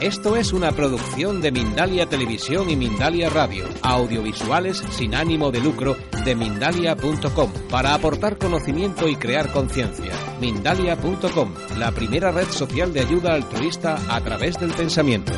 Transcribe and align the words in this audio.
Esto 0.00 0.36
es 0.36 0.52
una 0.52 0.70
producción 0.70 1.40
de 1.40 1.50
Mindalia 1.50 2.06
Televisión 2.06 2.70
y 2.70 2.76
Mindalia 2.76 3.30
Radio, 3.30 3.64
audiovisuales 3.82 4.78
sin 4.78 5.12
ánimo 5.12 5.50
de 5.50 5.60
lucro 5.60 5.96
de 6.24 6.36
mindalia.com, 6.36 7.52
para 7.68 7.94
aportar 7.94 8.38
conocimiento 8.38 9.08
y 9.08 9.16
crear 9.16 9.50
conciencia. 9.50 10.12
Mindalia.com, 10.40 11.52
la 11.78 11.90
primera 11.90 12.30
red 12.30 12.46
social 12.46 12.92
de 12.92 13.00
ayuda 13.00 13.34
altruista 13.34 13.98
a 14.08 14.20
través 14.20 14.56
del 14.60 14.70
pensamiento. 14.70 15.32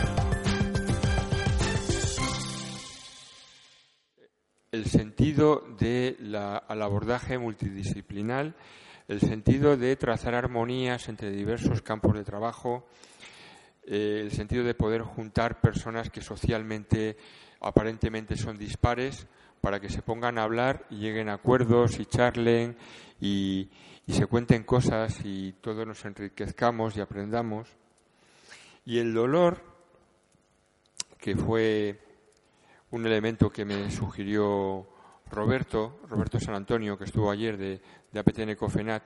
El 4.73 4.85
sentido 4.85 5.65
del 5.79 6.37
abordaje 6.37 7.39
multidisciplinar, 7.39 8.55
el 9.09 9.21
sentido 9.21 9.79
de 9.79 9.97
trazar 9.97 10.35
armonías 10.35 11.09
entre 11.09 11.31
diversos 11.31 11.81
campos 11.81 12.13
de 12.13 12.25
trabajo, 12.25 12.87
eh, 13.93 14.21
el 14.23 14.31
sentido 14.31 14.63
de 14.63 14.75
poder 14.75 15.03
juntar 15.03 15.61
personas 15.61 16.11
que 16.11 16.21
socialmente 16.21 17.17
aparentemente 17.61 18.37
son 18.37 18.57
dispares 18.57 19.27
para 19.61 19.81
que 19.81 19.89
se 19.89 20.01
pongan 20.01 20.39
a 20.39 20.45
hablar 20.45 20.87
y 20.91 20.99
lleguen 20.99 21.29
a 21.29 21.35
acuerdos 21.35 21.99
y 21.99 22.07
charlen 22.07 22.77
y, 23.21 23.69
se 24.07 24.27
cuenten 24.27 24.63
cosas 24.63 25.21
y 25.25 25.55
todos 25.61 25.87
nos 25.87 26.05
enriquezcamos 26.05 26.97
y 26.97 27.01
aprendamos. 27.01 27.69
Y 28.85 28.99
el 28.99 29.13
dolor, 29.13 29.63
que 31.19 31.37
fue 31.37 32.01
un 32.91 33.07
elemento 33.07 33.51
que 33.51 33.65
me 33.65 33.91
sugirió 33.91 34.87
Roberto, 35.31 36.01
Roberto 36.09 36.39
San 36.39 36.55
Antonio, 36.55 36.97
que 36.97 37.05
estuvo 37.05 37.31
ayer 37.31 37.57
de, 37.57 37.81
de 38.11 38.21
APTN 38.21 38.55
Cofenat, 38.55 39.03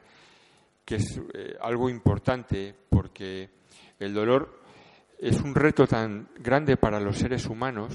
que 0.84 0.96
es 0.96 1.20
eh, 1.32 1.56
algo 1.60 1.88
importante 1.88 2.74
porque 2.90 3.50
el 3.98 4.12
dolor 4.12 4.63
es 5.24 5.40
un 5.40 5.54
reto 5.54 5.86
tan 5.86 6.28
grande 6.36 6.76
para 6.76 7.00
los 7.00 7.16
seres 7.16 7.46
humanos 7.46 7.94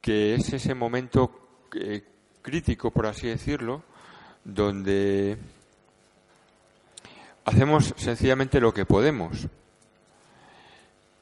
que 0.00 0.34
es 0.34 0.50
ese 0.50 0.74
momento 0.74 1.68
eh, 1.78 2.02
crítico, 2.40 2.90
por 2.90 3.04
así 3.04 3.26
decirlo, 3.26 3.82
donde 4.42 5.36
hacemos 7.44 7.92
sencillamente 7.98 8.62
lo 8.62 8.72
que 8.72 8.86
podemos 8.86 9.46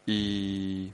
y, 0.07 0.93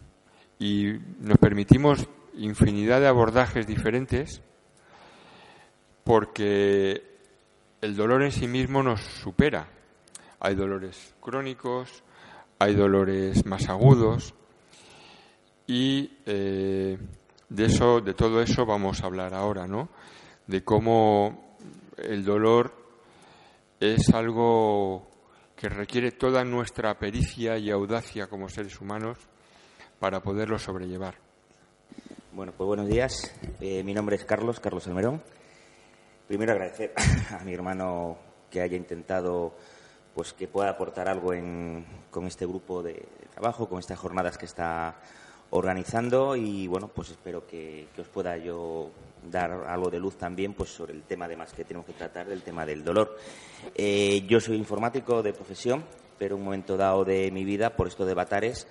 y 0.58 0.98
nos 1.20 1.36
permitimos 1.36 2.08
infinidad 2.38 3.00
de 3.00 3.08
abordajes 3.08 3.66
diferentes 3.66 4.40
porque 6.04 7.02
el 7.82 7.94
dolor 7.96 8.22
en 8.22 8.32
sí 8.32 8.48
mismo 8.48 8.82
nos 8.82 9.02
supera. 9.02 9.68
Hay 10.40 10.54
dolores 10.54 11.14
crónicos, 11.20 12.02
hay 12.58 12.74
dolores 12.74 13.44
más 13.46 13.68
agudos 13.68 14.34
y 15.66 16.18
eh, 16.26 16.98
de 17.48 17.64
eso, 17.64 18.00
de 18.00 18.14
todo 18.14 18.42
eso 18.42 18.66
vamos 18.66 19.02
a 19.02 19.06
hablar 19.06 19.34
ahora, 19.34 19.66
¿no? 19.66 19.88
De 20.46 20.62
cómo 20.62 21.56
el 21.96 22.24
dolor 22.24 22.74
es 23.80 24.10
algo 24.12 25.08
que 25.56 25.68
requiere 25.68 26.12
toda 26.12 26.44
nuestra 26.44 26.98
pericia 26.98 27.56
y 27.58 27.70
audacia 27.70 28.26
como 28.26 28.48
seres 28.48 28.80
humanos 28.80 29.18
para 29.98 30.20
poderlo 30.20 30.58
sobrellevar. 30.58 31.14
Bueno, 32.32 32.52
pues 32.56 32.66
buenos 32.66 32.88
días. 32.88 33.32
Eh, 33.60 33.82
mi 33.84 33.94
nombre 33.94 34.16
es 34.16 34.24
Carlos, 34.24 34.58
Carlos 34.60 34.86
Almerón. 34.88 35.22
Primero 36.26 36.52
agradecer 36.52 36.92
a 37.30 37.44
mi 37.44 37.54
hermano 37.54 38.18
que 38.50 38.60
haya 38.60 38.76
intentado 38.76 39.54
pues 40.14 40.32
que 40.32 40.46
pueda 40.46 40.70
aportar 40.70 41.08
algo 41.08 41.32
con 42.10 42.26
este 42.26 42.46
grupo 42.46 42.82
de, 42.82 43.06
trabajo, 43.34 43.68
con 43.68 43.80
estas 43.80 43.98
jornadas 43.98 44.38
que 44.38 44.46
está 44.46 44.96
organizando 45.50 46.36
y 46.36 46.66
bueno, 46.66 46.88
pues 46.88 47.10
espero 47.10 47.46
que, 47.46 47.86
os 47.98 48.08
pueda 48.08 48.36
yo 48.36 48.90
dar 49.30 49.50
algo 49.66 49.90
de 49.90 49.98
luz 49.98 50.16
también 50.16 50.52
pues 50.54 50.70
sobre 50.70 50.92
el 50.92 51.02
tema 51.02 51.24
además 51.24 51.52
que 51.52 51.64
tenemos 51.64 51.86
que 51.86 51.92
tratar 51.92 52.26
del 52.28 52.42
tema 52.42 52.64
del 52.64 52.84
dolor. 52.84 53.16
Eh, 53.74 54.24
yo 54.28 54.40
soy 54.40 54.56
informático 54.56 55.22
de 55.22 55.32
profesión, 55.32 55.84
pero 56.18 56.36
en 56.36 56.40
un 56.40 56.44
momento 56.46 56.76
dado 56.76 57.04
de 57.04 57.30
mi 57.30 57.44
vida, 57.44 57.76
por 57.76 57.88
esto 57.88 58.04
de 58.04 58.14
Batares, 58.14 58.66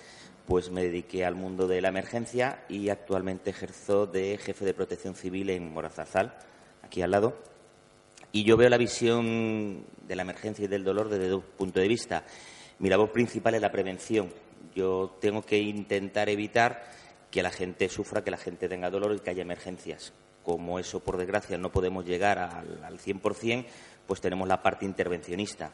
pues 0.47 0.72
me 0.72 0.84
dediqué 0.84 1.25
al 1.25 1.35
mundo 1.35 1.68
de 1.68 1.81
la 1.81 1.89
emergencia 1.89 2.63
y 2.68 2.89
actualmente 2.89 3.50
ejerzo 3.50 4.07
de 4.07 4.38
jefe 4.38 4.66
de 4.66 4.73
protección 4.73 5.16
civil 5.16 5.50
en 5.50 5.73
Morazazal, 5.73 6.35
aquí 6.84 7.01
al 7.01 7.12
lado. 7.12 7.34
Y 8.31 8.44
yo 8.44 8.57
veo 8.57 8.69
la 8.69 8.78
visión 8.78 9.85
de 10.08 10.16
la 10.16 10.24
emergencia 10.24 10.66
y 10.66 10.68
del 10.68 10.84
dolor 10.84 11.09
desde 11.09 11.30
dos 11.30 11.44
puntos 11.44 11.81
de 11.81 11.88
vista. 11.88 12.24
Mi 12.80 12.90
labor 12.90 13.12
principal 13.12 13.56
es 13.56 13.62
la 13.62 13.72
prevención. 13.72 14.31
Yo 14.75 15.18
tengo 15.19 15.41
que 15.41 15.59
intentar 15.59 16.30
evitar 16.30 16.84
que 17.31 17.44
la 17.44 17.52
gente 17.52 17.90
sufra, 17.90 18.24
que 18.24 18.31
la 18.31 18.38
gente 18.38 18.69
tenga 18.69 18.90
dolor 18.90 19.16
y 19.16 19.19
que 19.19 19.30
haya 19.30 19.42
emergencias. 19.42 20.13
Como 20.44 20.80
eso, 20.80 21.00
por 21.00 21.18
desgracia, 21.18 21.58
no 21.58 21.72
podemos 21.72 22.06
llegar 22.06 22.38
al, 22.38 22.84
al 22.84 23.00
100%, 23.00 23.66
pues 24.06 24.22
tenemos 24.22 24.47
la 24.47 24.62
parte 24.62 24.86
intervencionista. 24.86 25.72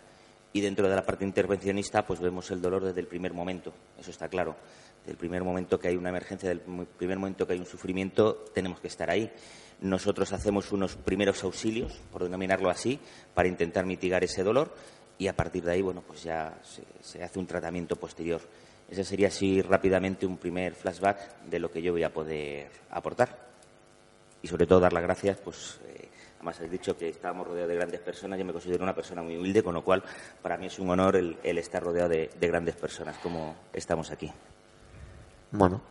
Y 0.52 0.62
dentro 0.62 0.88
de 0.88 0.96
la 0.96 1.06
parte 1.06 1.26
intervencionista, 1.26 2.06
pues 2.06 2.20
vemos 2.20 2.50
el 2.52 2.62
dolor 2.62 2.84
desde 2.84 3.02
el 3.02 3.08
primer 3.08 3.34
momento. 3.34 3.74
Eso 4.00 4.12
está 4.12 4.28
claro. 4.30 4.56
Desde 5.00 5.12
el 5.12 5.18
primer 5.18 5.44
momento 5.44 5.80
que 5.80 5.88
hay 5.88 5.96
una 5.96 6.10
emergencia, 6.10 6.50
desde 6.50 6.64
el 6.64 6.88
primer 6.88 7.18
momento 7.18 7.48
que 7.48 7.54
hay 7.54 7.60
un 7.60 7.66
sufrimiento, 7.66 8.46
tenemos 8.54 8.80
que 8.80 8.88
estar 8.88 9.10
ahí. 9.10 9.32
Nosotros 9.82 10.34
hacemos 10.34 10.72
unos 10.72 10.96
primeros 10.96 11.44
auxilios, 11.44 12.02
por 12.12 12.24
denominarlo 12.24 12.70
así, 12.70 13.00
para 13.34 13.48
intentar 13.48 13.86
mitigar 13.86 14.24
ese 14.24 14.44
dolor 14.44 14.74
y 15.20 15.28
a 15.28 15.36
partir 15.36 15.64
de 15.64 15.74
ahí, 15.74 15.82
bueno, 15.82 16.02
pues 16.02 16.24
ya 16.24 16.58
se, 16.64 17.22
hace 17.22 17.40
un 17.40 17.46
tratamiento 17.46 17.98
posterior. 17.98 18.42
Ese 18.90 19.04
sería 19.04 19.28
así 19.28 19.62
rápidamente 19.62 20.26
un 20.26 20.38
primer 20.38 20.74
flashback 20.74 21.44
de 21.44 21.60
lo 21.60 21.70
que 21.70 21.82
yo 21.82 21.92
voy 21.92 22.04
a 22.04 22.12
poder 22.12 22.72
aportar. 22.90 23.50
Y 24.42 24.48
sobre 24.48 24.66
todo 24.66 24.80
dar 24.80 24.94
las 24.94 25.04
gracias, 25.04 25.38
pues 25.38 25.82
eh, 25.88 26.08
además 26.38 26.56
habéis 26.58 26.72
dicho 26.72 26.98
que 26.98 27.10
estábamos 27.10 27.48
rodeados 27.48 27.68
de 27.68 27.76
grandes 27.76 28.00
personas, 28.00 28.40
yo 28.40 28.46
me 28.46 28.54
considero 28.54 28.82
una 28.82 28.96
persona 28.96 29.22
muy 29.22 29.36
humilde, 29.36 29.62
con 29.62 29.74
lo 29.74 29.84
cual 29.84 30.02
para 30.42 30.58
mí 30.58 30.68
es 30.68 30.80
un 30.80 30.90
honor 30.90 31.18
el, 31.18 31.38
estar 31.44 31.84
rodeado 31.84 32.08
de, 32.08 32.30
grandes 32.40 32.78
personas 32.78 33.18
como 33.18 33.58
estamos 33.74 34.12
aquí. 34.12 34.32
Bueno, 35.52 35.82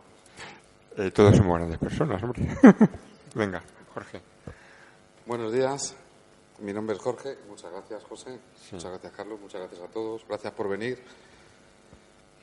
eh, 0.95 1.11
todos 1.11 1.35
somos 1.35 1.57
grandes 1.57 1.77
personas, 1.77 2.23
hombre. 2.23 2.47
Venga. 3.35 3.61
Jorge. 3.93 4.21
Buenos 5.25 5.51
días. 5.51 5.95
Mi 6.59 6.71
nombre 6.71 6.95
es 6.95 7.01
Jorge. 7.01 7.37
Muchas 7.49 7.69
gracias, 7.71 8.03
José. 8.05 8.39
Muchas 8.71 8.89
gracias, 8.89 9.13
Carlos. 9.13 9.39
Muchas 9.41 9.61
gracias 9.61 9.81
a 9.81 9.91
todos. 9.91 10.25
Gracias 10.27 10.53
por 10.53 10.69
venir. 10.69 10.97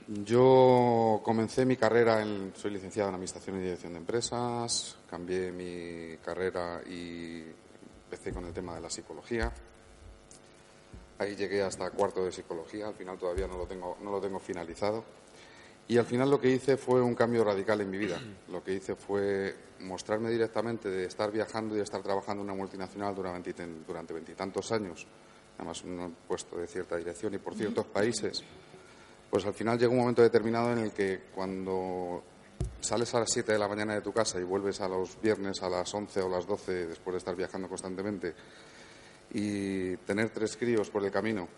Yo 0.08 1.20
comencé 1.24 1.64
mi 1.64 1.76
carrera, 1.76 2.22
en, 2.22 2.52
soy 2.54 2.70
licenciado 2.70 3.08
en 3.08 3.14
Administración 3.14 3.56
y 3.56 3.62
Dirección 3.62 3.92
de 3.94 3.98
Empresas, 3.98 4.96
cambié 5.10 5.50
mi 5.50 6.16
carrera 6.18 6.80
y 6.88 7.42
empecé 8.04 8.32
con 8.32 8.44
el 8.44 8.52
tema 8.52 8.76
de 8.76 8.82
la 8.82 8.90
psicología. 8.90 9.52
Ahí 11.18 11.34
llegué 11.34 11.62
hasta 11.62 11.90
cuarto 11.90 12.24
de 12.24 12.30
psicología, 12.30 12.86
al 12.86 12.94
final 12.94 13.18
todavía 13.18 13.48
no 13.48 13.58
lo 13.58 13.66
tengo, 13.66 13.96
no 14.00 14.12
lo 14.12 14.20
tengo 14.20 14.38
finalizado. 14.38 15.02
Y 15.88 15.98
al 15.98 16.04
final 16.04 16.30
lo 16.30 16.40
que 16.40 16.50
hice 16.50 16.76
fue 16.76 17.00
un 17.00 17.14
cambio 17.14 17.44
radical 17.44 17.80
en 17.80 17.90
mi 17.90 17.98
vida. 17.98 18.20
Lo 18.50 18.62
que 18.62 18.74
hice 18.74 18.96
fue 18.96 19.54
mostrarme 19.80 20.30
directamente 20.30 20.88
de 20.88 21.04
estar 21.04 21.30
viajando 21.30 21.74
y 21.74 21.78
de 21.78 21.84
estar 21.84 22.02
trabajando 22.02 22.42
en 22.42 22.50
una 22.50 22.58
multinacional 22.58 23.14
durante, 23.14 23.54
durante 23.86 24.14
veintitantos 24.14 24.72
años, 24.72 25.06
además 25.56 25.84
un 25.84 26.16
puesto 26.26 26.56
de 26.56 26.66
cierta 26.66 26.96
dirección 26.96 27.34
y 27.34 27.38
por 27.38 27.54
ciertos 27.54 27.86
países, 27.86 28.42
pues 29.30 29.44
al 29.44 29.54
final 29.54 29.78
llega 29.78 29.92
un 29.92 29.98
momento 29.98 30.22
determinado 30.22 30.72
en 30.72 30.78
el 30.78 30.92
que 30.92 31.24
cuando 31.34 32.22
sales 32.80 33.14
a 33.14 33.20
las 33.20 33.30
7 33.32 33.52
de 33.52 33.58
la 33.58 33.68
mañana 33.68 33.94
de 33.94 34.00
tu 34.00 34.12
casa 34.12 34.40
y 34.40 34.44
vuelves 34.44 34.80
a 34.80 34.88
los 34.88 35.20
viernes 35.20 35.62
a 35.62 35.68
las 35.68 35.92
11 35.92 36.20
o 36.22 36.28
las 36.28 36.46
12 36.46 36.86
después 36.86 37.14
de 37.14 37.18
estar 37.18 37.36
viajando 37.36 37.68
constantemente 37.68 38.34
y 39.32 39.96
tener 39.98 40.30
tres 40.30 40.56
críos 40.56 40.88
por 40.90 41.04
el 41.04 41.10
camino 41.10 41.48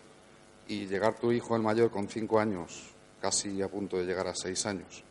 y 0.67 0.87
llegar 0.87 1.19
tu 1.19 1.31
hijo 1.33 1.55
el 1.55 1.63
mayor 1.63 1.91
con 1.91 2.09
cinco 2.09 2.41
años, 2.41 2.95
casi 3.21 3.63
a 3.63 3.69
punto 3.69 3.97
de 3.97 4.05
llegar 4.05 4.27
a 4.27 4.35
seis 4.35 4.67
años, 4.67 5.03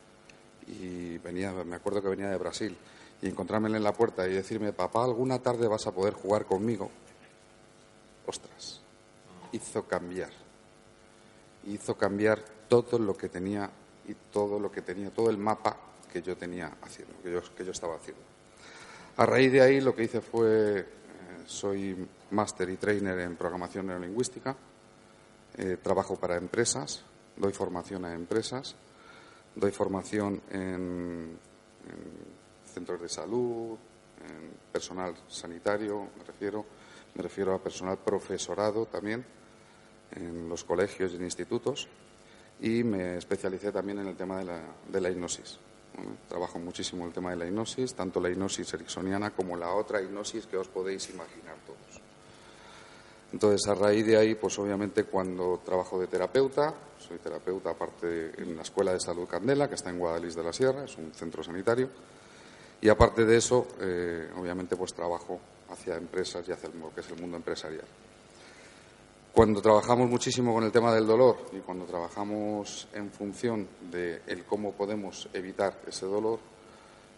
y 0.67 1.17
venía, 1.19 1.51
me 1.51 1.75
acuerdo 1.75 2.01
que 2.01 2.09
venía 2.09 2.29
de 2.29 2.37
Brasil, 2.37 2.77
y 3.21 3.27
encontrarme 3.27 3.75
en 3.75 3.83
la 3.83 3.93
puerta 3.93 4.27
y 4.27 4.33
decirme, 4.33 4.73
papá, 4.73 5.03
alguna 5.03 5.39
tarde 5.39 5.67
vas 5.67 5.87
a 5.87 5.91
poder 5.91 6.13
jugar 6.13 6.45
conmigo. 6.45 6.91
Ostras, 8.25 8.81
hizo 9.51 9.83
cambiar. 9.87 10.29
Hizo 11.65 11.97
cambiar 11.97 12.43
todo 12.67 12.99
lo 12.99 13.15
que 13.17 13.29
tenía 13.29 13.69
y 14.07 14.13
todo 14.31 14.59
lo 14.59 14.71
que 14.71 14.81
tenía, 14.81 15.09
todo 15.09 15.29
el 15.29 15.37
mapa 15.37 15.77
que 16.11 16.21
yo 16.21 16.37
tenía 16.37 16.77
haciendo, 16.81 17.15
que 17.23 17.31
yo, 17.31 17.41
que 17.55 17.65
yo 17.65 17.71
estaba 17.71 17.95
haciendo. 17.95 18.23
A 19.17 19.25
raíz 19.25 19.51
de 19.51 19.61
ahí 19.61 19.81
lo 19.81 19.95
que 19.95 20.03
hice 20.03 20.21
fue, 20.21 20.79
eh, 20.79 20.85
soy 21.45 22.07
máster 22.31 22.69
y 22.69 22.77
trainer 22.77 23.19
en 23.19 23.35
programación 23.35 23.87
neurolingüística, 23.87 24.55
eh, 25.57 25.77
trabajo 25.81 26.15
para 26.15 26.37
empresas, 26.37 27.03
doy 27.37 27.53
formación 27.53 28.05
a 28.05 28.13
empresas, 28.13 28.75
doy 29.55 29.71
formación 29.71 30.41
en 30.51 31.37
centros 32.73 33.01
de 33.01 33.09
salud, 33.09 33.77
en 34.21 34.51
personal 34.71 35.15
sanitario, 35.27 36.09
me 36.17 36.23
refiero, 36.23 36.65
me 37.15 37.23
refiero 37.23 37.53
a 37.53 37.59
personal 37.59 37.97
profesorado 37.97 38.85
también, 38.85 39.25
en 40.11 40.47
los 40.47 40.63
colegios 40.63 41.13
y 41.13 41.15
en 41.15 41.23
institutos. 41.23 41.87
y 42.59 42.83
me 42.83 43.17
especialicé 43.17 43.71
también 43.71 43.99
en 43.99 44.07
el 44.07 44.15
tema 44.15 44.39
de 44.39 44.45
la, 44.45 44.61
de 44.87 45.01
la 45.01 45.09
hipnosis. 45.09 45.59
trabajo 46.27 46.59
muchísimo 46.59 47.05
el 47.05 47.13
tema 47.13 47.31
de 47.31 47.35
la 47.37 47.45
hipnosis, 47.45 47.93
tanto 47.93 48.19
la 48.19 48.29
hipnosis 48.29 48.73
ericksoniana 48.73 49.31
como 49.31 49.55
la 49.55 49.73
otra 49.73 50.01
hipnosis 50.01 50.45
que 50.47 50.57
os 50.57 50.67
podéis 50.67 51.09
imaginar 51.09 51.55
todos. 51.65 52.06
Entonces, 53.33 53.67
a 53.67 53.75
raíz 53.75 54.05
de 54.05 54.17
ahí, 54.17 54.35
pues 54.35 54.57
obviamente 54.57 55.03
cuando 55.03 55.61
trabajo 55.65 55.99
de 55.99 56.07
terapeuta, 56.07 56.73
soy 56.97 57.17
terapeuta 57.17 57.71
aparte 57.71 58.31
en 58.41 58.55
la 58.55 58.61
Escuela 58.61 58.93
de 58.93 58.99
Salud 58.99 59.27
Candela, 59.27 59.67
que 59.67 59.75
está 59.75 59.89
en 59.89 59.99
Guadalís 59.99 60.35
de 60.35 60.43
la 60.43 60.53
Sierra, 60.53 60.85
es 60.85 60.97
un 60.97 61.11
centro 61.13 61.43
sanitario, 61.43 61.89
y 62.81 62.89
aparte 62.89 63.25
de 63.25 63.37
eso, 63.37 63.67
eh, 63.81 64.29
obviamente 64.39 64.75
pues 64.75 64.93
trabajo 64.93 65.39
hacia 65.69 65.97
empresas 65.97 66.47
y 66.47 66.51
hacia 66.51 66.69
lo 66.69 66.93
que 66.93 67.01
es 67.01 67.09
el 67.09 67.19
mundo 67.19 67.37
empresarial. 67.37 67.85
Cuando 69.33 69.61
trabajamos 69.61 70.09
muchísimo 70.09 70.53
con 70.53 70.63
el 70.63 70.71
tema 70.71 70.93
del 70.93 71.05
dolor 71.05 71.37
y 71.51 71.59
cuando 71.59 71.85
trabajamos 71.85 72.87
en 72.93 73.11
función 73.11 73.67
de 73.91 74.21
el 74.25 74.45
cómo 74.45 74.71
podemos 74.71 75.29
evitar 75.33 75.79
ese 75.85 76.05
dolor, 76.05 76.39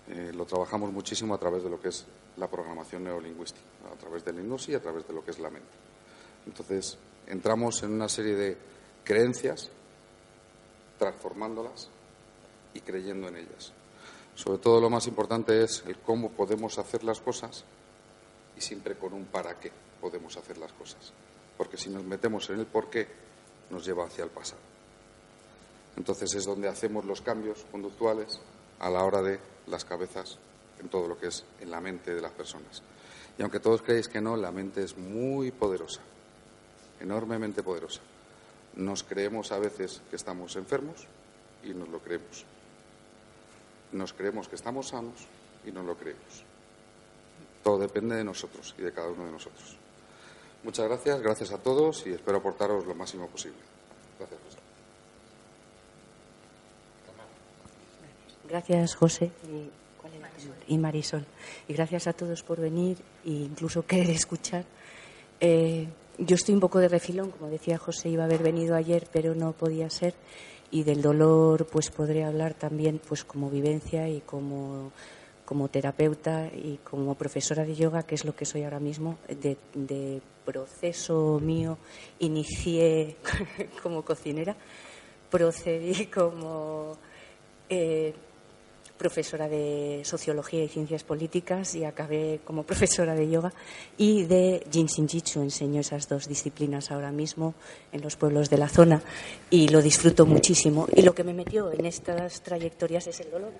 eh, 0.09 0.31
lo 0.35 0.45
trabajamos 0.45 0.91
muchísimo 0.91 1.35
a 1.35 1.37
través 1.37 1.63
de 1.63 1.69
lo 1.69 1.79
que 1.79 1.89
es 1.89 2.05
la 2.37 2.47
programación 2.47 3.03
neurolingüística, 3.03 3.63
a 3.93 3.95
través 3.95 4.25
del 4.25 4.39
hipnosis 4.39 4.69
y 4.69 4.75
a 4.75 4.81
través 4.81 5.07
de 5.07 5.13
lo 5.13 5.23
que 5.23 5.31
es 5.31 5.39
la 5.39 5.49
mente. 5.49 5.88
Entonces, 6.45 6.97
entramos 7.27 7.83
en 7.83 7.91
una 7.91 8.09
serie 8.09 8.35
de 8.35 8.57
creencias, 9.03 9.69
transformándolas 10.97 11.89
y 12.73 12.81
creyendo 12.81 13.27
en 13.27 13.37
ellas. 13.37 13.73
Sobre 14.35 14.59
todo 14.59 14.79
lo 14.79 14.89
más 14.89 15.07
importante 15.07 15.63
es 15.63 15.83
el 15.87 15.97
cómo 15.99 16.31
podemos 16.31 16.77
hacer 16.79 17.03
las 17.03 17.19
cosas 17.19 17.63
y 18.57 18.61
siempre 18.61 18.95
con 18.95 19.13
un 19.13 19.25
para 19.25 19.59
qué 19.59 19.71
podemos 19.99 20.37
hacer 20.37 20.57
las 20.57 20.71
cosas 20.73 21.13
porque 21.59 21.75
si 21.75 21.89
nos 21.89 22.05
metemos 22.05 22.49
en 22.51 22.61
el 22.61 22.65
por 22.67 22.89
qué, 22.89 23.05
nos 23.69 23.85
lleva 23.85 24.05
hacia 24.05 24.23
el 24.23 24.29
pasado. 24.29 24.61
Entonces 25.97 26.33
es 26.35 26.45
donde 26.45 26.69
hacemos 26.69 27.03
los 27.03 27.19
cambios 27.19 27.65
conductuales 27.69 28.39
a 28.79 28.89
la 28.89 29.03
hora 29.03 29.21
de 29.21 29.41
las 29.67 29.83
cabezas 29.83 30.37
en 30.79 30.87
todo 30.87 31.09
lo 31.09 31.17
que 31.17 31.27
es 31.27 31.43
en 31.59 31.69
la 31.69 31.81
mente 31.81 32.15
de 32.15 32.21
las 32.21 32.31
personas. 32.31 32.81
Y 33.37 33.41
aunque 33.41 33.59
todos 33.59 33.81
creéis 33.81 34.07
que 34.07 34.21
no, 34.21 34.37
la 34.37 34.53
mente 34.53 34.81
es 34.81 34.97
muy 34.97 35.51
poderosa, 35.51 35.99
enormemente 36.99 37.63
poderosa. 37.63 38.01
Nos 38.75 39.03
creemos 39.03 39.51
a 39.51 39.59
veces 39.59 40.01
que 40.09 40.15
estamos 40.15 40.55
enfermos 40.55 41.05
y 41.63 41.73
nos 41.73 41.89
lo 41.89 41.99
creemos. 41.99 42.45
Nos 43.91 44.13
creemos 44.13 44.47
que 44.47 44.55
estamos 44.55 44.89
sanos 44.89 45.27
y 45.65 45.71
nos 45.71 45.85
lo 45.85 45.95
creemos. 45.95 46.43
Todo 47.63 47.79
depende 47.79 48.15
de 48.15 48.23
nosotros 48.23 48.75
y 48.77 48.81
de 48.83 48.93
cada 48.93 49.09
uno 49.09 49.25
de 49.25 49.31
nosotros. 49.31 49.77
Muchas 50.63 50.87
gracias, 50.87 51.21
gracias 51.21 51.51
a 51.51 51.57
todos 51.57 52.05
y 52.05 52.11
espero 52.11 52.37
aportaros 52.37 52.85
lo 52.85 52.95
máximo 52.95 53.27
posible. 53.27 53.57
Gracias, 54.17 54.39
José. 54.43 54.59
Gracias, 58.49 58.95
José. 58.95 59.31
Y, 60.67 60.77
Marisol. 60.77 61.25
Y 61.67 61.73
gracias 61.73 62.07
a 62.07 62.13
todos 62.13 62.43
por 62.43 62.59
venir 62.59 62.97
e 63.25 63.29
incluso 63.29 63.85
querer 63.85 64.09
escuchar. 64.09 64.65
Eh, 65.39 65.87
yo 66.19 66.35
estoy 66.35 66.53
un 66.53 66.61
poco 66.61 66.79
de 66.79 66.87
refilón, 66.87 67.31
como 67.31 67.49
decía 67.49 67.77
José, 67.77 68.09
iba 68.09 68.23
a 68.23 68.25
haber 68.25 68.43
venido 68.43 68.75
ayer, 68.75 69.07
pero 69.11 69.35
no 69.35 69.53
podía 69.53 69.89
ser. 69.89 70.13
Y 70.71 70.83
del 70.83 71.01
dolor, 71.01 71.65
pues 71.65 71.89
podré 71.89 72.23
hablar 72.23 72.53
también, 72.53 72.99
pues 73.07 73.23
como 73.23 73.49
vivencia 73.49 74.07
y 74.07 74.21
como 74.21 74.91
como 75.49 75.67
terapeuta 75.67 76.45
y 76.53 76.77
como 76.83 77.15
profesora 77.15 77.65
de 77.65 77.73
yoga, 77.73 78.03
que 78.03 78.13
es 78.13 78.23
lo 78.23 78.35
que 78.35 78.45
soy 78.45 78.61
ahora 78.65 78.79
mismo, 78.79 79.17
de, 79.27 80.21
proceso 80.45 81.39
mío, 81.39 81.79
inicié 82.19 83.15
como 83.81 84.03
cocinera, 84.03 84.55
procedí 85.31 86.05
como 86.05 86.95
eh, 87.67 88.13
profesora 88.99 89.47
de 89.47 90.01
sociología 90.03 90.63
y 90.63 90.67
ciencias 90.67 91.03
políticas 91.03 91.73
y 91.73 91.85
acabé 91.85 92.41
como 92.43 92.63
profesora 92.63 93.15
de 93.15 93.29
yoga 93.29 93.51
y 93.97 94.25
de 94.25 94.63
Jinshin 94.69 95.07
Jitsu. 95.07 95.41
Enseño 95.41 95.79
esas 95.79 96.07
dos 96.07 96.27
disciplinas 96.27 96.91
ahora 96.91 97.11
mismo 97.11 97.55
en 97.91 98.01
los 98.01 98.17
pueblos 98.17 98.49
de 98.49 98.57
la 98.57 98.67
zona 98.67 99.01
y 99.49 99.69
lo 99.69 99.81
disfruto 99.81 100.25
muchísimo. 100.25 100.87
Y 100.93 101.01
lo 101.01 101.15
que 101.15 101.23
me 101.23 101.33
metió 101.33 101.71
en 101.71 101.85
estas 101.85 102.43
trayectorias 102.43 103.07
es 103.07 103.21
el 103.21 103.31
dolor 103.31 103.53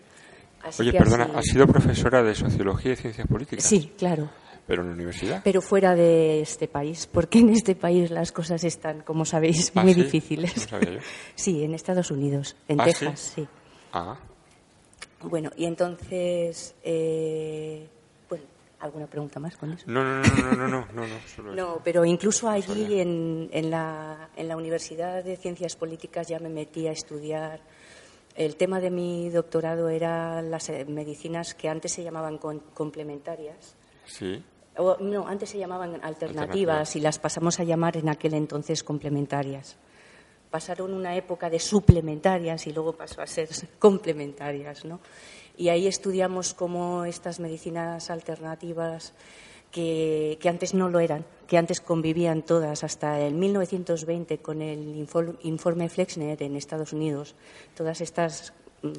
Oye, 0.80 0.92
perdona, 0.92 1.30
¿has 1.36 1.46
sido 1.46 1.66
profesora 1.68 2.22
de 2.22 2.36
Sociología 2.36 2.92
y 2.92 2.96
Ciencias 2.98 3.28
Políticas? 3.28 3.64
Sí, 3.64 3.94
claro. 3.98 4.30
¿Pero 4.68 4.82
en 4.84 4.90
la 4.90 4.94
universidad? 4.94 5.42
Pero 5.44 5.62
fuera 5.62 5.96
de 5.96 6.42
este 6.42 6.68
país, 6.68 7.08
porque 7.08 7.40
en 7.40 7.50
este 7.50 7.76
país 7.76 8.12
las 8.12 8.32
cosas 8.32 8.64
están, 8.64 9.02
como 9.02 9.26
sabéis, 9.26 9.72
¿Ah, 9.74 9.84
muy 9.84 9.94
difíciles. 9.94 10.68
sí, 11.36 11.64
en 11.64 11.74
Estados 11.74 12.12
Unidos, 12.12 12.56
en 12.68 12.82
¿Ah, 12.82 12.86
Texas, 12.86 13.34
sí? 13.36 13.48
Ah. 13.94 14.18
Bueno, 15.22 15.52
y 15.58 15.66
entonces, 15.66 16.76
eh, 16.84 17.88
bueno, 18.30 18.46
¿alguna 18.80 19.08
pregunta 19.08 19.40
más 19.40 19.58
con 19.58 19.74
eso? 19.74 19.86
No, 19.88 20.04
no, 20.04 20.22
no, 20.22 20.52
no, 20.56 20.68
no, 20.68 20.88
no, 20.94 21.06
no, 21.44 21.56
no, 21.56 21.82
pero 21.84 22.06
incluso 22.06 22.50
allí 22.50 23.00
en, 23.00 23.50
en, 23.52 23.70
la, 23.70 24.30
en 24.36 24.48
la 24.48 24.56
Universidad 24.56 25.24
de 25.24 25.36
Ciencias 25.36 25.76
Políticas 25.76 26.28
ya 26.28 26.40
me 26.40 26.50
metí 26.50 26.88
a 26.88 26.92
estudiar 26.92 27.60
el 28.40 28.56
tema 28.56 28.80
de 28.80 28.90
mi 28.90 29.30
doctorado 29.30 29.90
era 29.90 30.42
las 30.42 30.70
eh, 30.70 30.86
medicinas 30.86 31.54
que 31.54 31.68
antes 31.68 31.92
se 31.92 32.04
llamaban 32.04 32.38
complementarias. 32.38 33.76
Sí. 34.06 34.42
no, 35.02 35.28
antes 35.28 35.50
se 35.50 35.58
llamaban 35.58 36.00
alternativas, 36.02 36.96
y 36.96 37.02
las 37.02 37.20
pasamos 37.20 37.60
a 37.60 37.66
llamar 37.66 37.98
en 37.98 38.08
aquel 38.08 38.34
entonces 38.34 38.82
complementarias. 38.82 39.78
Pasaron 40.50 40.94
una 40.94 41.16
época 41.16 41.50
de 41.50 41.60
suplementarias 41.60 42.66
y 42.68 42.74
luego 42.74 42.94
pasó 42.94 43.22
a 43.22 43.28
ser 43.28 43.50
complementarias, 43.80 44.86
¿no? 44.86 45.00
Y 45.58 45.70
ahí 45.70 45.88
estudiamos 45.88 46.54
cómo 46.54 47.04
estas 47.04 47.40
medicinas 47.40 48.10
alternativas 48.10 49.14
que, 49.72 50.40
antes 50.46 50.74
no 50.74 50.90
lo 50.90 51.00
eran, 51.00 51.26
que 51.48 51.58
antes 51.58 51.82
convivían 51.82 52.42
todas 52.42 52.84
hasta 52.84 53.20
el 53.20 53.34
1920 53.34 54.40
con 54.40 54.62
el 54.62 55.08
informe 55.44 55.90
Flexner 55.90 56.42
en 56.42 56.56
Estados 56.56 56.94
Unidos. 56.94 57.36
Todas 57.76 58.02
estas 58.02 58.54
mm, 58.82 58.90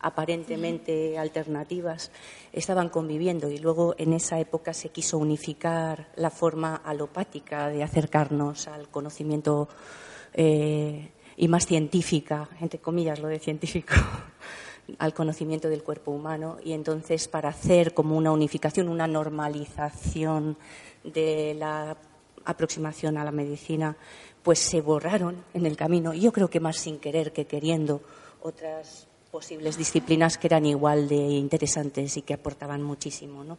aparentemente 0.00 1.18
alternativas 1.18 2.10
estaban 2.52 2.90
conviviendo 2.90 3.48
y 3.48 3.58
luego 3.58 3.94
en 3.96 4.12
esa 4.12 4.38
época 4.38 4.74
se 4.74 4.90
quiso 4.90 5.16
unificar 5.18 6.08
la 6.16 6.30
forma 6.30 6.76
alopática 6.76 7.68
de 7.68 7.82
acercarnos 7.82 8.68
al 8.68 8.88
conocimiento 8.88 9.68
eh, 10.34 11.10
y 11.36 11.48
más 11.48 11.66
científica, 11.66 12.48
entre 12.60 12.78
comillas 12.80 13.20
lo 13.20 13.28
de 13.28 13.38
científico, 13.38 13.94
al 14.98 15.14
conocimiento 15.14 15.68
del 15.68 15.82
cuerpo 15.82 16.10
humano 16.10 16.58
y 16.62 16.72
entonces 16.72 17.28
para 17.28 17.48
hacer 17.48 17.94
como 17.94 18.16
una 18.16 18.32
unificación, 18.32 18.88
una 18.88 19.06
normalización 19.06 20.56
de 21.02 21.54
la 21.54 21.96
aproximación 22.44 23.16
a 23.16 23.24
la 23.24 23.32
medicina, 23.32 23.96
pues 24.42 24.58
se 24.58 24.80
borraron 24.80 25.42
en 25.54 25.64
el 25.64 25.76
camino, 25.76 26.12
yo 26.12 26.32
creo 26.32 26.50
que 26.50 26.60
más 26.60 26.76
sin 26.76 26.98
querer 26.98 27.32
que 27.32 27.46
queriendo, 27.46 28.02
otras 28.42 29.08
posibles 29.30 29.78
disciplinas 29.78 30.36
que 30.36 30.48
eran 30.48 30.66
igual 30.66 31.08
de 31.08 31.16
interesantes 31.16 32.16
y 32.18 32.22
que 32.22 32.34
aportaban 32.34 32.82
muchísimo, 32.82 33.42
¿no? 33.42 33.58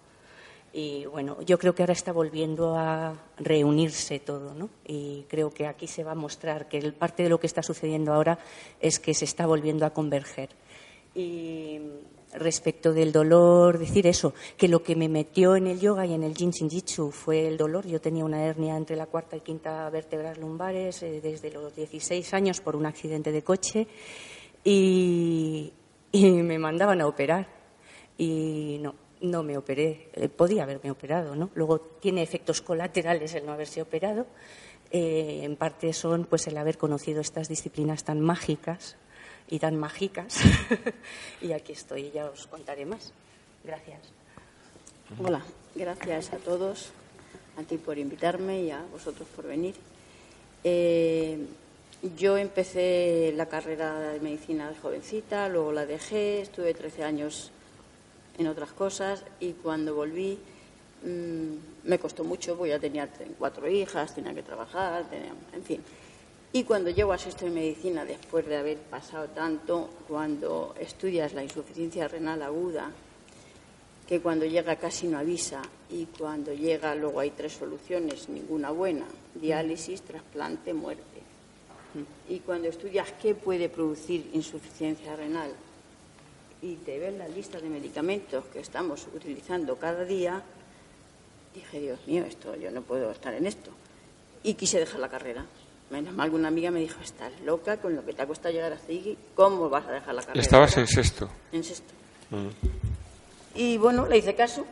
Y 0.78 1.06
bueno, 1.06 1.42
yo 1.42 1.58
creo 1.58 1.74
que 1.74 1.84
ahora 1.84 1.94
está 1.94 2.12
volviendo 2.12 2.76
a 2.76 3.16
reunirse 3.38 4.20
todo, 4.20 4.54
¿no? 4.54 4.70
Y 4.86 5.24
creo 5.30 5.50
que 5.50 5.68
aquí 5.68 5.88
se 5.88 6.04
va 6.04 6.12
a 6.12 6.16
mostrar 6.16 6.68
que 6.68 6.92
parte 6.92 7.24
de 7.24 7.30
lo 7.30 7.40
que 7.40 7.48
está 7.48 7.64
sucediendo 7.64 8.12
ahora 8.14 8.38
es 8.82 9.00
que 9.00 9.14
se 9.14 9.24
está 9.24 9.46
volviendo 9.46 9.86
a 9.86 9.92
converger. 9.92 10.50
Y 11.16 11.80
respecto 12.34 12.92
del 12.92 13.14
dolor, 13.14 13.80
decir 13.80 14.06
eso, 14.06 14.34
que 14.58 14.68
lo 14.68 14.84
que 14.84 14.98
me 14.98 15.08
metió 15.08 15.56
en 15.56 15.68
el 15.68 15.80
yoga 15.80 16.06
y 16.06 16.14
en 16.14 16.24
el 16.24 16.36
Jin 16.36 16.52
Jitsu 16.52 17.10
fue 17.10 17.48
el 17.48 17.56
dolor. 17.56 17.88
Yo 17.88 18.02
tenía 18.02 18.26
una 18.26 18.44
hernia 18.44 18.76
entre 18.76 18.98
la 18.98 19.06
cuarta 19.06 19.38
y 19.38 19.40
quinta 19.40 19.90
vértebras 19.90 20.38
lumbares 20.38 21.02
eh, 21.04 21.22
desde 21.24 21.52
los 21.52 21.74
16 21.74 22.34
años 22.34 22.60
por 22.60 22.76
un 22.76 22.86
accidente 22.86 23.32
de 23.32 23.44
coche 23.46 23.88
y, 24.62 25.72
me 26.12 26.60
mandaban 26.60 27.00
a 27.00 27.08
operar. 27.08 27.48
Y 28.18 28.80
no, 28.82 29.05
no 29.26 29.44
me 29.44 29.58
operé. 29.58 30.10
Eh, 30.14 30.30
podía 30.30 30.64
haberme 30.64 30.92
operado, 30.92 31.36
¿no? 31.36 31.50
Luego 31.56 31.80
tiene 31.80 32.22
efectos 32.22 32.62
colaterales 32.62 33.34
el 33.36 33.46
no 33.46 33.54
haberse 33.54 33.82
operado. 33.82 34.26
Eh, 34.92 35.42
en 35.44 35.56
parte 35.56 35.94
son 35.94 36.26
pues 36.26 36.48
el 36.48 36.58
haber 36.58 36.78
conocido 36.78 37.22
estas 37.22 37.50
disciplinas 37.50 38.04
tan 38.04 38.22
mágicas 38.22 38.98
y 39.50 39.60
tan 39.60 39.76
mágicas. 39.78 40.40
y 41.42 41.52
aquí 41.52 41.74
estoy, 41.74 42.12
ya 42.12 42.26
os 42.26 42.48
contaré 42.48 42.86
más. 42.86 43.14
Gracias. 43.64 44.00
Hola, 45.22 45.44
gracias 45.76 46.34
a 46.34 46.38
todos, 46.38 46.92
a 47.58 47.64
ti 47.64 47.78
por 47.78 47.98
invitarme 47.98 48.64
y 48.64 48.72
a 48.72 48.84
vosotros 48.92 49.28
por 49.36 49.46
venir. 49.46 49.76
Eh, 50.64 51.46
yo 52.18 52.38
empecé 52.38 53.34
la 53.36 53.48
carrera 53.48 54.00
de 54.00 54.20
medicina 54.20 54.70
de 54.70 54.76
jovencita, 54.76 55.48
luego 55.48 55.72
la 55.72 55.86
dejé, 55.86 56.42
estuve 56.42 56.74
13 56.74 57.04
años 57.04 57.52
en 58.38 58.48
otras 58.48 58.72
cosas 58.72 59.24
y 59.40 59.54
cuando 59.54 59.96
volví 59.96 60.38
mm, 61.04 61.88
me 61.88 62.00
costó 62.00 62.24
mucho, 62.24 62.56
porque 62.56 62.72
ya 62.72 62.80
tenía 62.80 63.10
cuatro 63.38 63.70
hijas, 63.70 64.14
tenía 64.14 64.34
que 64.34 64.44
trabajar, 64.44 65.10
tenía, 65.10 65.34
en 65.54 65.64
fin. 65.64 65.82
Y 66.54 66.64
cuando 66.64 66.90
llego 66.90 67.12
a 67.12 67.18
sexto 67.18 67.46
de 67.46 67.52
medicina, 67.52 68.06
después 68.06 68.46
de 68.46 68.56
haber 68.56 68.78
pasado 68.78 69.28
tanto, 69.28 69.90
cuando 70.08 70.74
estudias 70.80 71.34
la 71.34 71.44
insuficiencia 71.44 72.08
renal 72.08 72.42
aguda, 72.42 72.92
que 74.08 74.22
cuando 74.22 74.46
llega 74.46 74.76
casi 74.78 75.08
no 75.08 75.18
avisa 75.18 75.62
y 75.90 76.06
cuando 76.06 76.54
llega 76.54 76.96
luego 76.96 77.20
hay 77.20 77.32
tres 77.32 77.54
soluciones, 77.54 78.30
ninguna 78.30 78.72
buena, 78.72 79.06
diálisis, 79.34 80.02
trasplante, 80.04 80.74
muerte. 80.74 81.04
Y 82.30 82.40
cuando 82.40 82.68
estudias 82.68 83.12
qué 83.22 83.36
puede 83.36 83.68
producir 83.68 84.30
insuficiencia 84.34 85.16
renal 85.16 85.52
y 86.66 86.78
te 86.78 86.98
ves 86.98 87.14
la 87.14 87.28
lista 87.28 87.60
de 87.60 87.70
medicamentos 87.70 88.46
que 88.46 88.60
estamos 88.60 89.08
utilizando 89.14 89.76
cada 89.76 90.04
día, 90.04 90.42
dije, 91.54 91.80
Dios 91.80 92.00
mío, 92.08 92.26
esto 92.26 92.56
yo 92.56 92.72
no 92.72 92.82
puedo 92.82 93.12
estar 93.12 93.36
en 93.36 93.46
esto. 93.46 93.70
Y 94.42 94.56
quise 94.56 94.80
dejar 94.80 95.00
la 95.00 95.10
carrera. 95.10 95.46
Menos 95.92 96.16
mal 96.16 96.32
que 96.32 96.36
una 96.36 96.48
amiga 96.48 96.72
me 96.72 96.80
dijo, 96.80 97.00
estás 97.04 97.32
loca 97.42 97.78
con 97.78 97.96
lo 97.96 98.04
que 98.04 98.14
te 98.14 98.24
ha 98.24 98.26
costado 98.26 98.52
llegar 98.52 98.74
aquí, 98.74 99.16
¿cómo 99.36 99.70
vas 99.70 99.86
a 99.86 99.92
dejar 99.92 100.16
la 100.16 100.22
carrera? 100.24 100.42
Estabas 100.42 100.76
en 100.78 100.88
sexto. 100.88 101.30
En 101.52 101.64
sexto. 101.64 101.94
Mm. 102.32 102.48
Y 103.54 103.78
bueno, 103.78 104.08
le 104.08 104.18
hice 104.18 104.34
caso. 104.34 104.66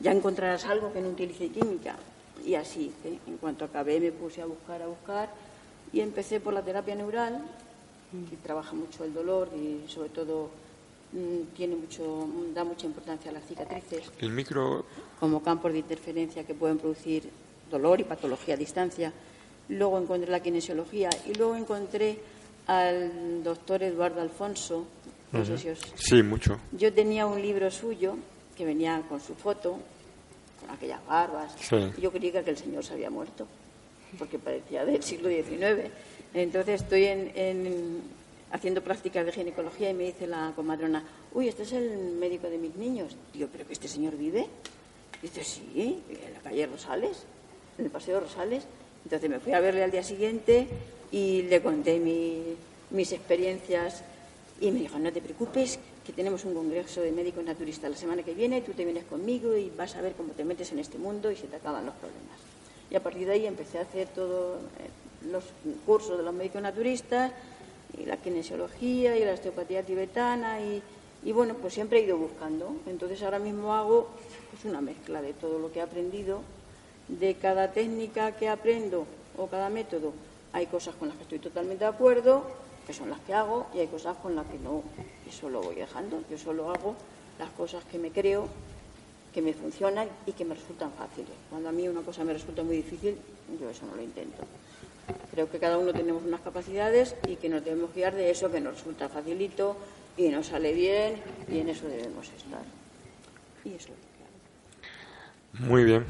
Ya 0.00 0.12
encontrarás 0.12 0.66
algo 0.66 0.92
que 0.92 1.00
no 1.00 1.08
utilice 1.08 1.48
química. 1.48 1.96
Y 2.44 2.54
así 2.54 2.92
hice. 2.92 3.18
En 3.26 3.38
cuanto 3.38 3.64
acabé 3.64 3.98
me 3.98 4.12
puse 4.12 4.42
a 4.42 4.46
buscar, 4.46 4.82
a 4.82 4.86
buscar. 4.86 5.30
Y 5.94 6.00
empecé 6.00 6.40
por 6.40 6.52
la 6.52 6.60
terapia 6.60 6.94
neural, 6.94 7.42
que 8.28 8.36
trabaja 8.36 8.74
mucho 8.74 9.04
el 9.04 9.14
dolor 9.14 9.48
y 9.56 9.88
sobre 9.88 10.10
todo 10.10 10.50
tiene 11.56 11.76
mucho, 11.76 12.28
da 12.54 12.64
mucha 12.64 12.86
importancia 12.86 13.30
a 13.30 13.34
las 13.34 13.46
cicatrices. 13.46 14.10
El 14.18 14.30
micro. 14.30 14.84
Como 15.20 15.42
campos 15.42 15.72
de 15.72 15.78
interferencia 15.78 16.44
que 16.44 16.54
pueden 16.54 16.78
producir 16.78 17.28
dolor 17.70 18.00
y 18.00 18.04
patología 18.04 18.54
a 18.54 18.56
distancia 18.56 19.12
luego 19.68 19.98
encontré 19.98 20.30
la 20.30 20.40
kinesiología 20.40 21.10
y 21.26 21.34
luego 21.34 21.56
encontré 21.56 22.18
al 22.66 23.42
doctor 23.42 23.82
Eduardo 23.82 24.20
Alfonso. 24.20 24.86
No 25.32 25.44
sé 25.44 25.58
si 25.58 25.68
os... 25.68 25.80
Sí, 25.96 26.22
mucho. 26.22 26.58
Yo 26.72 26.92
tenía 26.92 27.26
un 27.26 27.40
libro 27.40 27.70
suyo 27.70 28.16
que 28.56 28.64
venía 28.64 29.02
con 29.08 29.20
su 29.20 29.34
foto, 29.34 29.78
con 30.60 30.70
aquellas 30.70 31.04
barbas. 31.06 31.54
Yo 32.00 32.10
creía 32.10 32.42
que 32.42 32.50
el 32.50 32.56
señor 32.56 32.84
se 32.84 32.94
había 32.94 33.10
muerto, 33.10 33.46
porque 34.18 34.38
parecía 34.38 34.84
del 34.84 35.02
siglo 35.02 35.28
XIX. 35.28 35.90
Entonces 36.32 36.82
estoy 36.82 37.04
en, 37.04 38.02
haciendo 38.52 38.82
prácticas 38.82 39.26
de 39.26 39.32
ginecología 39.32 39.90
y 39.90 39.94
me 39.94 40.04
dice 40.04 40.26
la 40.26 40.52
comadrona, 40.54 41.04
uy, 41.32 41.48
este 41.48 41.64
es 41.64 41.72
el 41.72 42.12
médico 42.12 42.48
de 42.48 42.58
mis 42.58 42.76
niños. 42.76 43.16
Digo, 43.32 43.48
¿pero 43.50 43.66
que 43.66 43.72
este 43.72 43.88
señor 43.88 44.16
vive? 44.16 44.46
dice, 45.22 45.44
sí, 45.44 46.02
en 46.08 46.34
la 46.34 46.40
calle 46.40 46.66
Rosales, 46.66 47.24
en 47.78 47.86
el 47.86 47.90
Paseo 47.90 48.20
Rosales. 48.20 48.64
Entonces 49.04 49.30
me 49.30 49.40
fui 49.40 49.52
a 49.52 49.60
verle 49.60 49.82
al 49.82 49.90
día 49.90 50.02
siguiente 50.02 50.66
y 51.10 51.42
le 51.42 51.62
conté 51.62 51.98
mis 52.90 53.12
experiencias 53.12 54.02
y 54.60 54.70
me 54.70 54.80
dijo, 54.80 54.98
no 54.98 55.12
te 55.12 55.20
preocupes, 55.20 55.78
que 56.04 56.12
tenemos 56.12 56.44
un 56.44 56.54
congreso 56.54 57.00
de 57.02 57.12
médicos 57.12 57.44
naturistas 57.44 57.90
la 57.90 57.96
semana 57.96 58.22
que 58.22 58.32
viene, 58.32 58.62
tú 58.62 58.72
te 58.72 58.84
vienes 58.84 59.04
conmigo 59.04 59.56
y 59.56 59.70
vas 59.76 59.96
a 59.96 60.00
ver 60.00 60.12
cómo 60.12 60.32
te 60.32 60.44
metes 60.44 60.72
en 60.72 60.78
este 60.78 60.98
mundo 60.98 61.30
y 61.30 61.36
se 61.36 61.46
te 61.46 61.56
acaban 61.56 61.84
los 61.84 61.94
problemas. 61.96 62.38
Y 62.90 62.94
a 62.94 63.02
partir 63.02 63.26
de 63.26 63.32
ahí 63.32 63.46
empecé 63.46 63.78
a 63.78 63.82
hacer 63.82 64.08
todos 64.08 64.58
eh, 64.78 65.28
los 65.30 65.44
cursos 65.84 66.16
de 66.16 66.24
los 66.24 66.32
médicos 66.32 66.62
naturistas 66.62 67.32
y 67.98 68.06
la 68.06 68.16
kinesiología 68.16 69.16
y 69.16 69.24
la 69.24 69.32
osteopatía 69.32 69.82
tibetana 69.82 70.60
y, 70.60 70.82
y 71.24 71.32
bueno, 71.32 71.54
pues 71.54 71.74
siempre 71.74 72.00
he 72.00 72.02
ido 72.02 72.16
buscando. 72.16 72.76
Entonces 72.86 73.22
ahora 73.22 73.38
mismo 73.38 73.74
hago 73.74 74.08
pues, 74.50 74.64
una 74.64 74.80
mezcla 74.80 75.22
de 75.22 75.32
todo 75.32 75.58
lo 75.58 75.72
que 75.72 75.78
he 75.80 75.82
aprendido 75.82 76.42
de 77.08 77.34
cada 77.34 77.72
técnica 77.72 78.32
que 78.32 78.48
aprendo 78.48 79.06
o 79.36 79.46
cada 79.46 79.68
método, 79.68 80.12
hay 80.52 80.66
cosas 80.66 80.94
con 80.94 81.08
las 81.08 81.16
que 81.16 81.24
estoy 81.24 81.38
totalmente 81.38 81.84
de 81.84 81.90
acuerdo, 81.90 82.42
que 82.86 82.94
son 82.94 83.10
las 83.10 83.20
que 83.20 83.34
hago, 83.34 83.66
y 83.74 83.80
hay 83.80 83.86
cosas 83.88 84.16
con 84.16 84.34
las 84.34 84.46
que 84.46 84.58
no. 84.58 84.82
Eso 85.28 85.50
lo 85.50 85.60
voy 85.60 85.74
dejando. 85.74 86.22
Yo 86.30 86.38
solo 86.38 86.70
hago 86.70 86.94
las 87.38 87.50
cosas 87.50 87.84
que 87.84 87.98
me 87.98 88.10
creo, 88.10 88.48
que 89.34 89.42
me 89.42 89.52
funcionan 89.52 90.08
y 90.24 90.32
que 90.32 90.44
me 90.44 90.54
resultan 90.54 90.90
fáciles. 90.92 91.32
Cuando 91.50 91.68
a 91.68 91.72
mí 91.72 91.86
una 91.88 92.00
cosa 92.00 92.24
me 92.24 92.32
resulta 92.32 92.62
muy 92.62 92.76
difícil, 92.76 93.18
yo 93.60 93.68
eso 93.68 93.84
no 93.86 93.96
lo 93.96 94.02
intento. 94.02 94.42
Creo 95.36 95.50
que 95.50 95.58
cada 95.58 95.76
uno 95.76 95.92
tenemos 95.92 96.22
unas 96.24 96.40
capacidades 96.40 97.14
y 97.28 97.36
que 97.36 97.50
nos 97.50 97.62
debemos 97.62 97.94
guiar 97.94 98.14
de 98.14 98.30
eso 98.30 98.50
que 98.50 98.58
nos 98.58 98.76
resulta 98.76 99.06
facilito 99.06 99.76
y 100.16 100.30
nos 100.30 100.46
sale 100.46 100.72
bien 100.72 101.20
y 101.46 101.58
en 101.58 101.68
eso 101.68 101.86
debemos 101.86 102.26
estar. 102.30 102.62
Y 103.62 103.74
eso 103.74 103.90
es 105.52 105.60
Muy 105.60 105.84
bien. 105.84 106.06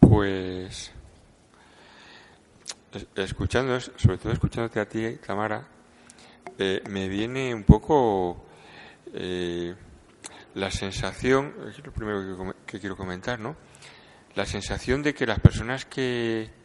Pues 0.00 0.90
escuchando, 3.14 3.78
sobre 3.78 4.18
todo 4.18 4.32
escuchándote 4.32 4.80
a 4.80 4.88
ti, 4.88 5.16
Tamara, 5.24 5.64
eh, 6.58 6.82
me 6.90 7.08
viene 7.08 7.54
un 7.54 7.62
poco 7.62 8.44
eh, 9.12 9.72
la 10.56 10.72
sensación, 10.72 11.54
es 11.68 11.78
lo 11.86 11.92
primero 11.92 12.56
que, 12.66 12.80
quiero 12.80 12.96
comentar, 12.96 13.38
¿no? 13.38 13.54
La 14.34 14.46
sensación 14.46 15.00
de 15.04 15.14
que 15.14 15.26
las 15.26 15.38
personas 15.38 15.84
que, 15.84 16.63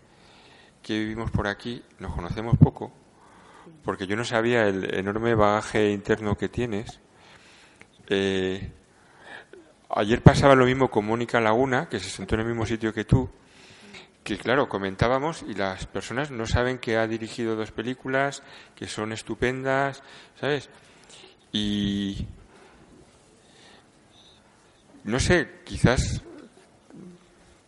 que 0.82 1.00
vivimos 1.00 1.32
por 1.32 1.48
aquí 1.48 1.84
nos 2.00 2.14
conocemos 2.14 2.58
poco, 2.58 2.92
porque 3.84 4.08
yo 4.08 4.16
no 4.16 4.24
sabía 4.24 4.68
el 4.68 4.94
enorme 4.94 5.36
bagaje 5.36 5.92
interno 5.92 6.38
que 6.38 6.50
tienes. 6.50 7.00
Eh, 8.08 8.72
Ayer 9.92 10.22
pasaba 10.22 10.54
lo 10.54 10.66
mismo 10.66 10.92
con 10.92 11.06
Mónica 11.06 11.42
Laguna, 11.42 11.90
que 11.90 12.00
se 12.00 12.10
sentó 12.10 12.36
en 12.36 12.42
el 12.42 12.48
mismo 12.48 12.64
sitio 12.64 12.94
que 12.94 13.06
tú, 13.06 13.28
que 14.24 14.38
claro, 14.38 14.70
comentábamos 14.70 15.44
y 15.48 15.56
las 15.56 15.88
personas 15.88 16.30
no 16.30 16.46
saben 16.46 16.78
que 16.78 16.96
ha 16.98 17.08
dirigido 17.08 17.56
dos 17.56 17.72
películas, 17.72 18.44
que 18.76 18.88
son 18.88 19.14
estupendas, 19.14 20.04
¿sabes? 20.40 20.70
Y 21.52 22.28
no 25.06 25.20
sé, 25.20 25.62
quizás 25.66 26.22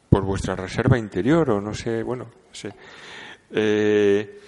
por 0.07 0.23
vuestra 0.23 0.55
reserva 0.55 0.99
interior 0.99 1.49
o 1.49 1.59
no 1.59 1.73
sé, 1.73 2.03
bueno, 2.03 2.27
sé. 2.53 2.73
Eh, 3.51 4.41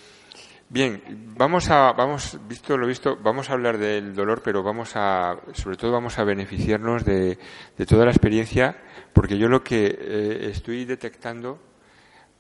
Bien, 0.74 1.04
vamos 1.38 1.70
a, 1.70 1.94
vamos, 1.94 2.40
visto 2.48 2.76
lo 2.76 2.88
visto, 2.88 3.16
vamos 3.18 3.48
a 3.48 3.54
hablar 3.54 3.78
del 3.78 4.16
dolor, 4.16 4.42
pero 4.42 4.64
vamos 4.64 4.94
a, 4.96 5.40
sobre 5.54 5.78
todo 5.78 5.92
vamos 5.92 6.18
a 6.18 6.24
beneficiarnos 6.24 7.06
de, 7.06 7.38
toda 7.88 8.06
la 8.06 8.12
experiencia, 8.12 8.76
porque 9.14 9.38
yo 9.38 9.48
lo 9.50 9.64
que 9.64 9.86
eh, 9.86 10.50
estoy 10.50 10.86
detectando 10.86 11.60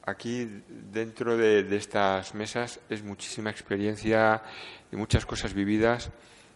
aquí 0.07 0.49
dentro 0.67 1.37
de, 1.37 1.59
estas 1.77 2.33
mesas 2.33 2.79
es 2.89 3.03
muchísima 3.03 3.51
experiencia 3.51 4.41
y 4.91 4.95
muchas 4.95 5.27
cosas 5.27 5.53
vividas, 5.53 6.09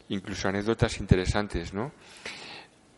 incluso 0.09 0.49
anécdotas 0.49 0.97
interesantes, 0.99 1.75
¿no? 1.75 1.91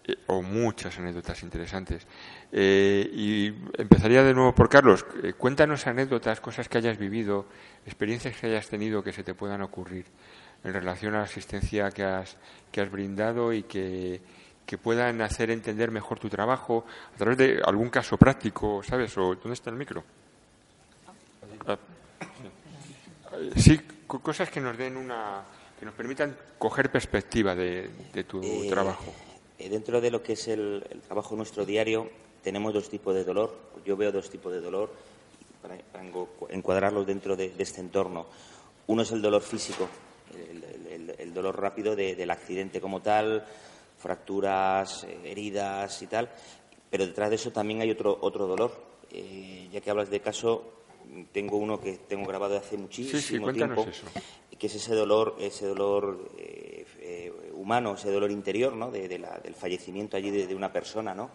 Eh, 0.06 0.16
o 0.28 0.42
muchas 0.42 0.98
anécdotas 0.98 1.44
interesantes. 1.44 2.08
Eh, 2.52 3.08
y 3.14 3.48
empezaría 3.80 4.24
de 4.24 4.34
nuevo 4.34 4.56
por 4.56 4.70
Carlos. 4.70 5.06
cuéntanos 5.38 5.86
anécdotas, 5.86 6.42
cosas 6.42 6.68
que 6.68 6.80
hayas 6.80 6.98
vivido 6.98 7.46
experiencias 7.86 8.36
que 8.36 8.48
hayas 8.48 8.68
tenido 8.68 9.04
que 9.04 9.14
se 9.14 9.24
te 9.24 9.34
puedan 9.34 9.62
ocurrir 9.62 10.06
en 10.64 10.74
relación 10.74 11.14
a 11.16 11.20
la 11.20 11.24
asistencia 11.24 11.92
que 11.92 12.04
has, 12.04 12.38
que 12.72 12.82
has 12.82 12.92
brindado 12.92 13.54
y 13.54 13.64
que, 13.64 14.22
puedan 14.84 15.20
hacer 15.22 15.50
entender 15.50 15.90
mejor 15.90 16.20
tu 16.20 16.30
trabajo 16.30 16.86
a 17.16 17.18
través 17.18 17.38
de 17.40 17.60
algún 17.66 17.90
caso 17.90 18.18
práctico, 18.18 18.84
¿sabes? 18.84 19.18
¿O 19.18 19.34
dónde 19.34 19.54
está 19.54 19.72
el 19.72 19.76
micro? 19.76 20.04
Ah, 21.66 21.78
sí, 23.56 23.80
cosas 24.06 24.52
que 24.52 24.62
nos 24.62 24.78
den 24.78 24.96
una 24.96 25.44
que 25.80 25.86
nos 25.86 25.96
permitan 25.96 26.38
coger 26.60 26.92
perspectiva 26.92 27.56
de, 27.56 27.90
tu 28.28 28.44
eh, 28.44 28.68
trabajo. 28.70 29.12
Eh, 29.58 29.70
dentro 29.70 30.02
de 30.02 30.12
lo 30.12 30.22
que 30.22 30.34
es 30.34 30.48
el, 30.50 30.86
el, 30.90 31.02
trabajo 31.02 31.36
nuestro 31.36 31.66
diario, 31.66 32.12
tenemos 32.44 32.74
dos 32.74 32.90
tipos 32.90 33.14
de 33.16 33.24
dolor. 33.24 33.56
Yo 33.86 33.96
veo 33.98 34.12
dos 34.12 34.30
tipos 34.30 34.52
de 34.52 34.62
dolor 34.62 34.92
para, 35.62 35.78
encuadrarlos 36.50 37.06
dentro 37.06 37.36
de, 37.36 37.54
este 37.58 37.82
entorno. 37.82 38.26
Uno 38.88 39.04
es 39.04 39.12
el 39.12 39.22
dolor 39.22 39.42
físico, 39.42 39.88
el, 41.18 41.34
dolor 41.34 41.62
rápido 41.62 41.96
del 41.96 42.32
accidente 42.32 42.82
como 42.82 43.02
tal, 43.02 43.46
fracturas, 43.98 45.04
eh, 45.04 45.20
heridas 45.26 46.02
y 46.02 46.08
tal, 46.08 46.30
pero 46.90 47.06
detrás 47.06 47.30
de 47.30 47.36
eso 47.36 47.52
también 47.52 47.82
hay 47.82 47.92
otro, 47.92 48.18
otro 48.22 48.48
dolor. 48.48 48.72
Eh, 49.12 49.70
ya 49.72 49.82
que 49.82 49.90
hablas 49.90 50.10
de 50.10 50.20
caso, 50.20 50.80
tengo 51.32 51.58
uno 51.58 51.80
que 51.80 51.98
tengo 51.98 52.28
grabado 52.28 52.58
hace 52.58 52.78
muchísimo 52.78 53.52
tiempo, 53.52 53.86
que 54.60 54.68
es 54.68 54.76
ese 54.76 54.94
dolor, 54.94 55.36
ese 55.40 55.66
dolor 55.66 56.32
eh, 56.38 56.86
humano, 57.54 57.94
ese 57.94 58.12
dolor 58.12 58.30
interior, 58.30 58.74
¿no? 58.74 58.92
De, 58.92 59.08
del 59.08 59.56
fallecimiento 59.56 60.18
allí 60.18 60.30
de, 60.32 60.56
una 60.56 60.72
persona, 60.72 61.16
¿no? 61.16 61.32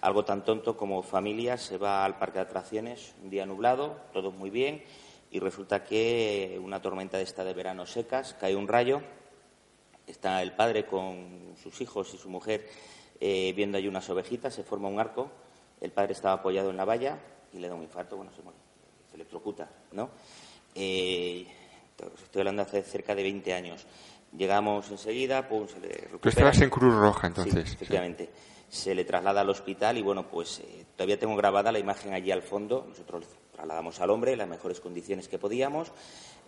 Algo 0.00 0.24
tan 0.24 0.44
tonto 0.44 0.76
como 0.76 1.02
familia 1.02 1.56
se 1.58 1.78
va 1.78 2.04
al 2.04 2.18
parque 2.18 2.38
de 2.38 2.44
atracciones 2.44 3.14
un 3.22 3.30
día 3.30 3.46
nublado, 3.46 3.96
todo 4.12 4.30
muy 4.30 4.50
bien, 4.50 4.82
y 5.30 5.40
resulta 5.40 5.84
que 5.84 6.58
una 6.62 6.80
tormenta 6.80 7.16
de 7.16 7.24
esta 7.24 7.44
de 7.44 7.54
verano 7.54 7.86
secas, 7.86 8.34
cae 8.34 8.54
un 8.54 8.68
rayo, 8.68 9.00
está 10.06 10.42
el 10.42 10.52
padre 10.52 10.86
con 10.86 11.54
sus 11.62 11.80
hijos 11.80 12.12
y 12.14 12.18
su 12.18 12.28
mujer 12.28 12.68
eh, 13.20 13.52
viendo 13.56 13.78
allí 13.78 13.88
unas 13.88 14.08
ovejitas, 14.10 14.54
se 14.54 14.64
forma 14.64 14.88
un 14.88 15.00
arco, 15.00 15.30
el 15.80 15.92
padre 15.92 16.12
estaba 16.12 16.34
apoyado 16.34 16.70
en 16.70 16.76
la 16.76 16.84
valla 16.84 17.18
y 17.52 17.58
le 17.58 17.68
da 17.68 17.74
un 17.74 17.82
infarto, 17.82 18.16
bueno, 18.16 18.32
se 18.34 18.42
muere, 18.42 18.58
se 19.10 19.16
electrocuta, 19.16 19.68
¿no? 19.92 20.10
Eh, 20.74 21.46
estoy 22.04 22.40
hablando 22.40 22.62
hace 22.62 22.82
cerca 22.82 23.14
de 23.14 23.22
20 23.22 23.52
años. 23.54 23.86
Llegamos 24.36 24.90
enseguida, 24.90 25.48
pum, 25.48 25.66
se 25.66 25.80
le 25.80 25.88
recupera. 25.88 26.20
Tú 26.20 26.28
estabas 26.28 26.60
en 26.60 26.70
Cruz 26.70 26.94
Roja 26.94 27.26
entonces. 27.26 27.68
Sí, 27.68 27.74
efectivamente. 27.74 28.30
Se 28.68 28.94
le 28.94 29.04
traslada 29.04 29.42
al 29.42 29.50
hospital 29.50 29.96
y 29.96 30.02
bueno, 30.02 30.28
pues 30.28 30.60
eh, 30.60 30.84
todavía 30.96 31.18
tengo 31.18 31.36
grabada 31.36 31.70
la 31.70 31.78
imagen 31.78 32.12
allí 32.12 32.32
al 32.32 32.42
fondo. 32.42 32.84
Nosotros 32.88 33.24
trasladamos 33.52 34.00
al 34.00 34.10
hombre 34.10 34.32
en 34.32 34.38
las 34.38 34.48
mejores 34.48 34.80
condiciones 34.80 35.28
que 35.28 35.38
podíamos 35.38 35.92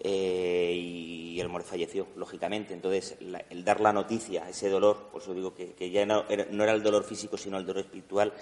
eh, 0.00 0.72
y 0.74 1.40
el 1.40 1.46
hombre 1.46 1.64
falleció, 1.64 2.06
lógicamente. 2.16 2.74
Entonces, 2.74 3.16
el 3.50 3.64
dar 3.64 3.80
la 3.80 3.92
noticia, 3.92 4.48
ese 4.48 4.68
dolor, 4.68 5.08
por 5.12 5.22
eso 5.22 5.34
digo 5.34 5.54
que, 5.54 5.90
ya 5.90 6.06
no 6.06 6.24
era, 6.28 6.46
no 6.50 6.64
era, 6.64 6.72
el 6.72 6.82
dolor 6.82 7.04
físico, 7.04 7.36
sino 7.36 7.58
el 7.58 7.66
dolor 7.66 7.84
espiritual 7.84 8.32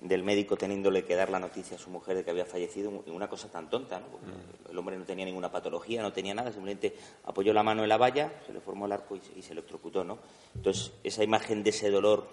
del 0.00 0.24
médico 0.24 0.56
teniéndole 0.56 1.04
que 1.04 1.14
dar 1.14 1.30
la 1.30 1.38
noticia 1.38 1.76
a 1.76 1.80
su 1.80 1.88
mujer 1.88 2.16
de 2.16 2.24
que 2.24 2.30
había 2.30 2.44
fallecido, 2.44 2.90
una 3.06 3.28
cosa 3.28 3.50
tan 3.50 3.70
tonta. 3.70 4.00
¿no? 4.00 4.06
Mm. 4.06 4.70
El 4.70 4.78
hombre 4.78 4.98
no 4.98 5.04
tenía 5.04 5.24
ninguna 5.24 5.50
patología, 5.50 6.02
no 6.02 6.12
tenía 6.12 6.34
nada, 6.34 6.50
simplemente 6.50 6.96
apoyó 7.24 7.52
la 7.52 7.62
mano 7.62 7.82
en 7.82 7.88
la 7.88 7.96
valla, 7.96 8.32
se 8.46 8.52
le 8.52 8.60
formó 8.60 8.86
el 8.86 8.92
arco 8.92 9.16
y, 9.16 9.42
se 9.42 9.52
electrocutó. 9.52 10.02
¿no? 10.02 10.18
Entonces, 10.54 10.92
esa 11.04 11.22
imagen 11.22 11.62
de 11.62 11.70
ese 11.70 11.90
dolor 11.90 12.26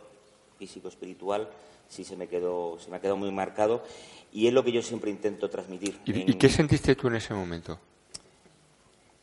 físico-espiritual 0.57 1.49
sí 1.87 2.03
se 2.03 2.15
me 2.15 2.27
quedó, 2.27 2.77
se 2.79 2.89
me 2.89 2.97
ha 2.97 3.01
quedado 3.01 3.17
muy 3.17 3.31
marcado 3.31 3.83
y 4.31 4.47
es 4.47 4.53
lo 4.53 4.63
que 4.63 4.71
yo 4.71 4.81
siempre 4.81 5.11
intento 5.11 5.49
transmitir. 5.49 5.99
¿Y, 6.05 6.33
qué 6.35 6.49
sentiste 6.49 6.95
tú 6.95 7.07
en 7.07 7.15
ese 7.15 7.33
momento? 7.33 7.79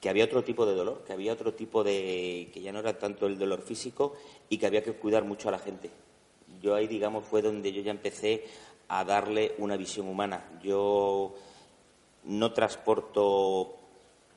Había 0.09 0.25
otro 0.25 0.45
tipo 0.45 0.67
de 0.67 0.75
dolor, 0.75 1.05
que 1.05 1.13
había 1.13 1.33
otro 1.33 1.55
tipo 1.55 1.85
de. 1.85 2.51
que 2.53 2.61
ya 2.61 2.73
no 2.73 2.81
era 2.81 2.99
tanto 2.99 3.27
el 3.27 3.39
dolor 3.39 3.63
físico 3.63 4.15
y 4.49 4.59
que 4.59 4.67
había 4.67 4.83
que 4.83 4.93
cuidar 4.93 5.25
mucho 5.25 5.49
a 5.49 5.53
la 5.53 5.59
gente. 5.59 5.91
Yo 6.61 6.75
ahí, 6.75 6.87
digamos, 6.87 7.25
fue 7.25 7.43
donde 7.43 7.73
yo 7.73 7.83
ya 7.83 7.91
empecé 7.91 8.45
a 8.89 9.05
darle 9.05 9.55
una 9.59 9.77
visión 9.77 10.09
humana. 10.09 10.59
Yo 10.63 11.35
no 12.25 12.53
transporto 12.53 13.77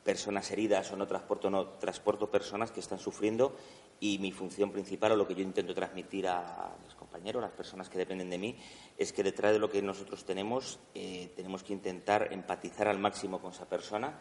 personas 0.04 0.50
heridas 0.50 0.90
o 0.92 0.96
no 0.96 1.06
transporto, 1.06 1.50
no, 1.50 1.66
transporto 1.78 2.30
personas 2.30 2.70
que 2.70 2.80
están 2.80 2.98
sufriendo 2.98 3.54
y 4.00 4.18
mi 4.18 4.32
función 4.32 4.72
principal 4.72 5.12
o 5.12 5.16
lo 5.16 5.26
que 5.28 5.34
yo 5.34 5.42
intento 5.42 5.74
transmitir 5.74 6.26
a 6.26 6.74
mis 6.84 6.94
compañeros, 6.94 7.42
las 7.42 7.52
personas 7.52 7.90
que 7.90 7.98
dependen 7.98 8.30
de 8.30 8.38
mí, 8.38 8.56
es 8.96 9.12
que 9.12 9.22
detrás 9.22 9.52
de 9.52 9.58
lo 9.58 9.68
que 9.68 9.82
nosotros 9.82 10.24
tenemos 10.24 10.78
eh, 10.94 11.30
tenemos 11.36 11.62
que 11.62 11.74
intentar 11.74 12.32
empatizar 12.32 12.88
al 12.88 12.98
máximo 12.98 13.40
con 13.40 13.52
esa 13.52 13.68
persona, 13.68 14.18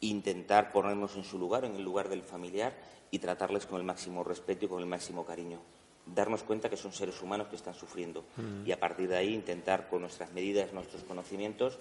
intentar 0.00 0.72
ponernos 0.72 1.16
en 1.16 1.24
su 1.24 1.38
lugar, 1.38 1.64
en 1.64 1.74
el 1.74 1.82
lugar 1.82 2.08
del 2.08 2.22
familiar 2.22 2.74
y 3.10 3.18
tratarles 3.18 3.66
con 3.66 3.78
el 3.78 3.84
máximo 3.84 4.24
respeto 4.24 4.66
y 4.66 4.68
con 4.68 4.80
el 4.80 4.86
máximo 4.86 5.24
cariño. 5.24 5.60
Darnos 6.06 6.42
cuenta 6.42 6.68
que 6.68 6.76
son 6.76 6.92
seres 6.92 7.20
humanos 7.22 7.48
que 7.48 7.56
están 7.56 7.74
sufriendo 7.74 8.24
mm. 8.36 8.66
y 8.66 8.72
a 8.72 8.78
partir 8.78 9.08
de 9.08 9.16
ahí 9.16 9.32
intentar 9.32 9.88
con 9.88 10.02
nuestras 10.02 10.32
medidas, 10.32 10.72
nuestros 10.72 11.02
conocimientos, 11.04 11.78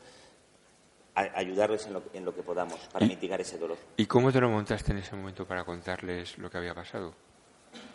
ayudarles 1.16 1.86
en 1.86 1.94
lo, 1.94 2.04
en 2.14 2.26
lo, 2.26 2.34
que 2.34 2.42
podamos 2.42 2.80
para 2.92 3.06
mitigar 3.06 3.40
ese 3.42 3.58
dolor. 3.58 3.78
¿Y 3.98 4.06
cómo 4.06 4.32
te 4.32 4.40
lo 4.40 4.50
montaste 4.50 4.92
en 4.92 5.00
ese 5.00 5.16
momento 5.16 5.46
para 5.46 5.64
contarles 5.64 6.38
lo 6.38 6.50
que 6.50 6.58
había 6.58 6.74
pasado? 6.74 7.14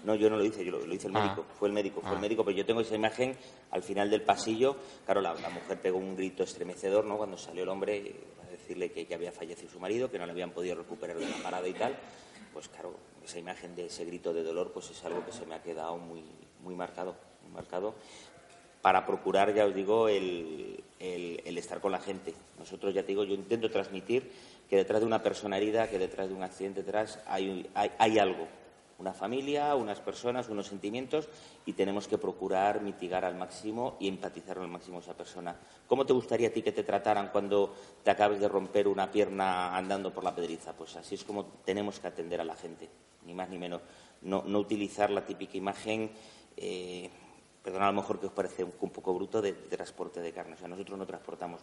No, 0.05 0.15
yo 0.15 0.31
no 0.31 0.37
lo 0.37 0.45
hice, 0.45 0.65
yo 0.65 0.73
lo, 0.73 0.93
hice 0.93 1.09
el 1.09 1.17
ah. 1.17 1.23
médico, 1.23 1.45
fue 1.59 1.69
el 1.69 1.75
médico, 1.75 2.01
fue 2.01 2.13
el 2.13 2.19
ah. 2.19 2.21
médico, 2.21 2.45
pero 2.45 2.57
yo 2.57 2.65
tengo 2.65 2.81
esa 2.81 2.95
imagen 2.95 3.37
al 3.71 3.83
final 3.83 4.11
del 4.11 4.23
pasillo, 4.23 4.77
claro, 5.05 5.21
la, 5.21 5.35
mujer 5.35 5.81
pegó 5.81 5.99
un 5.99 6.17
grito 6.17 6.43
estremecedor, 6.43 7.05
¿no? 7.05 7.17
Cuando 7.17 7.37
salió 7.37 7.65
el 7.65 7.69
hombre 7.69 8.15
decirle 8.69 8.91
que, 8.91 9.15
había 9.15 9.33
fallecido 9.33 9.71
su 9.71 9.81
marido, 9.81 10.11
que 10.11 10.19
no 10.19 10.27
le 10.27 10.33
habían 10.33 10.51
podido 10.51 10.77
recuperar 10.77 11.17
de 11.17 11.27
la 11.27 11.37
parada 11.37 11.67
y 11.67 11.73
tal, 11.73 11.97
pues 12.53 12.69
claro, 12.69 12.95
esa 13.25 13.39
imagen 13.39 13.75
de 13.75 13.87
ese 13.87 14.05
grito 14.05 14.35
de 14.35 14.43
dolor, 14.43 14.73
pues 14.73 14.91
es 14.91 15.05
algo 15.05 15.25
que 15.25 15.33
se 15.33 15.47
me 15.47 15.55
ha 15.55 15.63
quedado 15.63 15.97
muy, 15.97 16.23
muy 16.63 16.75
marcado, 16.75 17.17
muy 17.43 17.53
marcado 17.53 17.95
para 18.83 19.07
procurar, 19.07 19.55
ya 19.55 19.65
os 19.65 19.75
digo, 19.75 20.09
el, 20.09 20.85
estar 21.01 21.81
con 21.81 21.93
la 21.93 21.99
gente. 21.99 22.35
Nosotros, 22.59 22.93
ya 22.95 23.03
te 23.03 23.09
digo, 23.09 23.25
yo 23.25 23.35
intento 23.35 23.71
transmitir 23.71 24.31
que 24.69 24.77
detrás 24.77 25.01
de 25.01 25.07
una 25.07 25.23
persona 25.23 25.57
herida, 25.57 25.89
que 25.89 25.99
detrás 25.99 26.29
de 26.29 26.35
un 26.35 26.43
accidente 26.43 26.83
detrás 26.83 27.21
hay, 27.27 27.69
hay, 27.75 28.19
algo, 28.19 28.47
una 28.99 29.13
familia, 29.13 29.77
unas 29.77 30.01
personas, 30.01 30.49
unos 30.49 30.67
sentimientos 30.67 31.29
y 31.65 31.73
tenemos 31.73 32.09
que 32.09 32.19
procurar 32.19 32.83
mitigar 32.83 33.25
al 33.25 33.37
máximo 33.37 33.97
y 34.01 34.09
empatizar 34.09 34.59
al 34.59 34.69
máximo 34.69 34.99
a 34.99 35.01
esa 35.01 35.17
persona. 35.17 35.57
¿Cómo 35.87 36.05
te 36.05 36.13
gustaría 36.13 36.49
a 36.49 36.53
ti 36.53 36.63
que 36.63 36.73
te 36.73 36.83
trataran 36.83 37.29
cuando 37.29 37.75
te 38.03 38.11
acabes 38.11 38.41
de 38.41 38.49
romper 38.49 38.89
una 38.89 39.11
pierna 39.11 39.77
andando 39.77 40.13
por 40.13 40.25
la 40.25 40.35
pedriza? 40.35 40.73
Pues 40.73 40.97
así 40.97 41.15
es 41.15 41.25
como 41.25 41.45
tenemos 41.65 42.01
que 42.01 42.09
atender 42.09 42.41
a 42.41 42.45
la 42.45 42.57
gente, 42.57 42.89
ni 43.25 43.35
más 43.35 43.49
ni 43.49 43.59
menos. 43.59 43.83
No, 44.23 44.43
utilizar 44.59 45.11
la 45.11 45.25
típica 45.25 45.57
imagen. 45.57 46.11
Eh, 46.57 47.09
perdona 47.63 47.87
a 47.87 47.93
lo 47.93 48.01
mejor 48.01 48.19
que 48.19 48.27
os 48.27 48.33
parece 48.33 48.65
un, 48.65 48.91
poco 48.91 49.15
bruto, 49.15 49.41
de, 49.41 49.53
transporte 49.53 50.21
de 50.21 50.33
carne. 50.33 50.55
O 50.55 50.59
sea, 50.59 50.67
nosotros 50.67 50.99
no 50.99 51.07
transportamos 51.07 51.61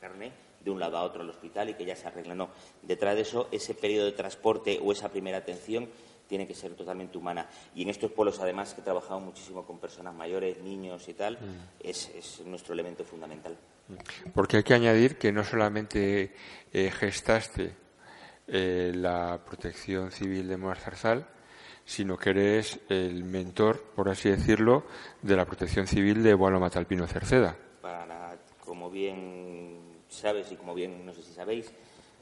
carne 0.00 0.32
de 0.60 0.70
un 0.70 0.80
lado 0.80 0.96
a 0.96 1.02
otro 1.02 1.20
al 1.20 1.28
hospital 1.28 1.68
y 1.68 1.74
que 1.74 1.84
ya 1.84 1.96
se 1.96 2.06
arregla. 2.06 2.34
No, 2.34 2.48
detrás 2.82 3.14
de 3.14 3.22
eso, 3.22 3.48
ese 3.50 3.74
periodo 3.74 4.06
de 4.06 4.12
transporte 4.12 4.80
o 4.82 4.92
esa 4.92 5.10
primera 5.10 5.38
atención 5.38 5.88
tiene 6.28 6.46
que 6.46 6.54
ser 6.54 6.74
totalmente 6.74 7.18
humana. 7.18 7.48
Y 7.74 7.82
en 7.82 7.88
estos 7.88 8.12
pueblos, 8.12 8.38
además, 8.40 8.74
que 8.74 8.82
he 8.82 8.84
trabajado 8.84 9.18
muchísimo 9.18 9.64
con 9.64 9.78
personas 9.78 10.14
mayores, 10.14 10.62
niños 10.62 11.08
y 11.08 11.14
tal, 11.14 11.34
mm. 11.34 11.80
es, 11.80 12.42
nuestro 12.44 12.74
elemento 12.74 13.04
fundamental. 13.04 13.56
Mm. 13.88 14.30
Porque 14.32 14.58
hay 14.58 14.62
que 14.62 14.74
añadir 14.74 15.18
que 15.18 15.32
no 15.32 15.42
solamente 15.42 16.32
eh, 16.72 16.90
gestaste 16.90 17.74
eh, 18.46 18.92
la 18.94 19.40
protección 19.44 20.12
civil 20.12 20.48
de 20.48 20.56
Moar 20.56 20.78
Zarzal, 20.78 21.26
sino 21.84 22.18
que 22.18 22.30
eres 22.30 22.80
el 22.90 23.24
mentor, 23.24 23.82
por 23.96 24.10
así 24.10 24.28
decirlo, 24.28 24.84
de 25.22 25.34
la 25.34 25.46
protección 25.46 25.86
civil 25.86 26.22
de 26.22 26.34
Boalo 26.34 26.60
Matalpino 26.60 27.06
Cerceda. 27.06 27.56
Para, 27.80 28.38
como 28.62 28.90
bien 28.90 30.02
sabes 30.08 30.52
y 30.52 30.56
como 30.56 30.74
bien 30.74 31.06
no 31.06 31.14
sé 31.14 31.22
si 31.22 31.32
sabéis, 31.32 31.72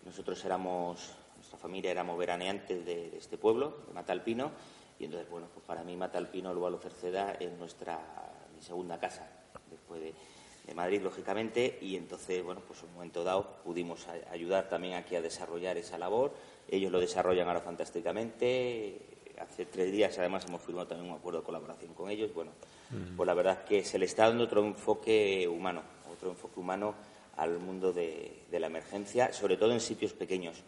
nosotros 0.05 0.45
éramos, 0.45 1.17
nuestra 1.47 1.59
familia 1.59 1.93
éramos 1.93 2.19
veraneantes 2.19 2.85
de, 2.85 3.17
este 3.17 3.39
pueblo, 3.39 3.85
de 3.87 3.93
Matalpino, 3.93 4.51
y 4.99 5.05
entonces, 5.05 5.31
bueno, 5.31 5.47
pues 5.55 5.65
para 5.65 5.85
mí 5.85 5.97
Matalpino, 5.97 6.51
el 6.51 6.57
Boalo 6.59 6.79
Cerceda 6.79 7.37
es 7.39 7.53
nuestra, 7.53 8.01
mi 8.55 8.63
segunda 8.63 8.99
casa, 8.99 9.31
después 9.71 10.01
de, 10.01 10.13
de 10.67 10.75
Madrid, 10.75 11.03
lógicamente, 11.03 11.79
y 11.81 11.97
entonces, 11.97 12.43
bueno, 12.43 12.63
pues 12.67 12.81
en 12.83 12.89
un 12.89 12.95
momento 12.95 13.23
dado 13.23 13.59
pudimos 13.65 14.09
ayudar 14.33 14.69
también 14.69 14.95
aquí 14.95 15.15
a 15.15 15.23
desarrollar 15.23 15.77
esa 15.77 15.99
labor. 15.99 16.33
Ellos 16.69 16.91
lo 16.91 16.99
desarrollan 16.99 17.47
ahora 17.47 17.61
fantásticamente, 17.61 19.17
hace 19.39 19.67
tres 19.67 19.93
días 19.93 20.19
además 20.19 20.45
hemos 20.47 20.63
firmado 20.63 20.89
también 20.89 21.11
un 21.11 21.17
acuerdo 21.17 21.41
de 21.41 21.47
colaboración 21.47 21.95
con 21.95 22.11
ellos. 22.11 22.35
Bueno, 22.35 22.51
pues 23.17 23.27
la 23.27 23.35
verdad 23.35 23.59
es 23.61 23.69
que 23.69 23.85
se 23.85 23.99
le 23.99 24.07
está 24.07 24.27
dando 24.27 24.45
otro 24.45 24.65
enfoque 24.65 25.47
humano, 25.47 25.83
otro 26.13 26.31
enfoque 26.31 26.59
humano 26.59 26.95
al 27.37 27.59
mundo 27.59 27.93
de, 27.93 28.45
la 28.51 28.67
emergencia, 28.67 29.33
sobre 29.33 29.57
todo 29.57 29.73
en 29.73 29.81
sitios 29.81 30.13
pequeños. 30.13 30.63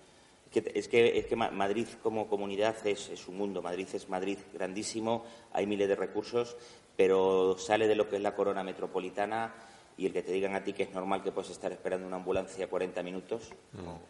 Es 0.55 0.89
que, 0.89 1.13
es 1.19 1.27
que, 1.27 1.37
Madrid 1.37 1.87
como 2.03 2.29
comunidad 2.29 2.75
es, 2.87 3.11
es, 3.11 3.29
un 3.29 3.37
mundo, 3.37 3.61
Madrid 3.61 3.87
es 3.93 4.09
Madrid 4.09 4.39
grandísimo, 4.53 5.25
hay 5.53 5.67
miles 5.67 5.89
de 5.89 5.97
recursos, 5.97 6.57
pero 6.97 7.57
sale 7.59 7.87
de 7.87 7.95
lo 7.95 8.09
que 8.09 8.17
es 8.17 8.23
la 8.23 8.35
corona 8.35 8.65
metropolitana 8.65 9.55
y 9.97 10.07
el 10.07 10.13
que 10.13 10.23
te 10.23 10.33
digan 10.33 10.55
a 10.55 10.65
ti 10.65 10.73
que 10.73 10.85
es 10.85 10.93
normal 10.93 11.23
que 11.23 11.33
puedas 11.33 11.51
estar 11.51 11.71
esperando 11.73 12.07
una 12.07 12.17
ambulancia 12.17 12.69
40 12.69 13.03
minutos, 13.03 13.51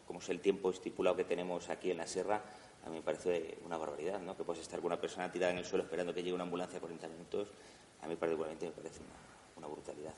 como 0.07 0.20
es 0.20 0.29
el 0.29 0.40
tiempo 0.40 0.70
estipulado 0.70 1.16
que 1.16 1.24
tenemos 1.24 1.70
aquí 1.70 1.90
en 1.90 1.96
la 1.96 2.07
sierra, 2.07 2.42
a 2.85 2.90
mí 2.90 2.96
me 2.96 3.03
parece 3.03 3.59
una 3.64 3.77
barbaridad, 3.77 4.20
¿no? 4.20 4.37
Que 4.37 4.44
puedes 4.44 4.62
estar 4.62 4.81
con 4.81 4.87
una 4.87 5.01
persona 5.01 5.31
tirada 5.31 5.53
en 5.53 5.59
el 5.59 5.64
suelo 5.64 5.85
esperando 5.85 6.14
que 6.14 6.22
llegue 6.22 6.35
una 6.35 6.44
ambulancia 6.44 6.79
a 6.79 6.81
40 6.81 7.09
minutos. 7.09 7.48
A 8.01 8.07
mí 8.07 8.16
particularmente 8.16 8.66
me 8.66 8.72
parece 8.72 9.01
una, 9.57 9.66
brutalidad. 9.66 10.14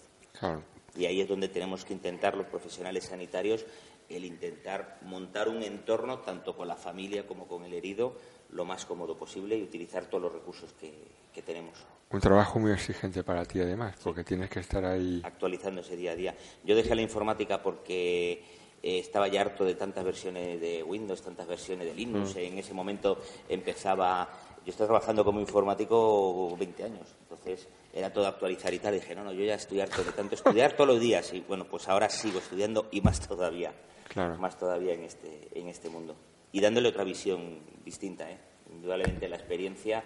Y 0.94 1.06
ahí 1.06 1.20
es 1.20 1.28
donde 1.28 1.48
tenemos 1.48 1.84
que 1.84 1.92
intentar, 1.92 2.36
los 2.36 2.46
profesionales 2.46 3.04
sanitarios, 3.04 3.64
el 4.10 4.24
intentar 4.24 4.98
montar 5.02 5.48
un 5.48 5.62
entorno, 5.62 6.18
tanto 6.18 6.56
con 6.56 6.68
la 6.68 6.76
familia 6.76 7.26
como 7.26 7.46
con 7.46 7.64
el 7.64 7.72
herido, 7.72 8.14
lo 8.50 8.64
más 8.64 8.84
cómodo 8.84 9.16
posible 9.16 9.56
y 9.56 9.62
utilizar 9.62 10.06
todos 10.06 10.24
los 10.24 10.32
recursos 10.32 10.72
que, 10.72 10.92
que 11.32 11.42
tenemos. 11.42 11.78
Un 12.10 12.20
trabajo 12.20 12.58
muy 12.58 12.72
exigente 12.72 13.22
para 13.22 13.44
ti, 13.44 13.60
además, 13.60 13.94
porque 14.02 14.24
tienes 14.24 14.50
que 14.50 14.60
estar 14.60 14.84
ahí. 14.84 15.20
Actualizándose 15.24 15.96
día 15.96 16.12
a 16.12 16.16
día. 16.16 16.34
Yo 16.64 16.74
dejé 16.74 16.96
la 16.96 17.02
informática 17.02 17.62
porque 17.62 18.42
eh, 18.82 18.98
estaba 18.98 19.28
ya 19.28 19.42
harto 19.42 19.64
de 19.64 19.76
tantas 19.76 20.04
versiones 20.04 20.60
de 20.60 20.82
Windows, 20.82 21.22
tantas 21.22 21.46
versiones 21.46 21.86
de 21.86 21.94
Linux. 21.94 22.34
Mm. 22.34 22.38
En 22.38 22.58
ese 22.58 22.74
momento 22.74 23.18
empezaba. 23.48 24.28
Yo 24.64 24.70
estaba 24.72 24.88
trabajando 24.88 25.24
como 25.24 25.40
informático 25.40 26.54
20 26.56 26.84
años, 26.84 27.06
entonces 27.22 27.66
era 27.92 28.12
todo 28.12 28.26
actualizar 28.26 28.72
y 28.72 28.78
tal. 28.78 28.94
dije, 28.94 29.14
no, 29.14 29.24
no, 29.24 29.32
yo 29.32 29.44
ya 29.44 29.54
estoy 29.54 29.80
harto 29.80 30.04
de 30.04 30.12
tanto 30.12 30.34
estudiar 30.34 30.72
todos 30.72 30.88
los 30.88 31.00
días. 31.00 31.32
Y 31.32 31.40
bueno, 31.40 31.64
pues 31.64 31.88
ahora 31.88 32.08
sigo 32.08 32.38
estudiando 32.38 32.88
y 32.90 33.00
más 33.00 33.20
todavía. 33.20 33.72
Más 34.38 34.58
todavía 34.58 34.94
en 34.94 35.04
este, 35.04 35.48
en 35.54 35.68
este 35.68 35.88
mundo. 35.88 36.16
Y 36.52 36.60
dándole 36.60 36.88
otra 36.88 37.04
visión 37.04 37.60
distinta, 37.84 38.28
¿eh? 38.28 38.38
Indudablemente 38.72 39.28
la 39.28 39.36
experiencia 39.36 40.04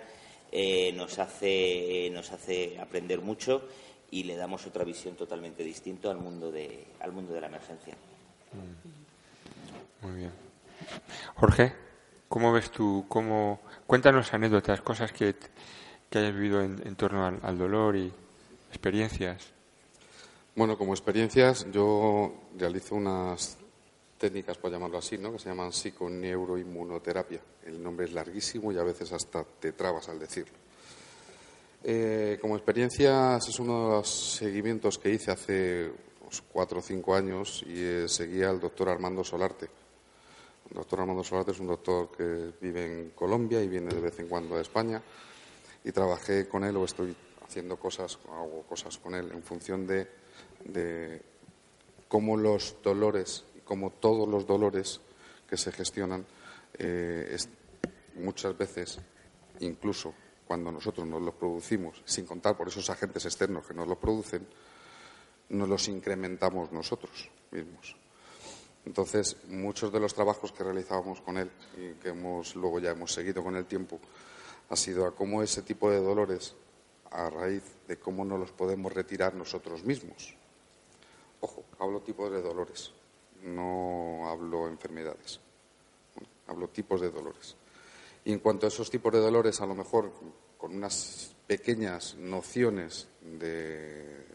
eh, 0.52 0.92
nos, 0.92 1.18
hace, 1.18 2.10
nos 2.12 2.30
hace 2.32 2.78
aprender 2.78 3.20
mucho 3.20 3.62
y 4.10 4.24
le 4.24 4.36
damos 4.36 4.66
otra 4.66 4.84
visión 4.84 5.16
totalmente 5.16 5.64
distinta 5.64 6.10
al 6.10 6.18
mundo 6.18 6.52
de, 6.52 6.86
al 7.00 7.12
mundo 7.12 7.32
de 7.32 7.40
la 7.40 7.48
emergencia. 7.48 7.94
Muy 10.02 10.16
bien. 10.16 10.32
Jorge, 11.34 11.72
¿cómo 12.28 12.52
ves 12.52 12.70
tú? 12.70 13.06
Cómo... 13.08 13.60
Cuéntanos 13.86 14.32
anécdotas, 14.32 14.80
cosas 14.82 15.12
que, 15.12 15.34
que 16.14 16.20
hayas 16.20 16.32
vivido 16.32 16.62
en, 16.62 16.94
torno 16.94 17.26
al, 17.26 17.58
dolor 17.58 17.96
y 17.96 18.12
experiencias. 18.68 19.48
Bueno, 20.54 20.78
como 20.78 20.92
experiencias, 20.92 21.66
yo 21.72 22.32
realizo 22.56 22.94
unas 22.94 23.58
técnicas, 24.16 24.56
por 24.56 24.70
llamarlo 24.70 24.98
así, 24.98 25.18
¿no? 25.18 25.32
que 25.32 25.40
se 25.40 25.48
llaman 25.48 25.72
psiconeuroinmunoterapia. 25.72 27.40
El 27.66 27.82
nombre 27.82 28.06
es 28.06 28.12
larguísimo 28.12 28.70
y 28.70 28.78
a 28.78 28.84
veces 28.84 29.10
hasta 29.12 29.42
te 29.42 29.72
trabas 29.72 30.08
al 30.08 30.20
decirlo. 30.20 30.54
Eh, 31.82 32.38
como 32.40 32.54
experiencias 32.54 33.48
es 33.48 33.58
uno 33.58 33.88
de 33.88 33.94
los 33.96 34.36
seguimientos 34.36 34.98
que 34.98 35.10
hice 35.10 35.32
hace 35.32 35.90
unos 36.20 36.42
cuatro 36.42 36.78
o 36.78 36.82
cinco 36.82 37.16
años 37.16 37.64
y 37.66 37.74
eh, 37.74 38.08
seguía 38.08 38.50
al 38.50 38.60
doctor 38.60 38.88
Armando 38.88 39.24
Solarte. 39.24 39.68
El 40.70 40.76
doctor 40.76 41.00
Armando 41.00 41.24
Solarte 41.24 41.50
es 41.50 41.58
un 41.58 41.66
doctor 41.66 42.12
que 42.16 42.52
vive 42.60 42.84
en 42.84 43.10
Colombia 43.10 43.60
y 43.60 43.66
viene 43.66 43.92
de 43.92 44.00
vez 44.00 44.16
en 44.20 44.28
cuando 44.28 44.54
a 44.54 44.60
España 44.60 45.02
y 45.84 45.92
trabajé 45.92 46.48
con 46.48 46.64
él 46.64 46.76
o 46.76 46.84
estoy 46.84 47.14
haciendo 47.46 47.76
cosas, 47.76 48.18
hago 48.28 48.62
cosas 48.68 48.98
con 48.98 49.14
él 49.14 49.30
en 49.32 49.42
función 49.42 49.86
de, 49.86 50.08
de 50.64 51.22
cómo 52.08 52.36
los 52.36 52.76
dolores 52.82 53.44
como 53.64 53.90
todos 53.90 54.28
los 54.28 54.46
dolores 54.46 55.00
que 55.48 55.56
se 55.56 55.72
gestionan, 55.72 56.24
eh, 56.78 57.36
muchas 58.16 58.56
veces, 58.56 58.98
incluso 59.60 60.14
cuando 60.46 60.70
nosotros 60.70 61.06
nos 61.06 61.22
los 61.22 61.34
producimos, 61.34 62.02
sin 62.04 62.26
contar 62.26 62.56
por 62.56 62.68
esos 62.68 62.88
agentes 62.90 63.24
externos 63.24 63.66
que 63.66 63.74
nos 63.74 63.88
los 63.88 63.98
producen, 63.98 64.46
nos 65.48 65.68
los 65.68 65.88
incrementamos 65.88 66.72
nosotros 66.72 67.30
mismos. 67.50 67.96
Entonces, 68.84 69.36
muchos 69.48 69.90
de 69.90 70.00
los 70.00 70.12
trabajos 70.12 70.52
que 70.52 70.62
realizábamos 70.62 71.22
con 71.22 71.38
él 71.38 71.50
y 71.78 71.94
que 72.00 72.10
hemos, 72.10 72.54
luego 72.54 72.78
ya 72.80 72.90
hemos 72.90 73.12
seguido 73.12 73.42
con 73.42 73.56
el 73.56 73.64
tiempo, 73.64 73.98
ha 74.68 74.76
sido 74.76 75.06
a 75.06 75.14
cómo 75.14 75.42
ese 75.42 75.62
tipo 75.62 75.90
de 75.90 76.00
dolores, 76.00 76.54
a 77.10 77.30
raíz 77.30 77.62
de 77.86 77.98
cómo 77.98 78.24
no 78.24 78.38
los 78.38 78.50
podemos 78.52 78.92
retirar 78.92 79.34
nosotros 79.34 79.84
mismos. 79.84 80.34
Ojo, 81.40 81.64
hablo 81.78 82.00
tipos 82.00 82.30
de 82.30 82.42
dolores, 82.42 82.92
no 83.42 84.28
hablo 84.28 84.66
enfermedades, 84.68 85.40
hablo 86.46 86.68
tipos 86.68 87.00
de 87.00 87.10
dolores. 87.10 87.56
Y 88.24 88.32
en 88.32 88.38
cuanto 88.38 88.66
a 88.66 88.68
esos 88.68 88.90
tipos 88.90 89.12
de 89.12 89.20
dolores, 89.20 89.60
a 89.60 89.66
lo 89.66 89.74
mejor 89.74 90.12
con 90.56 90.74
unas 90.74 91.36
pequeñas 91.46 92.14
nociones 92.14 93.06
de, 93.20 94.26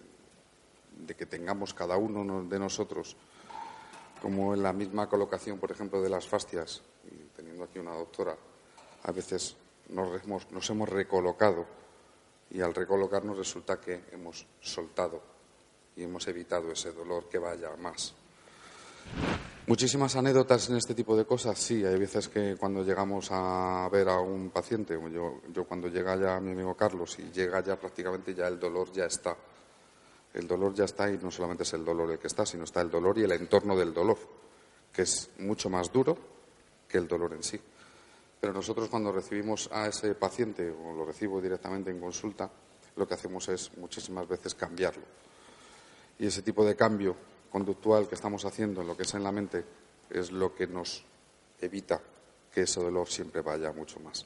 de 1.05 1.15
que 1.15 1.25
tengamos 1.25 1.73
cada 1.73 1.97
uno 1.97 2.43
de 2.43 2.59
nosotros, 2.59 3.17
como 4.21 4.53
en 4.53 4.61
la 4.61 4.73
misma 4.73 5.09
colocación, 5.09 5.59
por 5.59 5.71
ejemplo, 5.71 6.01
de 6.01 6.09
las 6.09 6.27
fastias, 6.27 6.83
y 7.09 7.35
teniendo 7.35 7.63
aquí 7.63 7.79
una 7.79 7.95
doctora, 7.95 8.37
a 9.03 9.11
veces 9.11 9.55
nos 9.89 10.23
hemos, 10.23 10.51
nos 10.51 10.69
hemos 10.69 10.89
recolocado 10.89 11.65
y 12.51 12.61
al 12.61 12.73
recolocarnos 12.73 13.37
resulta 13.37 13.79
que 13.79 14.05
hemos 14.11 14.45
soltado 14.59 15.21
y 15.95 16.03
hemos 16.03 16.27
evitado 16.27 16.71
ese 16.71 16.91
dolor 16.91 17.27
que 17.29 17.37
vaya 17.37 17.75
más. 17.77 18.13
Muchísimas 19.67 20.15
anécdotas 20.15 20.67
en 20.69 20.77
este 20.77 20.95
tipo 20.95 21.15
de 21.15 21.25
cosas, 21.25 21.59
sí. 21.59 21.85
Hay 21.85 21.99
veces 21.99 22.27
que 22.27 22.55
cuando 22.57 22.83
llegamos 22.83 23.27
a 23.31 23.87
ver 23.91 24.09
a 24.09 24.19
un 24.19 24.49
paciente, 24.49 24.99
yo, 25.13 25.41
yo 25.53 25.65
cuando 25.65 25.87
llega 25.89 26.15
ya 26.15 26.39
mi 26.39 26.53
amigo 26.53 26.75
Carlos 26.75 27.19
y 27.19 27.31
llega 27.31 27.61
ya 27.61 27.75
prácticamente 27.75 28.33
ya 28.33 28.47
el 28.47 28.59
dolor 28.59 28.91
ya 28.91 29.05
está. 29.05 29.37
El 30.33 30.47
dolor 30.47 30.73
ya 30.73 30.85
está 30.85 31.11
y 31.11 31.17
no 31.17 31.29
solamente 31.29 31.63
es 31.63 31.73
el 31.73 31.85
dolor 31.85 32.11
el 32.11 32.17
que 32.17 32.27
está, 32.27 32.45
sino 32.45 32.63
está 32.63 32.81
el 32.81 32.89
dolor 32.89 33.17
y 33.19 33.23
el 33.23 33.31
entorno 33.31 33.75
del 33.75 33.93
dolor, 33.93 34.17
que 34.91 35.03
es 35.03 35.29
mucho 35.37 35.69
más 35.69 35.91
duro 35.91 36.17
que 36.87 36.97
el 36.97 37.07
dolor 37.07 37.33
en 37.33 37.43
sí. 37.43 37.59
Pero 38.39 38.53
nosotros 38.53 38.87
cuando 38.89 39.11
recibimos 39.11 39.69
a 39.71 39.87
ese 39.87 40.15
paciente 40.15 40.69
o 40.69 40.93
lo 40.93 41.05
recibo 41.05 41.41
directamente 41.41 41.91
en 41.91 41.99
consulta, 41.99 42.49
lo 42.95 43.07
que 43.07 43.13
hacemos 43.13 43.47
es 43.49 43.77
muchísimas 43.77 44.27
veces 44.27 44.55
cambiarlo. 44.55 45.03
Y 46.17 46.27
ese 46.27 46.41
tipo 46.41 46.65
de 46.65 46.75
cambio 46.75 47.15
conductual 47.51 48.07
que 48.07 48.15
estamos 48.15 48.45
haciendo 48.45 48.81
en 48.81 48.87
lo 48.87 48.95
que 48.95 49.03
es 49.03 49.13
en 49.13 49.23
la 49.23 49.31
mente 49.31 49.63
es 50.09 50.31
lo 50.31 50.53
que 50.55 50.67
nos 50.67 51.03
evita 51.61 52.01
que 52.53 52.61
ese 52.61 52.79
dolor 52.79 53.07
siempre 53.07 53.41
vaya 53.41 53.71
mucho 53.71 53.99
más. 53.99 54.25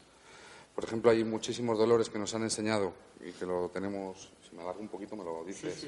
Por 0.76 0.84
ejemplo, 0.84 1.12
hay 1.12 1.24
muchísimos 1.24 1.78
dolores 1.78 2.10
que 2.10 2.18
nos 2.18 2.34
han 2.34 2.44
enseñado 2.44 2.94
y 3.24 3.32
que 3.32 3.46
lo 3.46 3.70
tenemos, 3.70 4.32
si 4.48 4.56
me 4.56 4.64
alargo 4.64 4.82
un 4.82 4.88
poquito 4.88 5.16
me 5.16 5.24
lo 5.24 5.44
dices. 5.44 5.88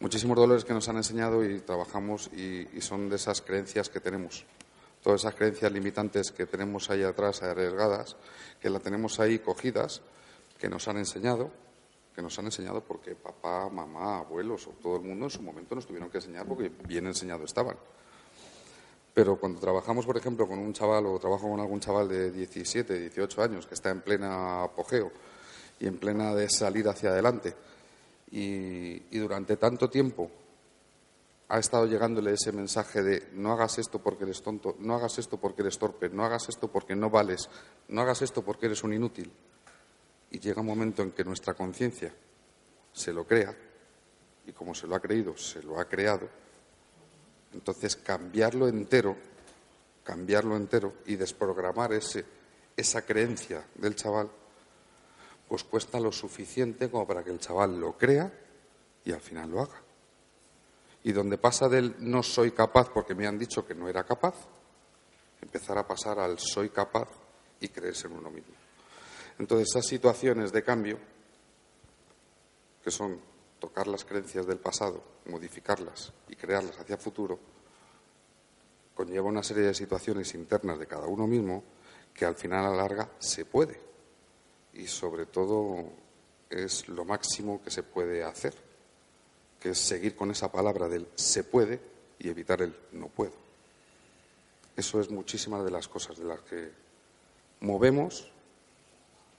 Muchísimos 0.00 0.36
dolores 0.36 0.64
que 0.64 0.72
nos 0.72 0.88
han 0.88 0.96
enseñado 0.96 1.44
y 1.44 1.60
trabajamos 1.60 2.30
y, 2.32 2.68
y, 2.76 2.80
son 2.80 3.08
de 3.08 3.16
esas 3.16 3.42
creencias 3.42 3.88
que 3.88 3.98
tenemos. 3.98 4.44
Todas 5.02 5.22
esas 5.22 5.34
creencias 5.34 5.70
limitantes 5.72 6.32
que 6.32 6.46
tenemos 6.46 6.90
ahí 6.90 7.02
atrás, 7.02 7.42
arriesgadas, 7.42 8.16
que 8.60 8.68
las 8.70 8.82
tenemos 8.82 9.20
ahí 9.20 9.38
cogidas, 9.38 10.02
que 10.58 10.68
nos 10.68 10.88
han 10.88 10.98
enseñado 10.98 11.50
que 12.18 12.22
nos 12.22 12.36
han 12.36 12.46
enseñado 12.46 12.80
porque 12.80 13.14
papá, 13.14 13.68
mamá, 13.68 14.18
abuelos 14.18 14.66
o 14.66 14.70
todo 14.70 14.96
el 14.96 15.02
mundo 15.02 15.26
en 15.26 15.30
su 15.30 15.40
momento 15.40 15.76
nos 15.76 15.86
tuvieron 15.86 16.10
que 16.10 16.18
enseñar 16.18 16.46
porque 16.46 16.68
bien 16.68 17.06
enseñados 17.06 17.44
estaban. 17.44 17.76
Pero 19.14 19.38
cuando 19.38 19.60
trabajamos, 19.60 20.04
por 20.04 20.16
ejemplo, 20.16 20.48
con 20.48 20.58
un 20.58 20.72
chaval 20.72 21.06
o 21.06 21.20
trabajo 21.20 21.48
con 21.48 21.60
algún 21.60 21.78
chaval 21.78 22.08
de 22.08 22.32
17, 22.32 22.98
18 22.98 23.40
años 23.40 23.68
que 23.68 23.74
está 23.74 23.90
en 23.90 24.00
plena 24.00 24.64
apogeo 24.64 25.12
y 25.78 25.86
en 25.86 25.96
plena 25.98 26.34
de 26.34 26.50
salir 26.50 26.88
hacia 26.88 27.10
adelante 27.10 27.54
y 28.32 29.16
durante 29.16 29.56
tanto 29.56 29.88
tiempo 29.88 30.28
ha 31.48 31.58
estado 31.58 31.86
llegándole 31.86 32.34
ese 32.34 32.52
mensaje 32.52 33.02
de 33.02 33.28
no 33.32 33.52
hagas 33.52 33.78
esto 33.78 34.00
porque 34.00 34.24
eres 34.24 34.42
tonto, 34.42 34.76
no 34.78 34.94
hagas 34.94 35.18
esto 35.18 35.38
porque 35.38 35.62
eres 35.62 35.78
torpe, 35.78 36.10
no 36.10 36.24
hagas 36.24 36.48
esto 36.48 36.68
porque 36.68 36.94
no 36.94 37.08
vales, 37.08 37.48
no 37.88 38.02
hagas 38.02 38.22
esto 38.22 38.42
porque 38.42 38.66
eres 38.66 38.84
un 38.84 38.92
inútil 38.92 39.32
y 40.30 40.38
llega 40.38 40.60
un 40.60 40.66
momento 40.66 41.02
en 41.02 41.12
que 41.12 41.24
nuestra 41.24 41.54
conciencia 41.54 42.14
se 42.92 43.12
lo 43.12 43.26
crea, 43.26 43.56
y 44.46 44.52
como 44.52 44.74
se 44.74 44.86
lo 44.86 44.94
ha 44.94 45.00
creído, 45.00 45.36
se 45.36 45.62
lo 45.62 45.78
ha 45.78 45.86
creado, 45.86 46.28
entonces 47.52 47.96
cambiarlo 47.96 48.68
entero, 48.68 49.16
cambiarlo 50.04 50.56
entero 50.56 50.94
y 51.06 51.16
desprogramar 51.16 51.92
ese, 51.92 52.24
esa 52.76 53.02
creencia 53.02 53.64
del 53.74 53.94
chaval, 53.94 54.30
pues 55.48 55.64
cuesta 55.64 55.98
lo 56.00 56.12
suficiente 56.12 56.90
como 56.90 57.06
para 57.06 57.22
que 57.22 57.30
el 57.30 57.38
chaval 57.38 57.78
lo 57.80 57.96
crea 57.96 58.30
y 59.04 59.12
al 59.12 59.20
final 59.20 59.50
lo 59.50 59.62
haga. 59.62 59.87
Y 61.04 61.12
donde 61.12 61.38
pasa 61.38 61.68
del 61.68 61.94
no 62.00 62.22
soy 62.22 62.50
capaz 62.50 62.90
porque 62.90 63.14
me 63.14 63.26
han 63.26 63.38
dicho 63.38 63.66
que 63.66 63.74
no 63.74 63.88
era 63.88 64.04
capaz, 64.04 64.34
empezar 65.40 65.78
a 65.78 65.86
pasar 65.86 66.18
al 66.18 66.38
soy 66.38 66.70
capaz 66.70 67.08
y 67.60 67.68
creerse 67.68 68.06
en 68.06 68.14
uno 68.14 68.30
mismo. 68.30 68.54
Entonces, 69.38 69.68
esas 69.70 69.86
situaciones 69.86 70.52
de 70.52 70.62
cambio, 70.62 70.98
que 72.82 72.90
son 72.90 73.20
tocar 73.58 73.86
las 73.86 74.04
creencias 74.04 74.46
del 74.46 74.58
pasado, 74.58 75.02
modificarlas 75.26 76.12
y 76.28 76.36
crearlas 76.36 76.78
hacia 76.78 76.96
futuro, 76.96 77.38
conlleva 78.94 79.28
una 79.28 79.42
serie 79.42 79.64
de 79.64 79.74
situaciones 79.74 80.34
internas 80.34 80.78
de 80.78 80.86
cada 80.86 81.06
uno 81.06 81.26
mismo 81.26 81.62
que 82.12 82.24
al 82.24 82.34
final 82.34 82.66
a 82.66 82.70
la 82.70 82.76
larga 82.76 83.08
se 83.18 83.44
puede. 83.44 83.80
Y 84.74 84.86
sobre 84.86 85.26
todo 85.26 85.84
es 86.50 86.88
lo 86.88 87.04
máximo 87.04 87.62
que 87.62 87.70
se 87.70 87.82
puede 87.82 88.24
hacer, 88.24 88.54
que 89.60 89.70
es 89.70 89.78
seguir 89.78 90.14
con 90.14 90.30
esa 90.30 90.50
palabra 90.50 90.88
del 90.88 91.08
se 91.14 91.44
puede 91.44 91.80
y 92.18 92.28
evitar 92.28 92.62
el 92.62 92.74
no 92.92 93.08
puedo. 93.08 93.32
Eso 94.76 95.00
es 95.00 95.10
muchísimas 95.10 95.64
de 95.64 95.70
las 95.70 95.88
cosas 95.88 96.16
de 96.18 96.24
las 96.24 96.40
que 96.40 96.70
movemos 97.60 98.30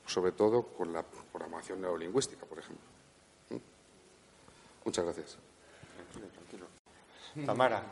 sobre 0.10 0.32
todo 0.32 0.64
con 0.64 0.92
la 0.92 1.04
programación 1.04 1.82
neurolingüística, 1.82 2.46
por 2.46 2.60
ejemplo. 2.60 2.86
¿Mm? 3.50 3.56
Muchas 4.86 5.06
gracias. 5.06 5.38
Tranquilo, 5.96 6.28
tranquilo. 6.34 7.46
Tamara. 7.46 7.84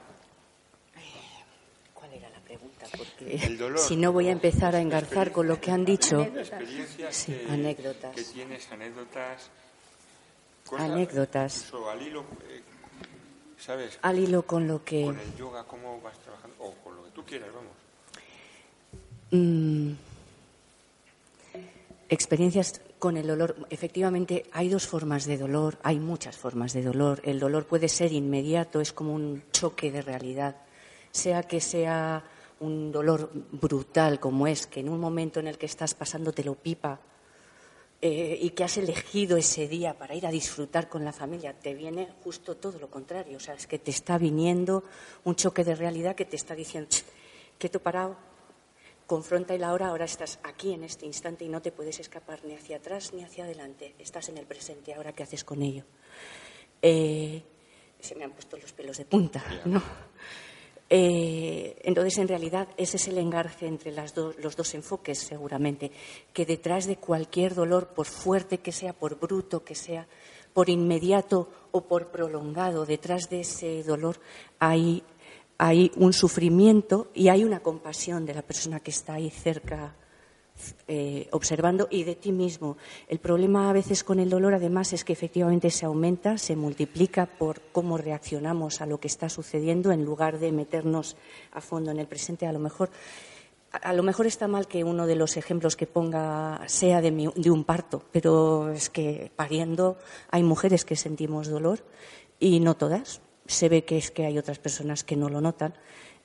¿Cuál 1.93 2.13
era 2.13 2.29
la 2.29 2.39
pregunta? 2.39 2.85
Porque 2.97 3.75
si 3.77 3.95
no 3.95 4.11
voy 4.11 4.29
a 4.29 4.31
empezar 4.31 4.75
a 4.75 4.81
engarzar 4.81 5.31
con 5.31 5.47
lo 5.47 5.61
que 5.61 5.71
han 5.71 5.85
dicho. 5.85 6.25
Sí, 7.11 7.33
que, 7.33 7.51
anécdotas. 7.51 8.15
Que 8.15 8.23
tienes 8.23 8.71
anécdotas. 8.71 9.51
Anécdotas. 10.77 11.71
al 11.89 12.01
hilo, 12.01 12.21
eh, 12.49 12.61
¿sabes? 13.57 13.99
Al 14.01 14.19
hilo 14.19 14.43
con 14.43 14.67
lo 14.67 14.83
que. 14.83 15.05
Con 15.05 15.19
el 15.19 15.35
yoga, 15.35 15.63
cómo 15.63 16.01
vas 16.01 16.17
trabajando, 16.19 16.55
o 16.59 16.73
con 16.83 16.95
lo 16.95 17.03
que 17.05 17.11
tú 17.11 17.23
quieras, 17.23 17.49
vamos. 17.53 17.71
Mm, 19.31 19.93
experiencias 22.09 22.81
con 22.99 23.17
el 23.17 23.27
dolor. 23.27 23.55
Efectivamente, 23.69 24.45
hay 24.51 24.69
dos 24.69 24.87
formas 24.87 25.25
de 25.25 25.37
dolor, 25.37 25.77
hay 25.83 25.99
muchas 25.99 26.37
formas 26.37 26.73
de 26.73 26.83
dolor. 26.83 27.21
El 27.23 27.39
dolor 27.39 27.65
puede 27.65 27.89
ser 27.89 28.11
inmediato, 28.11 28.81
es 28.81 28.93
como 28.93 29.13
un 29.13 29.43
choque 29.51 29.91
de 29.91 30.01
realidad, 30.01 30.55
sea 31.11 31.43
que 31.43 31.59
sea 31.59 32.23
un 32.59 32.91
dolor 32.91 33.29
brutal 33.51 34.19
como 34.19 34.47
es, 34.47 34.65
que 34.65 34.79
en 34.79 34.89
un 34.89 34.99
momento 34.99 35.39
en 35.39 35.47
el 35.47 35.57
que 35.57 35.67
estás 35.67 35.93
pasando 35.93 36.31
te 36.31 36.43
lo 36.43 36.55
pipa 36.55 36.99
eh, 37.99 38.37
y 38.41 38.51
que 38.51 38.63
has 38.63 38.77
elegido 38.77 39.37
ese 39.37 39.67
día 39.67 39.97
para 39.97 40.13
ir 40.13 40.27
a 40.27 40.31
disfrutar 40.31 40.87
con 40.87 41.03
la 41.03 41.11
familia, 41.11 41.53
te 41.53 41.73
viene 41.73 42.07
justo 42.23 42.55
todo 42.55 42.77
lo 42.77 42.89
contrario. 42.89 43.37
O 43.37 43.39
sea, 43.39 43.55
es 43.55 43.65
que 43.65 43.79
te 43.79 43.91
está 43.91 44.17
viniendo 44.17 44.83
un 45.23 45.35
choque 45.35 45.63
de 45.63 45.75
realidad 45.75 46.15
que 46.15 46.25
te 46.25 46.35
está 46.35 46.53
diciendo, 46.53 46.89
que 47.57 47.69
te 47.69 47.79
parado, 47.79 48.15
confronta 49.07 49.55
el 49.55 49.63
ahora, 49.63 49.87
ahora 49.87 50.05
estás 50.05 50.37
aquí 50.43 50.73
en 50.73 50.83
este 50.83 51.05
instante 51.05 51.45
y 51.45 51.49
no 51.49 51.61
te 51.61 51.71
puedes 51.71 51.99
escapar 51.99 52.43
ni 52.43 52.53
hacia 52.53 52.77
atrás 52.77 53.13
ni 53.13 53.23
hacia 53.23 53.45
adelante, 53.45 53.95
estás 53.97 54.29
en 54.29 54.37
el 54.37 54.45
presente, 54.45 54.93
ahora 54.93 55.13
qué 55.13 55.23
haces 55.23 55.43
con 55.43 55.63
ello. 55.63 55.83
Eh, 56.81 57.41
se 57.99 58.15
me 58.15 58.25
han 58.25 58.31
puesto 58.31 58.57
los 58.57 58.73
pelos 58.73 58.97
de 58.97 59.05
punta, 59.05 59.43
¿no? 59.65 59.81
Eh, 60.89 61.75
entonces, 61.83 62.17
en 62.17 62.27
realidad, 62.27 62.67
ese 62.77 62.97
es 62.97 63.07
el 63.07 63.17
engarce 63.17 63.67
entre 63.67 63.91
los 63.91 64.13
dos 64.55 64.73
enfoques, 64.73 65.19
seguramente, 65.19 65.91
que 66.33 66.45
detrás 66.45 66.85
de 66.85 66.97
cualquier 66.97 67.55
dolor, 67.55 67.89
por 67.89 68.05
fuerte 68.05 68.59
que 68.59 68.71
sea, 68.71 68.93
por 68.93 69.19
bruto 69.19 69.63
que 69.63 69.75
sea, 69.75 70.07
por 70.53 70.69
inmediato 70.69 71.49
o 71.71 71.81
por 71.81 72.07
prolongado, 72.07 72.85
detrás 72.85 73.29
de 73.29 73.41
ese 73.41 73.83
dolor 73.83 74.19
hay, 74.59 75.03
hay 75.57 75.91
un 75.97 76.13
sufrimiento 76.13 77.09
y 77.13 77.27
hay 77.27 77.43
una 77.43 77.59
compasión 77.59 78.25
de 78.25 78.33
la 78.33 78.41
persona 78.41 78.79
que 78.79 78.91
está 78.91 79.15
ahí 79.15 79.29
cerca 79.29 79.93
eh, 80.87 81.27
observando 81.31 81.87
y 81.91 82.03
de 82.03 82.15
ti 82.15 82.31
mismo. 82.31 82.77
El 83.07 83.19
problema 83.19 83.69
a 83.69 83.73
veces 83.73 84.03
con 84.03 84.19
el 84.19 84.29
dolor, 84.29 84.53
además, 84.53 84.93
es 84.93 85.03
que 85.03 85.13
efectivamente 85.13 85.69
se 85.69 85.85
aumenta, 85.85 86.37
se 86.37 86.55
multiplica 86.55 87.25
por 87.25 87.61
cómo 87.71 87.97
reaccionamos 87.97 88.81
a 88.81 88.85
lo 88.85 88.99
que 88.99 89.07
está 89.07 89.29
sucediendo 89.29 89.91
en 89.91 90.05
lugar 90.05 90.39
de 90.39 90.51
meternos 90.51 91.15
a 91.51 91.61
fondo 91.61 91.91
en 91.91 91.99
el 91.99 92.07
presente. 92.07 92.47
A 92.47 92.51
lo 92.51 92.59
mejor, 92.59 92.89
a 93.71 93.93
lo 93.93 94.03
mejor 94.03 94.27
está 94.27 94.47
mal 94.47 94.67
que 94.67 94.83
uno 94.83 95.07
de 95.07 95.15
los 95.15 95.37
ejemplos 95.37 95.75
que 95.75 95.87
ponga 95.87 96.61
sea 96.67 97.01
de, 97.01 97.31
de 97.35 97.51
un 97.51 97.63
parto, 97.63 98.03
pero 98.11 98.71
es 98.71 98.89
que 98.89 99.31
pariendo 99.35 99.97
hay 100.31 100.43
mujeres 100.43 100.85
que 100.85 100.95
sentimos 100.95 101.47
dolor 101.47 101.83
y 102.39 102.59
no 102.59 102.75
todas. 102.75 103.21
Se 103.45 103.69
ve 103.69 103.85
que 103.85 103.97
es 103.97 104.11
que 104.11 104.25
hay 104.25 104.37
otras 104.37 104.59
personas 104.59 105.03
que 105.03 105.15
no 105.15 105.29
lo 105.29 105.39
notan. 105.41 105.73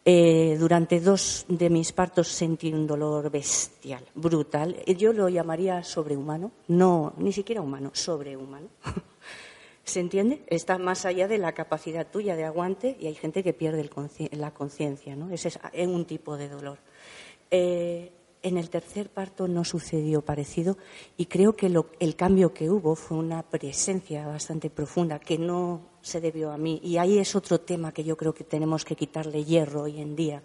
Eh, 0.05 0.57
durante 0.59 0.99
dos 0.99 1.45
de 1.47 1.71
mis 1.71 1.93
partos 1.93 2.27
sentí 2.27 2.73
un 2.73 2.89
dolor 2.89 3.31
bestial, 3.31 4.05
brutal. 4.15 4.77
Yo 4.85 5.13
lo 5.13 5.29
llamaría 5.29 5.85
sobrehumano, 5.85 6.51
no, 6.69 7.13
ni 7.19 7.33
siquiera 7.33 7.63
humano, 7.63 7.91
sobrehumano. 7.95 8.69
¿Se 9.85 10.01
entiende? 10.01 10.43
Está 10.49 10.79
más 10.79 11.07
allá 11.07 11.29
de 11.29 11.39
la 11.39 11.53
capacidad 11.53 12.07
tuya 12.07 12.35
de 12.35 12.45
aguante 12.45 12.97
y 13.01 13.07
hay 13.07 13.15
gente 13.15 13.43
que 13.43 13.53
pierde 13.53 13.89
la 14.33 14.53
conciencia, 14.53 15.15
¿no? 15.15 15.31
Ese 15.31 15.49
es 15.49 15.87
un 15.87 16.05
tipo 16.05 16.37
de 16.37 16.49
dolor. 16.49 16.79
Eh, 17.51 18.11
en 18.43 18.59
el 18.59 18.71
tercer 18.71 19.09
parto 19.09 19.47
no 19.47 19.65
sucedió 19.65 20.23
parecido 20.23 20.77
y 21.17 21.27
creo 21.27 21.55
que 21.55 21.73
el 22.01 22.17
cambio 22.17 22.53
que 22.53 22.71
hubo 22.71 22.97
fue 22.97 23.19
una 23.19 23.43
presencia 23.43 24.27
bastante 24.27 24.69
profunda 24.69 25.19
que 25.19 25.39
no 25.39 25.81
se 26.03 26.21
debió 26.21 26.51
a 26.51 26.59
mí. 26.59 26.81
Y 26.83 26.97
ahí 26.97 27.19
es 27.19 27.37
otro 27.37 27.61
tema 27.61 27.93
que 27.93 28.05
yo 28.05 28.17
creo 28.17 28.35
que 28.35 28.45
tenemos 28.45 28.85
que 28.85 28.97
quitarle 28.97 29.45
hierro 29.45 29.83
hoy 29.83 30.01
en 30.01 30.17
día, 30.17 30.43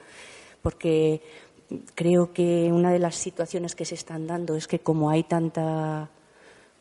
porque 0.62 1.22
creo 1.96 2.32
que 2.34 2.70
una 2.72 2.92
de 2.92 3.00
las 3.00 3.16
situaciones 3.16 3.76
que 3.76 3.86
se 3.86 3.96
están 3.96 4.28
dando 4.28 4.56
es 4.56 4.68
que 4.68 4.80
como 4.80 5.10
hay 5.10 5.24
tanta 5.24 6.10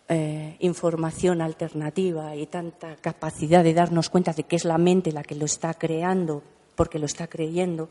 eh, 0.08 0.56
información 0.60 1.40
alternativa 1.40 2.36
y 2.36 2.46
tanta 2.46 2.96
capacidad 2.96 3.64
de 3.64 3.74
darnos 3.74 4.10
cuenta 4.10 4.32
de 4.32 4.44
que 4.44 4.56
es 4.56 4.64
la 4.64 4.78
mente 4.78 5.10
la 5.10 5.24
que 5.24 5.34
lo 5.34 5.46
está 5.46 5.74
creando 5.74 6.42
porque 6.76 6.98
lo 6.98 7.06
está 7.06 7.26
creyendo, 7.26 7.88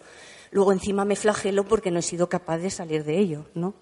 luego 0.51 0.71
encima 0.71 1.05
me 1.05 1.15
flagelo 1.15 1.63
porque 1.65 1.91
no 1.91 1.99
he 1.99 2.03
sido 2.03 2.29
capaz 2.29 2.57
de 2.59 2.69
salir 2.69 3.03
de 3.03 3.19
ello, 3.19 3.45
¿no? 3.53 3.73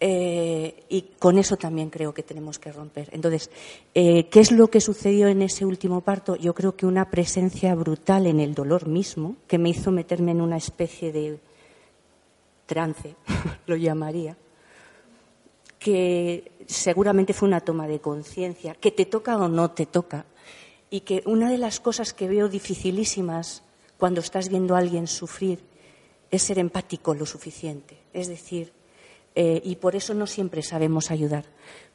Eh, 0.00 0.84
y 0.88 1.02
con 1.18 1.38
eso 1.38 1.56
también 1.56 1.90
creo 1.90 2.14
que 2.14 2.22
tenemos 2.22 2.58
que 2.58 2.70
romper. 2.70 3.08
Entonces, 3.12 3.50
eh, 3.94 4.28
¿qué 4.28 4.40
es 4.40 4.52
lo 4.52 4.68
que 4.68 4.80
sucedió 4.80 5.26
en 5.26 5.42
ese 5.42 5.64
último 5.64 6.02
parto? 6.02 6.36
Yo 6.36 6.54
creo 6.54 6.76
que 6.76 6.86
una 6.86 7.10
presencia 7.10 7.74
brutal 7.74 8.26
en 8.26 8.38
el 8.38 8.54
dolor 8.54 8.86
mismo, 8.86 9.36
que 9.48 9.58
me 9.58 9.70
hizo 9.70 9.90
meterme 9.90 10.30
en 10.30 10.40
una 10.40 10.56
especie 10.56 11.10
de 11.10 11.40
trance, 12.66 13.16
lo 13.66 13.74
llamaría, 13.74 14.36
que 15.80 16.52
seguramente 16.66 17.32
fue 17.32 17.48
una 17.48 17.60
toma 17.60 17.88
de 17.88 18.00
conciencia, 18.00 18.74
que 18.74 18.92
te 18.92 19.06
toca 19.06 19.36
o 19.36 19.48
no 19.48 19.72
te 19.72 19.86
toca, 19.86 20.26
y 20.90 21.00
que 21.00 21.22
una 21.26 21.50
de 21.50 21.58
las 21.58 21.80
cosas 21.80 22.12
que 22.12 22.28
veo 22.28 22.48
dificilísimas 22.48 23.62
cuando 23.98 24.20
estás 24.20 24.48
viendo 24.48 24.76
a 24.76 24.78
alguien 24.78 25.08
sufrir 25.08 25.60
es 26.30 26.42
ser 26.42 26.58
empático 26.58 27.14
lo 27.14 27.26
suficiente. 27.26 27.98
Es 28.12 28.28
decir, 28.28 28.72
eh, 29.34 29.60
y 29.64 29.76
por 29.76 29.96
eso 29.96 30.14
no 30.14 30.26
siempre 30.26 30.62
sabemos 30.62 31.10
ayudar, 31.10 31.44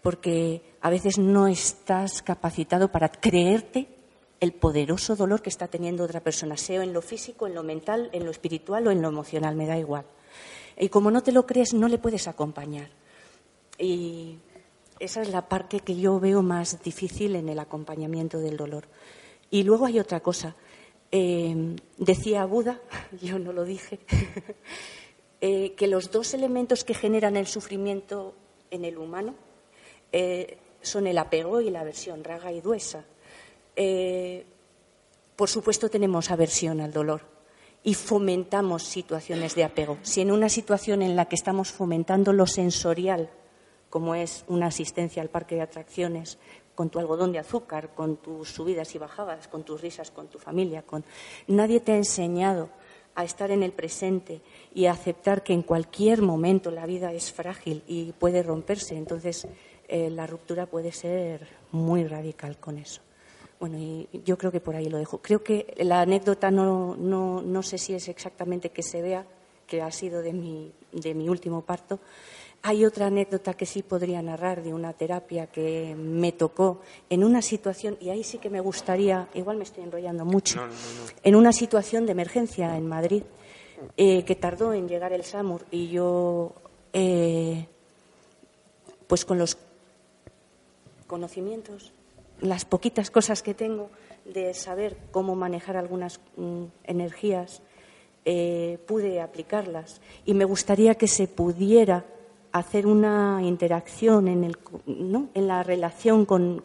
porque 0.01 0.61
a 0.81 0.89
veces 0.89 1.17
no 1.17 1.47
estás 1.47 2.21
capacitado 2.21 2.91
para 2.91 3.09
creerte 3.09 3.87
el 4.39 4.53
poderoso 4.53 5.15
dolor 5.15 5.41
que 5.41 5.49
está 5.49 5.67
teniendo 5.67 6.03
otra 6.03 6.19
persona, 6.19 6.57
sea 6.57 6.83
en 6.83 6.93
lo 6.93 7.01
físico, 7.01 7.47
en 7.47 7.55
lo 7.55 7.63
mental, 7.63 8.09
en 8.13 8.25
lo 8.25 8.31
espiritual 8.31 8.87
o 8.87 8.91
en 8.91 9.01
lo 9.01 9.07
emocional, 9.07 9.55
me 9.55 9.67
da 9.67 9.77
igual. 9.77 10.05
Y 10.77 10.89
como 10.89 11.11
no 11.11 11.21
te 11.21 11.31
lo 11.31 11.45
crees, 11.45 11.73
no 11.73 11.87
le 11.87 11.97
puedes 11.97 12.27
acompañar. 12.27 12.89
Y 13.77 14.37
esa 14.99 15.21
es 15.21 15.29
la 15.29 15.47
parte 15.47 15.79
que 15.79 15.95
yo 15.95 16.19
veo 16.19 16.41
más 16.41 16.81
difícil 16.83 17.35
en 17.35 17.49
el 17.49 17.59
acompañamiento 17.59 18.39
del 18.39 18.57
dolor. 18.57 18.85
Y 19.49 19.63
luego 19.63 19.85
hay 19.85 19.99
otra 19.99 20.19
cosa. 20.19 20.55
Eh, 21.15 21.75
decía 21.99 22.43
Buda, 22.45 22.81
yo 23.21 23.37
no 23.37 23.53
lo 23.53 23.65
dije, 23.65 23.99
eh, 25.41 25.73
que 25.73 25.85
los 25.85 26.09
dos 26.09 26.33
elementos 26.33 26.83
que 26.83 26.95
generan 26.95 27.37
el 27.37 27.45
sufrimiento 27.45 28.33
en 28.71 28.83
el 28.83 28.97
humano 28.97 29.35
eh, 30.11 30.57
son 30.81 31.05
el 31.05 31.19
apego 31.19 31.61
y 31.61 31.69
la 31.69 31.81
aversión, 31.81 32.23
raga 32.23 32.51
y 32.51 32.61
duesa. 32.61 33.05
Eh, 33.75 34.43
por 35.35 35.49
supuesto, 35.49 35.87
tenemos 35.87 36.31
aversión 36.31 36.81
al 36.81 36.91
dolor 36.91 37.21
y 37.83 37.93
fomentamos 37.93 38.81
situaciones 38.81 39.53
de 39.53 39.65
apego. 39.65 39.99
Si 40.01 40.21
en 40.21 40.31
una 40.31 40.49
situación 40.49 41.03
en 41.03 41.15
la 41.15 41.25
que 41.25 41.35
estamos 41.35 41.71
fomentando 41.71 42.33
lo 42.33 42.47
sensorial, 42.47 43.29
como 43.91 44.15
es 44.15 44.45
una 44.47 44.65
asistencia 44.65 45.21
al 45.21 45.29
parque 45.29 45.53
de 45.53 45.61
atracciones, 45.61 46.39
con 46.75 46.89
tu 46.89 46.99
algodón 46.99 47.31
de 47.31 47.39
azúcar, 47.39 47.93
con 47.93 48.17
tus 48.17 48.49
subidas 48.49 48.93
y 48.95 48.97
bajadas, 48.97 49.47
con 49.47 49.63
tus 49.63 49.81
risas, 49.81 50.11
con 50.11 50.27
tu 50.27 50.39
familia, 50.39 50.81
con 50.81 51.03
nadie 51.47 51.79
te 51.79 51.91
ha 51.91 51.97
enseñado 51.97 52.69
a 53.15 53.23
estar 53.23 53.51
en 53.51 53.63
el 53.63 53.71
presente 53.71 54.41
y 54.73 54.87
a 54.87 54.91
aceptar 54.91 55.43
que 55.43 55.53
en 55.53 55.61
cualquier 55.61 56.21
momento 56.21 56.71
la 56.71 56.85
vida 56.85 57.13
es 57.13 57.31
frágil 57.31 57.83
y 57.87 58.11
puede 58.13 58.41
romperse. 58.41 58.95
Entonces, 58.95 59.47
eh, 59.87 60.09
la 60.09 60.25
ruptura 60.25 60.65
puede 60.65 60.91
ser 60.91 61.47
muy 61.71 62.05
radical 62.05 62.57
con 62.57 62.77
eso. 62.77 63.01
Bueno, 63.59 63.77
y 63.77 64.09
yo 64.25 64.37
creo 64.37 64.51
que 64.51 64.59
por 64.59 64.75
ahí 64.75 64.89
lo 64.89 64.97
dejo. 64.97 65.19
Creo 65.19 65.43
que 65.43 65.73
la 65.77 66.01
anécdota 66.01 66.51
no, 66.51 66.95
no, 66.95 67.41
no 67.41 67.63
sé 67.63 67.77
si 67.77 67.93
es 67.93 68.07
exactamente 68.09 68.71
que 68.71 68.83
se 68.83 69.01
vea, 69.01 69.25
que 69.67 69.81
ha 69.81 69.91
sido 69.91 70.21
de 70.21 70.33
mi, 70.33 70.71
de 70.91 71.13
mi 71.13 71.29
último 71.29 71.61
parto, 71.61 71.99
hay 72.65 72.85
otra 72.85 73.07
anécdota 73.07 73.53
que 73.55 73.65
sí 73.65 73.83
podría 73.83 74.21
narrar 74.21 74.63
de 74.63 74.73
una 74.73 74.93
terapia 74.93 75.47
que 75.47 75.95
me 75.95 76.31
tocó 76.31 76.79
en 77.09 77.25
una 77.25 77.41
situación, 77.41 77.97
y 77.99 78.09
ahí 78.09 78.23
sí 78.23 78.37
que 78.37 78.49
me 78.49 78.61
gustaría, 78.61 79.27
igual 79.33 79.57
me 79.57 79.65
estoy 79.65 79.83
enrollando 79.83 80.23
mucho, 80.23 80.61
en 81.23 81.35
una 81.35 81.51
situación 81.51 82.05
de 82.05 82.13
emergencia 82.13 82.77
en 82.77 82.87
Madrid, 82.87 83.23
eh, 83.97 84.23
que 84.23 84.35
tardó 84.35 84.71
en 84.73 84.87
llegar 84.87 85.11
el 85.11 85.25
SAMUR 85.25 85.65
y 85.71 85.89
yo, 85.89 86.53
eh, 86.93 87.67
pues 89.07 89.25
con 89.25 89.37
los 89.37 89.57
conocimientos, 91.05 91.91
las 92.39 92.63
poquitas 92.63 93.11
cosas 93.11 93.43
que 93.43 93.53
tengo 93.53 93.89
de 94.23 94.53
saber 94.53 94.95
cómo 95.11 95.35
manejar 95.35 95.75
algunas 95.75 96.21
mm, 96.37 96.63
energías, 96.85 97.61
eh, 98.23 98.79
pude 98.87 99.19
aplicarlas. 99.19 99.99
Y 100.25 100.33
me 100.33 100.45
gustaría 100.45 100.95
que 100.95 101.09
se 101.09 101.27
pudiera 101.27 102.05
hacer 102.53 102.85
una 102.85 103.39
interacción 103.41 104.27
en, 104.27 104.43
el, 104.43 104.57
en 105.33 105.47
la 105.47 105.63
relación 105.63 106.25
con, 106.25 106.63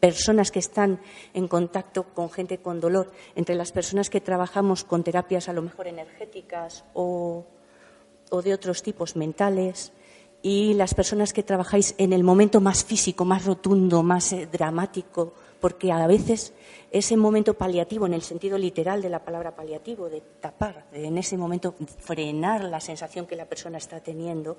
personas 0.00 0.50
que 0.50 0.58
están 0.58 1.00
en 1.32 1.48
contacto 1.48 2.04
con 2.14 2.30
gente 2.30 2.58
con 2.58 2.80
dolor, 2.80 3.10
entre 3.36 3.54
las 3.54 3.70
personas 3.72 4.10
que 4.10 4.20
trabajamos 4.20 4.84
con 4.84 5.02
terapias 5.02 5.48
a 5.48 5.52
lo 5.52 5.62
mejor 5.62 5.86
energéticas 5.86 6.84
o, 6.92 7.46
de 8.42 8.52
otros 8.52 8.82
tipos 8.82 9.14
mentales 9.14 9.92
y 10.42 10.74
las 10.74 10.92
personas 10.92 11.32
que 11.32 11.42
trabajáis 11.42 11.94
en 11.98 12.12
el 12.12 12.24
momento 12.24 12.60
más 12.60 12.84
físico, 12.84 13.24
más 13.24 13.44
rotundo, 13.44 14.02
más 14.02 14.32
eh, 14.32 14.48
dramático, 14.50 15.32
porque 15.60 15.92
a 15.92 16.06
veces 16.06 16.52
ese 16.90 17.16
momento 17.16 17.54
paliativo, 17.54 18.06
en 18.06 18.14
el 18.14 18.22
sentido 18.22 18.58
literal 18.58 19.00
de 19.00 19.08
la 19.08 19.24
palabra 19.24 19.54
paliativo, 19.54 20.10
de 20.10 20.20
tapar, 20.40 20.86
en 20.92 21.16
ese 21.16 21.38
momento 21.38 21.74
frenar 21.98 22.64
la 22.64 22.80
sensación 22.80 23.26
que 23.26 23.36
la 23.36 23.46
persona 23.46 23.78
está 23.78 24.00
teniendo, 24.00 24.58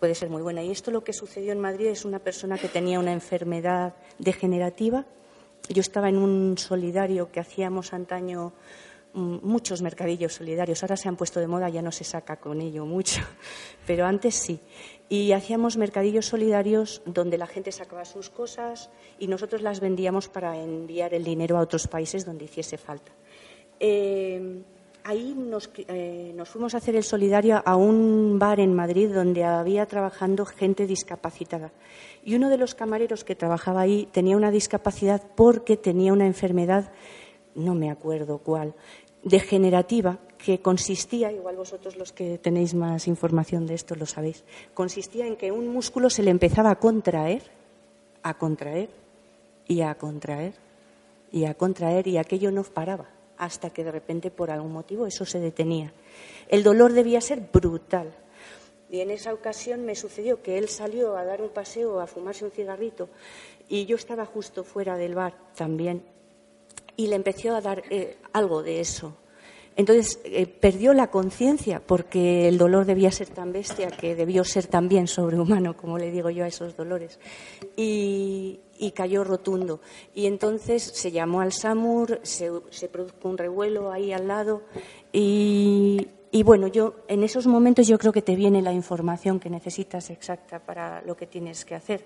puede 0.00 0.14
ser 0.14 0.30
muy 0.30 0.42
buena. 0.42 0.64
Y 0.64 0.70
esto 0.70 0.90
lo 0.90 1.04
que 1.04 1.12
sucedió 1.12 1.52
en 1.52 1.60
Madrid 1.60 1.88
es 1.88 2.04
una 2.04 2.18
persona 2.18 2.58
que 2.58 2.68
tenía 2.68 2.98
una 2.98 3.12
enfermedad 3.12 3.94
degenerativa. 4.18 5.04
Yo 5.68 5.80
estaba 5.82 6.08
en 6.08 6.16
un 6.16 6.56
solidario 6.58 7.30
que 7.30 7.38
hacíamos 7.38 7.92
antaño 7.92 8.54
mm, 9.12 9.36
muchos 9.42 9.82
mercadillos 9.82 10.32
solidarios. 10.32 10.82
Ahora 10.82 10.96
se 10.96 11.08
han 11.08 11.16
puesto 11.16 11.38
de 11.38 11.46
moda, 11.46 11.68
ya 11.68 11.82
no 11.82 11.92
se 11.92 12.04
saca 12.04 12.36
con 12.36 12.62
ello 12.62 12.86
mucho, 12.86 13.20
pero 13.86 14.06
antes 14.06 14.34
sí. 14.34 14.58
Y 15.10 15.32
hacíamos 15.32 15.76
mercadillos 15.76 16.26
solidarios 16.26 17.02
donde 17.04 17.36
la 17.36 17.46
gente 17.46 17.70
sacaba 17.70 18.04
sus 18.06 18.30
cosas 18.30 18.90
y 19.18 19.26
nosotros 19.26 19.60
las 19.60 19.80
vendíamos 19.80 20.28
para 20.28 20.56
enviar 20.56 21.12
el 21.12 21.24
dinero 21.24 21.58
a 21.58 21.60
otros 21.60 21.86
países 21.86 22.24
donde 22.24 22.46
hiciese 22.46 22.78
falta. 22.78 23.12
Eh, 23.78 24.62
ahí 25.04 25.34
eh, 25.88 26.32
nos, 26.34 26.48
fuimos 26.48 26.74
a 26.74 26.78
hacer 26.78 26.96
el 26.96 27.04
solidario 27.04 27.62
a 27.64 27.76
un 27.76 28.38
bar 28.38 28.60
en 28.60 28.74
Madrid 28.74 29.12
donde 29.12 29.44
había 29.44 29.86
trabajando 29.86 30.44
gente 30.44 30.86
discapacitada. 30.86 31.72
Y 32.24 32.34
uno 32.34 32.50
de 32.50 32.58
los 32.58 32.74
camareros 32.74 33.24
que 33.24 33.34
trabajaba 33.34 33.82
ahí 33.82 34.08
tenía 34.12 34.36
una 34.36 34.50
discapacidad 34.50 35.22
porque 35.34 35.76
tenía 35.76 36.12
una 36.12 36.26
enfermedad, 36.26 36.92
no 37.54 37.74
me 37.74 37.90
acuerdo 37.90 38.38
cuál, 38.38 38.74
degenerativa 39.22 40.18
que 40.38 40.60
consistía, 40.60 41.30
igual 41.32 41.56
vosotros 41.56 41.96
los 41.96 42.12
que 42.12 42.38
tenéis 42.38 42.74
más 42.74 43.06
información 43.06 43.66
de 43.66 43.74
esto 43.74 43.94
lo 43.94 44.06
sabéis, 44.06 44.44
consistía 44.74 45.26
en 45.26 45.36
que 45.36 45.52
un 45.52 45.68
músculo 45.68 46.08
se 46.08 46.22
le 46.22 46.30
empezaba 46.30 46.70
a 46.70 46.76
contraer, 46.76 47.42
a 48.22 48.38
contraer 48.38 48.88
y 49.68 49.82
a 49.82 49.94
contraer 49.96 50.54
y 51.30 51.44
a 51.44 51.54
contraer 51.54 52.06
y 52.08 52.16
aquello 52.16 52.50
no 52.50 52.62
paraba 52.64 53.19
hasta 53.40 53.70
que 53.70 53.84
de 53.84 53.90
repente 53.90 54.30
por 54.30 54.50
algún 54.50 54.72
motivo 54.72 55.06
eso 55.06 55.24
se 55.24 55.40
detenía. 55.40 55.92
El 56.48 56.62
dolor 56.62 56.92
debía 56.92 57.22
ser 57.22 57.40
brutal. 57.40 58.12
Y 58.90 59.00
en 59.00 59.10
esa 59.10 59.32
ocasión 59.32 59.84
me 59.86 59.94
sucedió 59.94 60.42
que 60.42 60.58
él 60.58 60.68
salió 60.68 61.16
a 61.16 61.24
dar 61.24 61.40
un 61.40 61.48
paseo, 61.48 62.00
a 62.00 62.06
fumarse 62.06 62.44
un 62.44 62.50
cigarrito, 62.50 63.08
y 63.68 63.86
yo 63.86 63.96
estaba 63.96 64.26
justo 64.26 64.62
fuera 64.62 64.96
del 64.96 65.14
bar 65.14 65.34
también, 65.54 66.02
y 66.96 67.06
le 67.06 67.16
empezó 67.16 67.54
a 67.54 67.62
dar 67.62 67.82
eh, 67.88 68.18
algo 68.32 68.62
de 68.62 68.80
eso. 68.80 69.16
Entonces 69.76 70.20
eh, 70.24 70.46
perdió 70.46 70.92
la 70.92 71.10
conciencia 71.10 71.80
porque 71.84 72.48
el 72.48 72.58
dolor 72.58 72.84
debía 72.84 73.10
ser 73.10 73.28
tan 73.28 73.52
bestia 73.52 73.90
que 73.90 74.14
debió 74.14 74.44
ser 74.44 74.66
también 74.66 75.06
sobrehumano, 75.06 75.76
como 75.76 75.96
le 75.96 76.10
digo 76.10 76.30
yo 76.30 76.44
a 76.44 76.48
esos 76.48 76.76
dolores. 76.76 77.18
Y, 77.76 78.60
cayó 78.94 79.24
rotundo. 79.24 79.80
Y 80.14 80.26
entonces 80.26 80.82
se 80.82 81.12
llamó 81.12 81.40
al 81.40 81.52
SAMUR, 81.52 82.20
se, 82.22 82.50
produjo 82.90 83.28
un 83.28 83.38
revuelo 83.38 83.92
ahí 83.92 84.12
al 84.12 84.26
lado. 84.26 84.62
Y, 85.12 86.08
y 86.30 86.42
bueno, 86.42 86.66
yo 86.66 86.96
en 87.08 87.22
esos 87.22 87.46
momentos 87.46 87.86
yo 87.86 87.98
creo 87.98 88.12
que 88.12 88.22
te 88.22 88.36
viene 88.36 88.62
la 88.62 88.72
información 88.72 89.38
que 89.38 89.48
necesitas 89.48 90.10
exacta 90.10 90.58
para 90.58 91.02
lo 91.02 91.16
que 91.16 91.26
tienes 91.26 91.64
que 91.64 91.74
hacer 91.74 92.04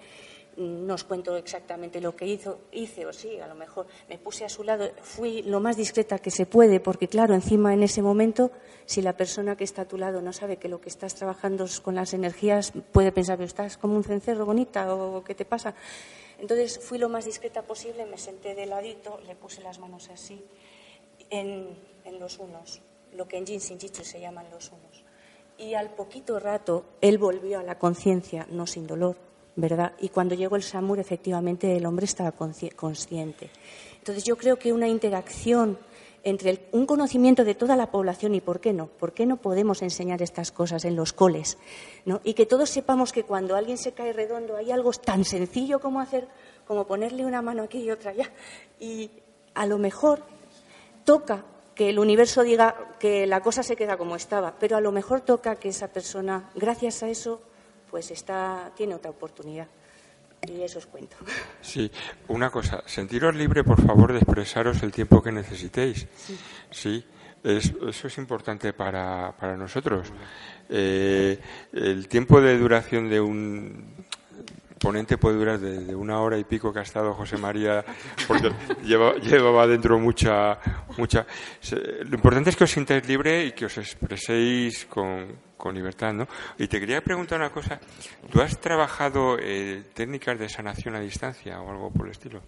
no 0.57 0.95
os 0.95 1.05
cuento 1.05 1.37
exactamente 1.37 2.01
lo 2.01 2.15
que 2.15 2.27
hizo, 2.27 2.61
hice 2.73 3.07
o 3.07 3.13
sí, 3.13 3.39
a 3.41 3.47
lo 3.47 3.55
mejor 3.55 3.87
me 4.09 4.19
puse 4.19 4.45
a 4.45 4.49
su 4.49 4.65
lado, 4.65 4.91
fui 5.03 5.43
lo 5.43 5.61
más 5.61 5.77
discreta 5.77 6.19
que 6.19 6.31
se 6.31 6.47
puede, 6.47 6.81
porque 6.81 7.09
claro, 7.09 7.35
encima 7.35 7.75
en 7.75 7.83
ese 7.83 8.03
momento, 8.03 8.51
si 8.87 9.03
la 9.03 9.17
persona 9.17 9.57
que 9.57 9.65
está 9.65 9.83
a 9.83 9.89
tu 9.89 9.99
lado 9.99 10.21
no 10.23 10.33
sabe 10.33 10.57
que 10.57 10.69
lo 10.69 10.81
que 10.81 10.89
estás 10.89 11.15
trabajando 11.15 11.67
con 11.83 11.95
las 11.95 12.15
energías, 12.15 12.73
puede 12.93 13.13
pensar 13.13 13.39
que 13.39 13.45
estás 13.45 13.77
como 13.77 13.97
un 13.97 14.05
cencerro 14.05 14.47
bonita 14.47 14.95
o 14.95 15.25
qué 15.25 15.35
te 15.35 15.45
pasa. 15.45 15.75
Entonces 16.39 16.79
fui 16.79 16.99
lo 16.99 17.09
más 17.09 17.25
discreta 17.25 17.63
posible, 17.63 18.07
me 18.07 18.19
senté 18.19 18.55
de 18.55 18.67
ladito, 18.67 19.21
le 19.27 19.35
puse 19.37 19.63
las 19.63 19.79
manos 19.79 20.11
así, 20.11 20.45
en, 21.31 21.77
los 22.19 22.39
unos, 22.39 22.81
lo 23.13 23.27
que 23.27 23.39
en 23.39 23.47
Jin 23.47 23.61
se 23.61 24.21
llaman 24.21 24.51
los 24.51 24.71
unos. 24.71 25.05
Y 25.57 25.75
al 25.75 25.91
poquito 25.91 26.39
rato 26.41 26.85
él 27.01 27.19
volvió 27.19 27.61
a 27.61 27.63
la 27.63 27.79
conciencia, 27.79 28.47
no 28.51 28.67
sin 28.67 28.87
dolor, 28.87 29.17
¿verdad? 29.57 29.93
Y 30.01 30.09
cuando 30.09 30.35
llegó 30.35 30.57
el 30.57 30.63
SAMUR, 30.63 30.99
efectivamente, 30.99 31.77
el 31.77 31.87
hombre 31.87 32.07
estaba 32.07 32.33
consciente. 32.33 33.51
Entonces, 33.99 34.25
yo 34.25 34.37
creo 34.37 34.59
que 34.59 34.73
una 34.73 34.89
interacción 34.89 35.79
entre 36.25 36.69
un 36.73 36.87
conocimiento 36.87 37.45
de 37.45 37.55
toda 37.55 37.77
la 37.77 37.91
población 37.91 38.35
y 38.35 38.41
por 38.41 38.59
qué 38.59 38.73
no, 38.73 38.87
por 38.87 39.13
qué 39.13 39.27
no 39.27 39.37
podemos 39.37 39.83
enseñar 39.83 40.23
estas 40.23 40.51
cosas 40.51 40.87
en 40.87 40.97
los 40.97 41.13
coles, 41.13 41.59
¿no? 42.07 42.21
Y 42.25 42.33
que 42.33 42.47
todos 42.47 42.71
sepamos 42.71 43.13
que 43.13 43.25
cuando 43.25 43.57
alguien 43.57 43.77
se 43.77 43.93
cae 43.93 44.13
redondo 44.15 44.57
hay 44.57 44.73
algo 44.73 44.91
tan 44.93 45.25
sencillo 45.25 45.81
como 45.81 46.01
hacer, 46.01 46.27
como 46.67 46.87
ponerle 46.87 47.27
una 47.27 47.43
mano 47.43 47.63
aquí 47.63 47.83
y 47.83 47.91
otra 47.91 48.13
allá. 48.13 48.31
Y 48.81 49.11
a 49.53 49.67
lo 49.67 49.77
mejor 49.77 50.23
toca 51.05 51.45
que 51.75 51.91
el 51.91 51.99
universo 51.99 52.43
diga 52.43 52.75
que 52.99 53.27
la 53.27 53.43
cosa 53.43 53.63
se 53.63 53.77
queda 53.77 53.99
como 53.99 54.17
estaba, 54.17 54.55
pero 54.59 54.79
a 54.79 54.81
lo 54.81 54.93
mejor 54.93 55.21
toca 55.21 55.57
que 55.57 55.69
esa 55.69 55.89
persona, 55.89 56.51
gracias 56.55 57.03
a 57.03 57.09
eso, 57.09 57.43
pues 57.95 58.11
está, 58.11 58.73
tiene 58.75 58.97
otra 58.97 59.13
oportunidad. 59.13 59.69
Y 60.49 60.63
eso 60.63 60.81
os 60.81 60.87
cuento. 60.87 61.15
Sí, 61.63 61.89
una 62.27 62.51
cosa, 62.51 62.83
sentiros 62.87 63.37
libre, 63.37 63.63
por 63.63 63.81
favor, 63.81 64.13
de 64.13 64.19
expresaros 64.19 64.83
el 64.83 64.91
tiempo 64.91 65.23
que 65.23 65.31
necesitéis. 65.31 66.09
Sí, 66.73 67.05
eso 67.45 68.09
es 68.09 68.19
importante 68.19 68.73
para, 68.73 69.33
para 69.39 69.57
nosotros. 69.57 70.13
Eh, 70.69 71.39
el 71.73 72.09
tiempo 72.09 72.41
de 72.41 72.59
duración 72.59 73.09
de 73.09 73.21
un 73.21 73.95
ponente 74.85 75.17
puede 75.17 75.39
durar 75.39 75.59
de, 75.59 75.95
una 75.95 76.21
hora 76.21 76.37
y 76.37 76.45
pico 76.45 76.71
que 76.71 76.81
ha 76.81 76.83
estado 76.83 77.15
José 77.15 77.39
María, 77.39 77.83
porque 78.29 78.53
llevaba 78.85 79.67
dentro 79.67 79.99
mucha, 79.99 80.59
mucha. 80.99 81.27
Lo 82.05 82.17
importante 82.17 82.51
es 82.51 82.57
que 82.57 82.65
os 82.65 82.71
sintáis 82.71 83.09
libre 83.09 83.47
y 83.47 83.53
que 83.53 83.65
os 83.65 83.79
expreséis 83.79 84.85
con, 84.85 85.39
con 85.57 85.75
libertad, 85.75 86.13
¿no? 86.13 86.29
Y 86.59 86.69
te 86.69 86.79
quería 86.79 87.01
preguntar 87.01 87.41
una 87.41 87.51
cosa. 87.51 87.81
¿Tú 88.31 88.43
has 88.43 88.61
trabajado 88.61 89.39
eh, 89.41 89.85
técnicas 89.95 90.39
de 90.39 90.51
sanación 90.51 90.95
a 90.95 91.01
distancia 91.01 91.63
o 91.63 91.71
algo 91.71 91.91
por 91.91 92.05
el 92.05 92.13
estilo? 92.13 92.43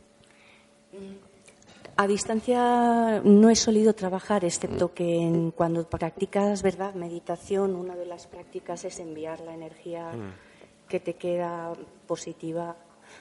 A 1.96 2.06
distancia 2.06 3.22
no 3.24 3.48
he 3.48 3.56
solido 3.56 3.94
trabajar, 3.94 4.44
excepto 4.44 4.92
que 4.92 5.52
cuando 5.56 5.88
practicas, 5.88 6.62
¿verdad?, 6.62 6.94
meditación, 6.94 7.74
una 7.74 7.96
de 7.96 8.04
las 8.04 8.26
prácticas 8.26 8.84
es 8.84 9.00
enviar 9.00 9.40
la 9.40 9.54
energía 9.54 10.12
mm. 10.12 10.55
Que 10.88 11.00
te 11.00 11.14
queda 11.14 11.72
positiva 12.06 12.76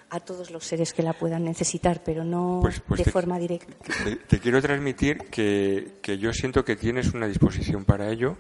a 0.10 0.20
todos 0.20 0.52
los 0.52 0.66
seres 0.66 0.94
que 0.94 1.04
la 1.04 1.14
puedan 1.14 1.44
necesitar, 1.44 2.02
pero 2.04 2.24
no 2.24 2.60
pues, 2.62 2.80
pues 2.80 3.04
de 3.04 3.12
forma 3.12 3.40
directa. 3.40 3.74
Te, 4.28 4.40
quiero 4.40 4.62
transmitir 4.62 5.18
que, 5.30 5.94
que, 6.02 6.18
yo 6.18 6.32
siento 6.32 6.64
que 6.64 6.76
tienes 6.76 7.14
una 7.14 7.28
disposición 7.28 7.86
para 7.86 8.10
ello 8.10 8.38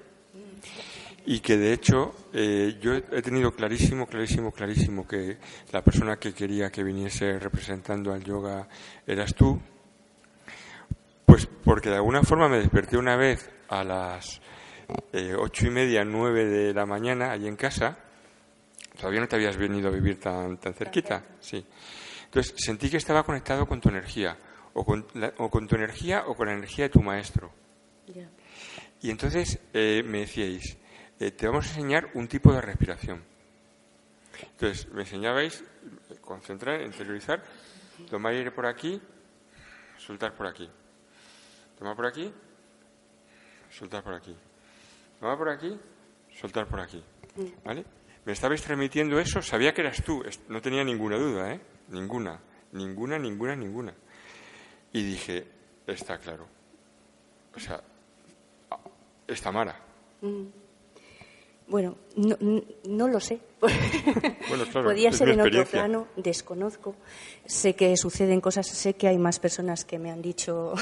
y 1.25 1.39
que 1.39 1.57
de 1.57 1.73
hecho 1.73 2.13
eh, 2.33 2.77
yo 2.79 2.93
he 2.93 3.21
tenido 3.21 3.51
clarísimo, 3.51 4.05
clarísimo, 4.05 4.51
clarísimo 4.51 5.07
que 5.07 5.37
la 5.71 5.83
persona 5.83 6.17
que 6.17 6.33
quería 6.33 6.69
que 6.69 6.83
viniese 6.83 7.39
representando 7.39 8.13
al 8.13 8.23
yoga 8.23 8.67
eras 9.07 9.33
tú, 9.33 9.59
pues 11.25 11.47
porque 11.63 11.89
de 11.89 11.95
alguna 11.95 12.21
forma 12.21 12.47
me 12.47 12.59
desperté 12.59 12.97
una 12.97 13.15
vez 13.15 13.49
a 13.69 13.83
las 13.83 14.39
eh, 15.13 15.33
ocho 15.35 15.65
y 15.65 15.71
media, 15.71 16.05
nueve 16.05 16.45
de 16.45 16.73
la 16.73 16.85
mañana 16.85 17.31
allí 17.31 17.47
en 17.47 17.55
casa, 17.55 17.97
todavía 18.95 19.21
no 19.21 19.27
te 19.27 19.35
habías 19.35 19.57
venido 19.57 19.89
a 19.89 19.91
vivir 19.91 20.19
tan, 20.19 20.57
tan 20.57 20.73
cerquita, 20.73 21.23
sí. 21.39 21.65
Entonces 22.25 22.53
sentí 22.57 22.89
que 22.89 22.97
estaba 22.97 23.23
conectado 23.23 23.65
con 23.65 23.79
tu 23.79 23.89
energía, 23.89 24.37
o 24.73 24.83
con, 24.83 25.05
o 25.37 25.49
con 25.49 25.67
tu 25.67 25.75
energía 25.75 26.25
o 26.27 26.35
con 26.35 26.47
la 26.47 26.53
energía 26.53 26.85
de 26.85 26.89
tu 26.89 27.01
maestro. 27.01 27.51
Y 29.01 29.09
entonces 29.09 29.59
eh, 29.73 30.03
me 30.05 30.19
decíais, 30.19 30.77
eh, 31.19 31.31
te 31.31 31.47
vamos 31.47 31.65
a 31.65 31.69
enseñar 31.69 32.09
un 32.13 32.27
tipo 32.27 32.53
de 32.53 32.61
respiración. 32.61 33.23
Entonces, 34.41 34.91
me 34.91 35.01
enseñabais, 35.01 35.63
concentrar, 36.21 36.81
interiorizar, 36.81 37.41
tomar 38.09 38.33
aire 38.33 38.51
por 38.51 38.65
aquí, 38.65 39.01
soltar 39.97 40.33
por 40.33 40.47
aquí. 40.47 40.69
Tomar 41.77 41.95
por 41.95 42.05
aquí, 42.05 42.33
soltar 43.71 44.03
por 44.03 44.13
aquí. 44.13 44.35
Tomar 45.19 45.37
por 45.37 45.49
aquí, 45.49 45.79
soltar 46.37 46.67
por 46.67 46.79
aquí. 46.81 47.03
¿Vale? 47.63 47.85
Me 48.25 48.33
estabais 48.33 48.61
transmitiendo 48.61 49.19
eso, 49.19 49.41
sabía 49.41 49.73
que 49.73 49.81
eras 49.81 50.03
tú, 50.03 50.23
no 50.49 50.61
tenía 50.61 50.83
ninguna 50.83 51.17
duda, 51.17 51.53
¿eh? 51.53 51.61
Ninguna, 51.89 52.39
ninguna, 52.71 53.19
ninguna, 53.19 53.55
ninguna. 53.55 53.93
Y 54.91 55.03
dije, 55.03 55.45
está 55.85 56.17
claro. 56.17 56.47
O 57.55 57.59
sea, 57.59 57.81
está 59.27 59.51
Mara. 59.51 59.79
Mm. 60.21 60.45
Bueno, 61.67 61.97
no, 62.15 62.37
no 62.87 63.07
lo 63.07 63.19
sé. 63.19 63.39
Podía 64.73 65.11
ser 65.11 65.29
en 65.29 65.41
otro 65.41 65.65
plano, 65.65 66.07
desconozco. 66.15 66.95
Sé 67.45 67.75
que 67.75 67.95
suceden 67.97 68.41
cosas, 68.41 68.67
sé 68.67 68.95
que 68.95 69.07
hay 69.07 69.17
más 69.17 69.39
personas 69.39 69.85
que 69.85 69.97
me 69.97 70.11
han 70.11 70.21
dicho 70.21 70.73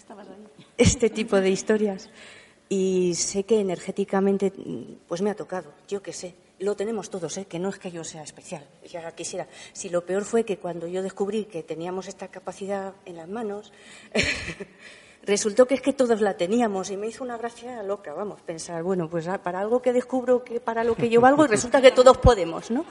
este 0.78 1.10
tipo 1.10 1.40
de 1.40 1.50
historias 1.50 2.10
y 2.68 3.14
sé 3.14 3.44
que 3.44 3.60
energéticamente 3.60 4.52
pues 5.06 5.22
me 5.22 5.30
ha 5.30 5.36
tocado, 5.36 5.72
yo 5.88 6.02
qué 6.02 6.12
sé. 6.12 6.34
Lo 6.58 6.74
tenemos 6.74 7.10
todos, 7.10 7.36
¿eh? 7.36 7.44
que 7.44 7.58
no 7.58 7.68
es 7.68 7.78
que 7.78 7.90
yo 7.90 8.02
sea 8.02 8.22
especial, 8.22 8.66
ya 8.90 9.10
quisiera. 9.12 9.46
Si 9.74 9.90
lo 9.90 10.06
peor 10.06 10.24
fue 10.24 10.44
que 10.44 10.56
cuando 10.56 10.86
yo 10.86 11.02
descubrí 11.02 11.44
que 11.44 11.62
teníamos 11.62 12.08
esta 12.08 12.28
capacidad 12.28 12.94
en 13.04 13.16
las 13.16 13.28
manos, 13.28 13.74
resultó 15.22 15.66
que 15.66 15.74
es 15.74 15.82
que 15.82 15.92
todos 15.92 16.22
la 16.22 16.38
teníamos 16.38 16.90
y 16.90 16.96
me 16.96 17.08
hizo 17.08 17.24
una 17.24 17.36
gracia 17.36 17.82
loca, 17.82 18.14
vamos, 18.14 18.40
pensar, 18.40 18.82
bueno, 18.82 19.10
pues 19.10 19.28
ah, 19.28 19.42
para 19.42 19.60
algo 19.60 19.82
que 19.82 19.92
descubro 19.92 20.44
que 20.44 20.58
para 20.58 20.82
lo 20.82 20.94
que 20.94 21.10
yo 21.10 21.20
valgo 21.20 21.46
resulta 21.48 21.82
que 21.82 21.90
todos 21.90 22.16
podemos, 22.16 22.70
¿no? 22.70 22.86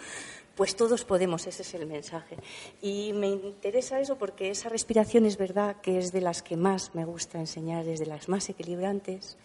Pues 0.55 0.75
todos 0.75 1.03
podemos, 1.03 1.47
ese 1.47 1.63
es 1.63 1.73
el 1.73 1.87
mensaje. 1.87 2.37
Y 2.83 3.13
me 3.13 3.27
interesa 3.27 3.99
eso 3.99 4.15
porque 4.17 4.51
esa 4.51 4.69
respiración 4.69 5.25
es 5.25 5.37
verdad 5.37 5.77
que 5.81 5.97
es 5.97 6.11
de 6.11 6.21
las 6.21 6.43
que 6.43 6.55
más 6.55 6.93
me 6.93 7.03
gusta 7.03 7.39
enseñar, 7.39 7.87
es 7.87 7.99
de 7.99 8.05
las 8.05 8.29
más 8.29 8.47
equilibrantes 8.47 9.37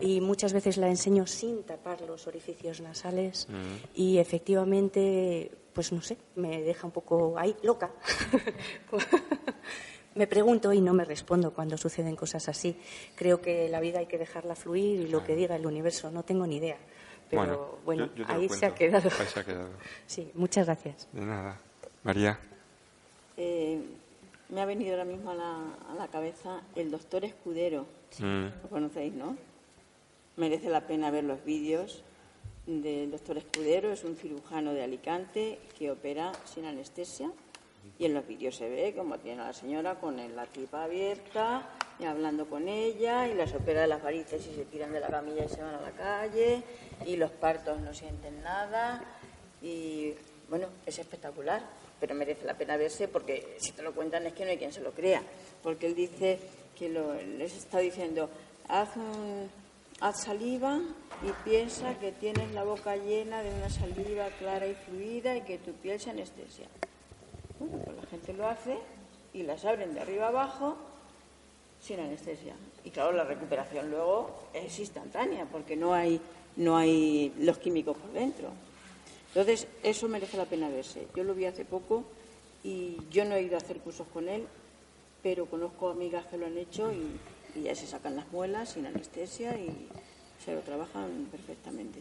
y 0.00 0.20
muchas 0.20 0.52
veces 0.52 0.76
la 0.76 0.88
enseño 0.88 1.26
sin 1.26 1.64
tapar 1.64 2.00
los 2.02 2.26
orificios 2.26 2.80
nasales 2.80 3.48
y 3.94 4.18
efectivamente, 4.18 5.50
pues 5.72 5.92
no 5.92 6.02
sé, 6.02 6.16
me 6.36 6.62
deja 6.62 6.86
un 6.86 6.92
poco 6.92 7.36
ahí 7.36 7.56
loca. 7.62 7.90
me 10.14 10.26
pregunto 10.26 10.72
y 10.72 10.80
no 10.80 10.94
me 10.94 11.04
respondo 11.04 11.52
cuando 11.52 11.76
suceden 11.76 12.16
cosas 12.16 12.48
así. 12.48 12.76
Creo 13.14 13.40
que 13.40 13.68
la 13.68 13.80
vida 13.80 13.98
hay 13.98 14.06
que 14.06 14.18
dejarla 14.18 14.54
fluir 14.54 15.00
y 15.00 15.08
lo 15.08 15.24
que 15.24 15.34
diga 15.34 15.56
el 15.56 15.66
universo, 15.66 16.10
no 16.10 16.22
tengo 16.22 16.46
ni 16.46 16.56
idea. 16.56 16.78
Pero 17.30 17.78
bueno, 17.84 18.08
ahí, 18.26 18.48
se 18.48 18.66
ha 18.66 18.74
quedado. 18.74 19.10
ahí 19.18 19.26
se 19.26 19.40
ha 19.40 19.44
quedado. 19.44 19.68
Sí, 20.06 20.30
muchas 20.34 20.66
gracias. 20.66 21.08
De 21.12 21.20
nada. 21.20 21.60
María. 22.02 22.38
Eh, 23.36 23.80
me 24.48 24.60
ha 24.62 24.64
venido 24.64 24.92
ahora 24.92 25.04
mismo 25.04 25.30
a 25.30 25.34
la, 25.34 26.08
cabeza 26.10 26.62
el 26.74 26.90
doctor 26.90 27.24
Escudero. 27.24 27.86
Mm. 28.18 28.46
Lo 28.62 28.68
conocéis, 28.70 29.12
¿no? 29.12 29.36
Merece 30.38 30.70
la 30.70 30.86
pena 30.86 31.10
ver 31.10 31.24
los 31.24 31.44
vídeos 31.44 32.04
del 32.64 33.10
doctor 33.10 33.38
Escudero. 33.38 33.90
Es 33.90 34.04
un 34.04 34.14
cirujano 34.14 34.72
de 34.72 34.84
Alicante 34.84 35.58
que 35.76 35.90
opera 35.90 36.30
sin 36.44 36.64
anestesia. 36.64 37.32
Y 37.98 38.04
en 38.04 38.14
los 38.14 38.24
vídeos 38.24 38.54
se 38.54 38.68
ve 38.68 38.94
como 38.96 39.18
tiene 39.18 39.42
a 39.42 39.46
la 39.46 39.52
señora 39.52 39.96
con 39.96 40.16
la 40.36 40.46
tripa 40.46 40.84
abierta 40.84 41.68
y 41.98 42.04
hablando 42.04 42.48
con 42.48 42.68
ella 42.68 43.26
y 43.26 43.34
las 43.34 43.52
opera 43.52 43.80
de 43.80 43.88
las 43.88 44.00
varices 44.00 44.46
y 44.46 44.54
se 44.54 44.64
tiran 44.66 44.92
de 44.92 45.00
la 45.00 45.08
camilla 45.08 45.44
y 45.44 45.48
se 45.48 45.60
van 45.60 45.74
a 45.74 45.80
la 45.80 45.90
calle 45.90 46.62
y 47.04 47.16
los 47.16 47.32
partos 47.32 47.80
no 47.80 47.92
sienten 47.92 48.40
nada 48.40 49.02
y 49.60 50.12
bueno, 50.48 50.68
es 50.86 51.00
espectacular, 51.00 51.62
pero 51.98 52.14
merece 52.14 52.44
la 52.44 52.56
pena 52.56 52.76
verse 52.76 53.08
porque 53.08 53.56
si 53.58 53.72
te 53.72 53.82
lo 53.82 53.92
cuentan 53.92 54.24
es 54.26 54.34
que 54.34 54.44
no 54.44 54.50
hay 54.50 54.58
quien 54.58 54.72
se 54.72 54.82
lo 54.82 54.92
crea, 54.92 55.20
porque 55.64 55.86
él 55.86 55.96
dice 55.96 56.38
que 56.78 56.88
les 56.90 57.56
está 57.56 57.80
diciendo, 57.80 58.30
haz, 58.68 58.90
haz 60.00 60.24
saliva 60.24 60.80
y 61.22 61.48
piensa 61.48 61.98
que 61.98 62.12
tienes 62.12 62.52
la 62.52 62.64
boca 62.64 62.96
llena 62.96 63.42
de 63.42 63.52
una 63.52 63.70
saliva 63.70 64.28
clara 64.38 64.66
y 64.66 64.74
fluida 64.74 65.36
y 65.36 65.42
que 65.42 65.58
tu 65.58 65.72
piel 65.72 65.98
se 65.98 66.10
anestesia. 66.10 66.68
Bueno, 67.58 67.78
pues 67.84 67.96
la 67.96 68.06
gente 68.06 68.32
lo 68.32 68.46
hace 68.46 68.78
y 69.34 69.42
las 69.42 69.64
abren 69.64 69.94
de 69.94 70.00
arriba 70.00 70.28
abajo 70.28 70.76
sin 71.80 72.00
anestesia. 72.00 72.54
Y 72.84 72.90
claro, 72.90 73.12
la 73.12 73.24
recuperación 73.24 73.90
luego 73.90 74.30
es 74.54 74.78
instantánea 74.78 75.46
porque 75.46 75.76
no 75.76 75.92
hay, 75.92 76.20
no 76.56 76.76
hay 76.76 77.34
los 77.38 77.58
químicos 77.58 77.96
por 77.96 78.12
dentro. 78.12 78.50
Entonces, 79.28 79.66
eso 79.82 80.08
merece 80.08 80.36
la 80.36 80.46
pena 80.46 80.68
verse. 80.68 81.06
Yo 81.14 81.24
lo 81.24 81.34
vi 81.34 81.44
hace 81.44 81.64
poco 81.64 82.04
y 82.64 82.96
yo 83.10 83.24
no 83.24 83.34
he 83.34 83.42
ido 83.42 83.56
a 83.56 83.58
hacer 83.58 83.78
cursos 83.78 84.06
con 84.12 84.28
él, 84.28 84.46
pero 85.22 85.46
conozco 85.46 85.90
amigas 85.90 86.26
que 86.26 86.38
lo 86.38 86.46
han 86.46 86.56
hecho 86.56 86.92
y, 86.92 87.18
ya 87.54 87.74
se 87.74 87.86
sacan 87.86 88.16
las 88.16 88.30
muelas 88.32 88.70
sin 88.70 88.86
anestesia 88.86 89.58
y 89.58 89.88
se 90.44 90.54
lo 90.54 90.60
trabajan 90.60 91.28
perfectamente. 91.30 92.00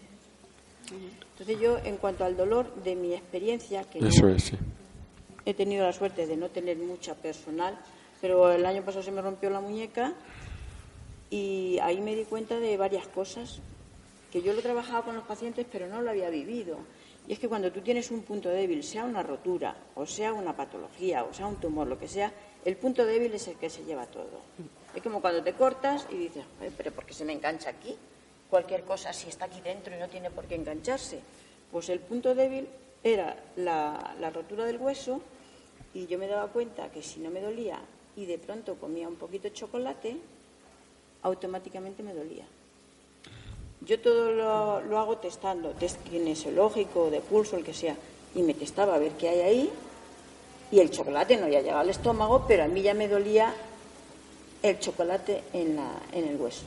Entonces 1.31 1.59
yo, 1.59 1.77
en 1.79 1.97
cuanto 1.97 2.23
al 2.23 2.37
dolor, 2.37 2.73
de 2.83 2.95
mi 2.95 3.13
experiencia, 3.13 3.83
que 3.83 3.99
he 5.45 5.53
tenido 5.53 5.85
la 5.85 5.93
suerte 5.93 6.27
de 6.27 6.37
no 6.37 6.49
tener 6.49 6.77
mucha 6.77 7.15
personal, 7.15 7.77
pero 8.21 8.51
el 8.51 8.65
año 8.65 8.83
pasado 8.83 9.03
se 9.03 9.11
me 9.11 9.21
rompió 9.21 9.49
la 9.49 9.61
muñeca 9.61 10.13
y 11.29 11.77
ahí 11.79 12.01
me 12.01 12.15
di 12.15 12.23
cuenta 12.23 12.59
de 12.59 12.77
varias 12.77 13.07
cosas 13.07 13.59
que 14.31 14.41
yo 14.41 14.53
lo 14.53 14.59
he 14.59 14.61
trabajado 14.61 15.03
con 15.03 15.15
los 15.15 15.25
pacientes, 15.25 15.65
pero 15.71 15.87
no 15.87 16.01
lo 16.01 16.09
había 16.09 16.29
vivido. 16.29 16.77
Y 17.27 17.33
es 17.33 17.39
que 17.39 17.49
cuando 17.49 17.71
tú 17.71 17.81
tienes 17.81 18.11
un 18.11 18.23
punto 18.23 18.49
débil, 18.49 18.83
sea 18.83 19.03
una 19.03 19.23
rotura, 19.23 19.75
o 19.95 20.05
sea 20.05 20.33
una 20.33 20.55
patología, 20.55 21.23
o 21.23 21.33
sea 21.33 21.47
un 21.47 21.57
tumor, 21.57 21.87
lo 21.87 21.97
que 21.97 22.07
sea, 22.07 22.31
el 22.63 22.77
punto 22.77 23.05
débil 23.05 23.33
es 23.33 23.47
el 23.47 23.55
que 23.55 23.69
se 23.69 23.83
lleva 23.83 24.05
todo. 24.05 24.41
Es 24.97 25.03
como 25.03 25.21
cuando 25.21 25.43
te 25.43 25.53
cortas 25.53 26.07
y 26.09 26.15
dices, 26.15 26.43
pero 26.75 26.91
¿por 26.91 27.05
qué 27.05 27.13
se 27.13 27.23
me 27.23 27.31
engancha 27.31 27.69
aquí? 27.69 27.95
Cualquier 28.49 28.81
cosa, 28.81 29.13
si 29.13 29.29
está 29.29 29.45
aquí 29.45 29.61
dentro 29.61 29.95
y 29.95 29.99
no 29.99 30.07
tiene 30.07 30.31
por 30.31 30.45
qué 30.45 30.55
engancharse. 30.55 31.19
Pues 31.71 31.89
el 31.89 31.99
punto 31.99 32.33
débil 32.33 32.67
era 33.03 33.37
la, 33.57 34.15
rotura 34.33 34.65
del 34.65 34.77
hueso 34.77 35.21
y 35.93 36.07
yo 36.07 36.17
me 36.17 36.25
daba 36.25 36.47
cuenta 36.47 36.89
que 36.89 37.03
si 37.03 37.19
no 37.19 37.29
me 37.29 37.41
dolía 37.41 37.79
y 38.15 38.25
de 38.25 38.39
pronto 38.39 38.73
comía 38.77 39.07
un 39.07 39.17
poquito 39.17 39.43
de 39.43 39.53
chocolate, 39.53 40.17
automáticamente 41.21 42.01
me 42.01 42.15
dolía. 42.15 42.47
Yo 43.81 44.01
todo 44.01 44.31
lo, 44.31 44.97
hago 44.97 45.19
testando, 45.19 45.73
test 45.73 46.01
kinesiológico, 46.09 47.11
de 47.11 47.19
pulso, 47.19 47.55
el 47.55 47.63
que 47.63 47.75
sea, 47.75 47.95
y 48.33 48.41
me 48.41 48.55
testaba 48.55 48.95
a 48.95 48.97
ver 48.97 49.11
qué 49.11 49.29
hay 49.29 49.41
ahí, 49.41 49.71
y 50.71 50.79
el 50.79 50.89
chocolate 50.89 51.37
no 51.37 51.45
había 51.45 51.61
llegado 51.61 51.81
al 51.81 51.91
estómago, 51.91 52.45
pero 52.47 52.63
a 52.63 52.67
mí 52.67 52.81
ya 52.81 52.95
me 52.95 53.07
dolía 53.07 53.53
el 54.63 54.79
chocolate 54.79 55.43
en, 55.53 55.75
la, 55.75 55.91
en 56.11 56.27
el 56.27 56.39
hueso. 56.39 56.63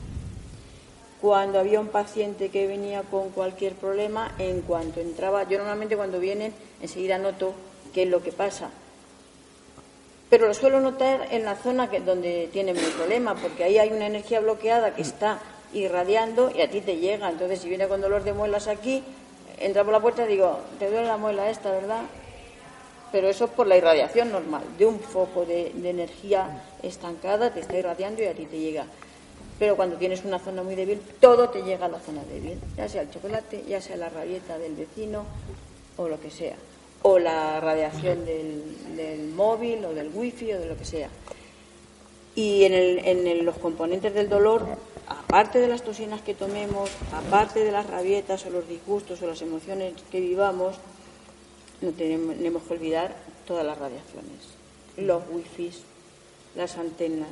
Cuando 1.21 1.59
había 1.59 1.79
un 1.79 1.89
paciente 1.89 2.49
que 2.49 2.65
venía 2.65 3.03
con 3.03 3.29
cualquier 3.29 3.73
problema, 3.73 4.33
en 4.39 4.61
cuanto 4.61 4.99
entraba, 4.99 5.47
yo 5.47 5.59
normalmente 5.59 5.95
cuando 5.95 6.19
vienen 6.19 6.53
enseguida 6.81 7.19
noto 7.19 7.53
qué 7.93 8.03
es 8.03 8.09
lo 8.09 8.23
que 8.23 8.31
pasa. 8.31 8.71
Pero 10.31 10.47
lo 10.47 10.53
suelo 10.53 10.79
notar 10.79 11.27
en 11.31 11.43
la 11.45 11.55
zona 11.55 11.89
que, 11.89 11.99
donde 11.99 12.49
tienen 12.51 12.75
mi 12.75 12.81
problema, 12.81 13.35
porque 13.35 13.65
ahí 13.65 13.77
hay 13.77 13.89
una 13.91 14.07
energía 14.07 14.39
bloqueada 14.39 14.95
que 14.95 15.01
está 15.01 15.39
irradiando 15.73 16.51
y 16.55 16.61
a 16.61 16.69
ti 16.69 16.81
te 16.81 16.97
llega. 16.97 17.29
Entonces, 17.29 17.59
si 17.59 17.69
viene 17.69 17.87
con 17.87 18.01
dolor 18.01 18.23
de 18.23 18.33
muelas 18.33 18.67
aquí, 18.67 19.03
entra 19.59 19.83
por 19.83 19.93
la 19.93 19.99
puerta 19.99 20.23
y 20.23 20.27
digo, 20.27 20.59
te 20.79 20.89
duele 20.89 21.07
la 21.07 21.17
muela 21.17 21.49
esta, 21.49 21.69
¿verdad? 21.71 22.01
Pero 23.11 23.27
eso 23.29 23.45
es 23.45 23.51
por 23.51 23.67
la 23.67 23.77
irradiación 23.77 24.31
normal, 24.31 24.63
de 24.77 24.85
un 24.85 24.99
foco 24.99 25.45
de, 25.45 25.67
energía 25.83 26.63
estancada, 26.81 27.53
te 27.53 27.59
está 27.59 27.77
irradiando 27.77 28.21
y 28.21 28.25
a 28.25 28.33
ti 28.33 28.45
te 28.45 28.59
llega. 28.59 28.85
Pero 29.59 29.75
cuando 29.75 29.97
tienes 29.97 30.23
una 30.23 30.39
zona 30.39 30.63
muy 30.63 30.75
débil, 30.75 31.01
todo 31.19 31.49
te 31.49 31.61
llega 31.61 31.85
a 31.85 31.89
la 31.89 31.99
zona 31.99 32.23
débil, 32.23 32.59
ya 32.77 32.87
sea 32.87 33.01
el 33.03 33.11
chocolate, 33.11 33.63
ya 33.67 33.81
sea 33.81 33.97
la 33.97 34.09
rabieta 34.09 34.57
del 34.57 34.75
vecino 34.75 35.25
o 35.97 36.07
lo 36.07 36.19
que 36.19 36.31
sea, 36.31 36.55
o 37.03 37.19
la 37.19 37.59
radiación 37.59 38.25
del, 38.25 39.31
móvil 39.35 39.85
o 39.85 39.93
del 39.93 40.09
wifi 40.13 40.53
o 40.53 40.59
de 40.59 40.65
lo 40.67 40.77
que 40.77 40.85
sea. 40.85 41.09
Y 42.33 42.63
en, 42.63 42.73
el, 42.73 42.99
en 43.05 43.45
los 43.45 43.57
componentes 43.57 44.13
del 44.13 44.29
dolor 44.29 44.65
aparte 45.11 45.59
de 45.59 45.67
las 45.67 45.81
toxinas 45.81 46.21
que 46.21 46.33
tomemos, 46.33 46.89
aparte 47.13 47.63
de 47.63 47.71
las 47.71 47.87
rabietas 47.87 48.45
o 48.45 48.49
los 48.49 48.67
disgustos 48.67 49.21
o 49.21 49.27
las 49.27 49.41
emociones 49.41 49.93
que 50.11 50.19
vivamos, 50.19 50.75
no 51.81 51.91
tenemos 51.91 52.63
que 52.63 52.73
olvidar 52.73 53.15
todas 53.45 53.65
las 53.65 53.77
radiaciones, 53.77 54.39
los 54.97 55.23
wifi, 55.31 55.71
las 56.55 56.77
antenas, 56.77 57.29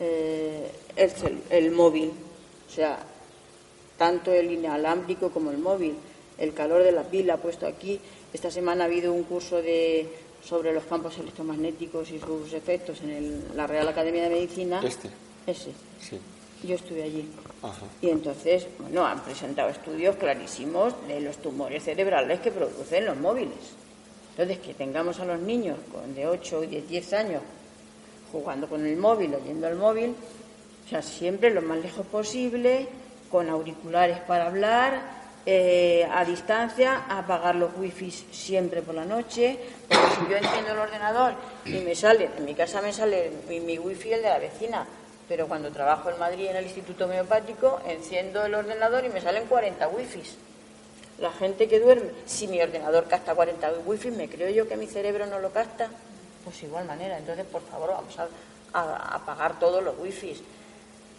eh, 0.00 0.70
el, 1.50 1.70
móvil, 1.72 2.10
o 2.68 2.72
sea, 2.72 2.98
tanto 3.96 4.32
el 4.32 4.52
inalámbrico 4.52 5.30
como 5.30 5.50
el 5.50 5.58
móvil, 5.58 5.94
el 6.38 6.54
calor 6.54 6.82
de 6.82 6.92
la 6.92 7.02
pila 7.02 7.36
puesto 7.38 7.66
aquí. 7.66 8.00
Esta 8.32 8.50
semana 8.50 8.84
ha 8.84 8.86
habido 8.86 9.12
un 9.12 9.24
curso 9.24 9.60
de, 9.60 10.08
sobre 10.44 10.72
los 10.72 10.84
campos 10.84 11.18
electromagnéticos 11.18 12.10
y 12.10 12.20
sus 12.20 12.52
efectos 12.52 13.00
en 13.00 13.44
la 13.56 13.66
Real 13.66 13.88
Academia 13.88 14.22
de 14.24 14.30
Medicina. 14.30 14.80
Este. 14.84 15.10
Ese. 15.46 15.72
Sí. 16.00 16.18
Yo 16.62 16.76
estuve 16.76 17.02
allí. 17.02 17.24
Y 18.00 18.10
entonces, 18.10 18.66
bueno, 18.78 19.06
han 19.06 19.20
presentado 19.20 19.68
estudios 19.68 20.16
clarísimos 20.16 20.94
de 21.08 21.20
los 21.20 21.38
tumores 21.38 21.84
cerebrales 21.84 22.40
que 22.40 22.52
producen 22.52 23.06
los 23.06 23.16
móviles. 23.16 23.74
Entonces, 24.30 24.58
que 24.58 24.74
tengamos 24.74 25.18
a 25.18 25.24
los 25.24 25.40
niños 25.40 25.76
de 26.14 26.26
8 26.26 26.64
y 26.64 26.80
10 26.82 27.12
años 27.14 27.42
jugando 28.30 28.68
con 28.68 28.86
el 28.86 28.96
móvil, 28.96 29.34
oyendo 29.34 29.66
el 29.66 29.76
móvil, 29.76 30.14
o 30.86 30.88
sea, 30.88 31.02
siempre 31.02 31.50
lo 31.50 31.62
más 31.62 31.78
lejos 31.78 32.06
posible, 32.06 32.88
con 33.30 33.48
auriculares 33.48 34.20
para 34.20 34.46
hablar, 34.46 35.18
eh, 35.44 36.06
a 36.10 36.24
distancia, 36.24 37.06
apagar 37.08 37.56
los 37.56 37.70
wifi 37.76 38.10
siempre 38.10 38.82
por 38.82 38.94
la 38.94 39.04
noche, 39.04 39.58
porque 39.88 40.06
si 40.14 40.30
yo 40.30 40.36
entiendo 40.36 40.72
el 40.72 40.78
ordenador 40.78 41.34
y 41.64 41.78
me 41.80 41.94
sale, 41.94 42.30
en 42.36 42.44
mi 42.44 42.54
casa 42.54 42.82
me 42.82 42.92
sale 42.92 43.32
mi, 43.48 43.60
mi 43.60 43.78
wifi 43.78 44.12
el 44.12 44.22
de 44.22 44.28
la 44.28 44.38
vecina, 44.38 44.86
pero 45.28 45.46
cuando 45.46 45.70
trabajo 45.70 46.10
en 46.10 46.18
Madrid 46.18 46.46
en 46.46 46.56
el 46.56 46.64
Instituto 46.64 47.04
Homeopático, 47.04 47.80
enciendo 47.86 48.44
el 48.44 48.54
ordenador 48.54 49.04
y 49.04 49.10
me 49.10 49.20
salen 49.20 49.46
40 49.46 49.86
wifis. 49.88 50.36
La 51.18 51.30
gente 51.32 51.68
que 51.68 51.80
duerme, 51.80 52.10
si 52.24 52.48
mi 52.48 52.60
ordenador 52.62 53.06
capta 53.06 53.34
40 53.34 53.72
wifi, 53.84 54.10
¿me 54.10 54.28
creo 54.28 54.48
yo 54.50 54.66
que 54.66 54.76
mi 54.76 54.86
cerebro 54.86 55.26
no 55.26 55.38
lo 55.38 55.50
capta? 55.50 55.90
Pues 56.44 56.62
igual 56.62 56.86
manera. 56.86 57.18
Entonces, 57.18 57.44
por 57.44 57.60
favor, 57.62 57.90
vamos 57.90 58.16
a, 58.18 58.28
apagar 59.14 59.58
todos 59.58 59.82
los 59.82 59.98
wifis. 59.98 60.40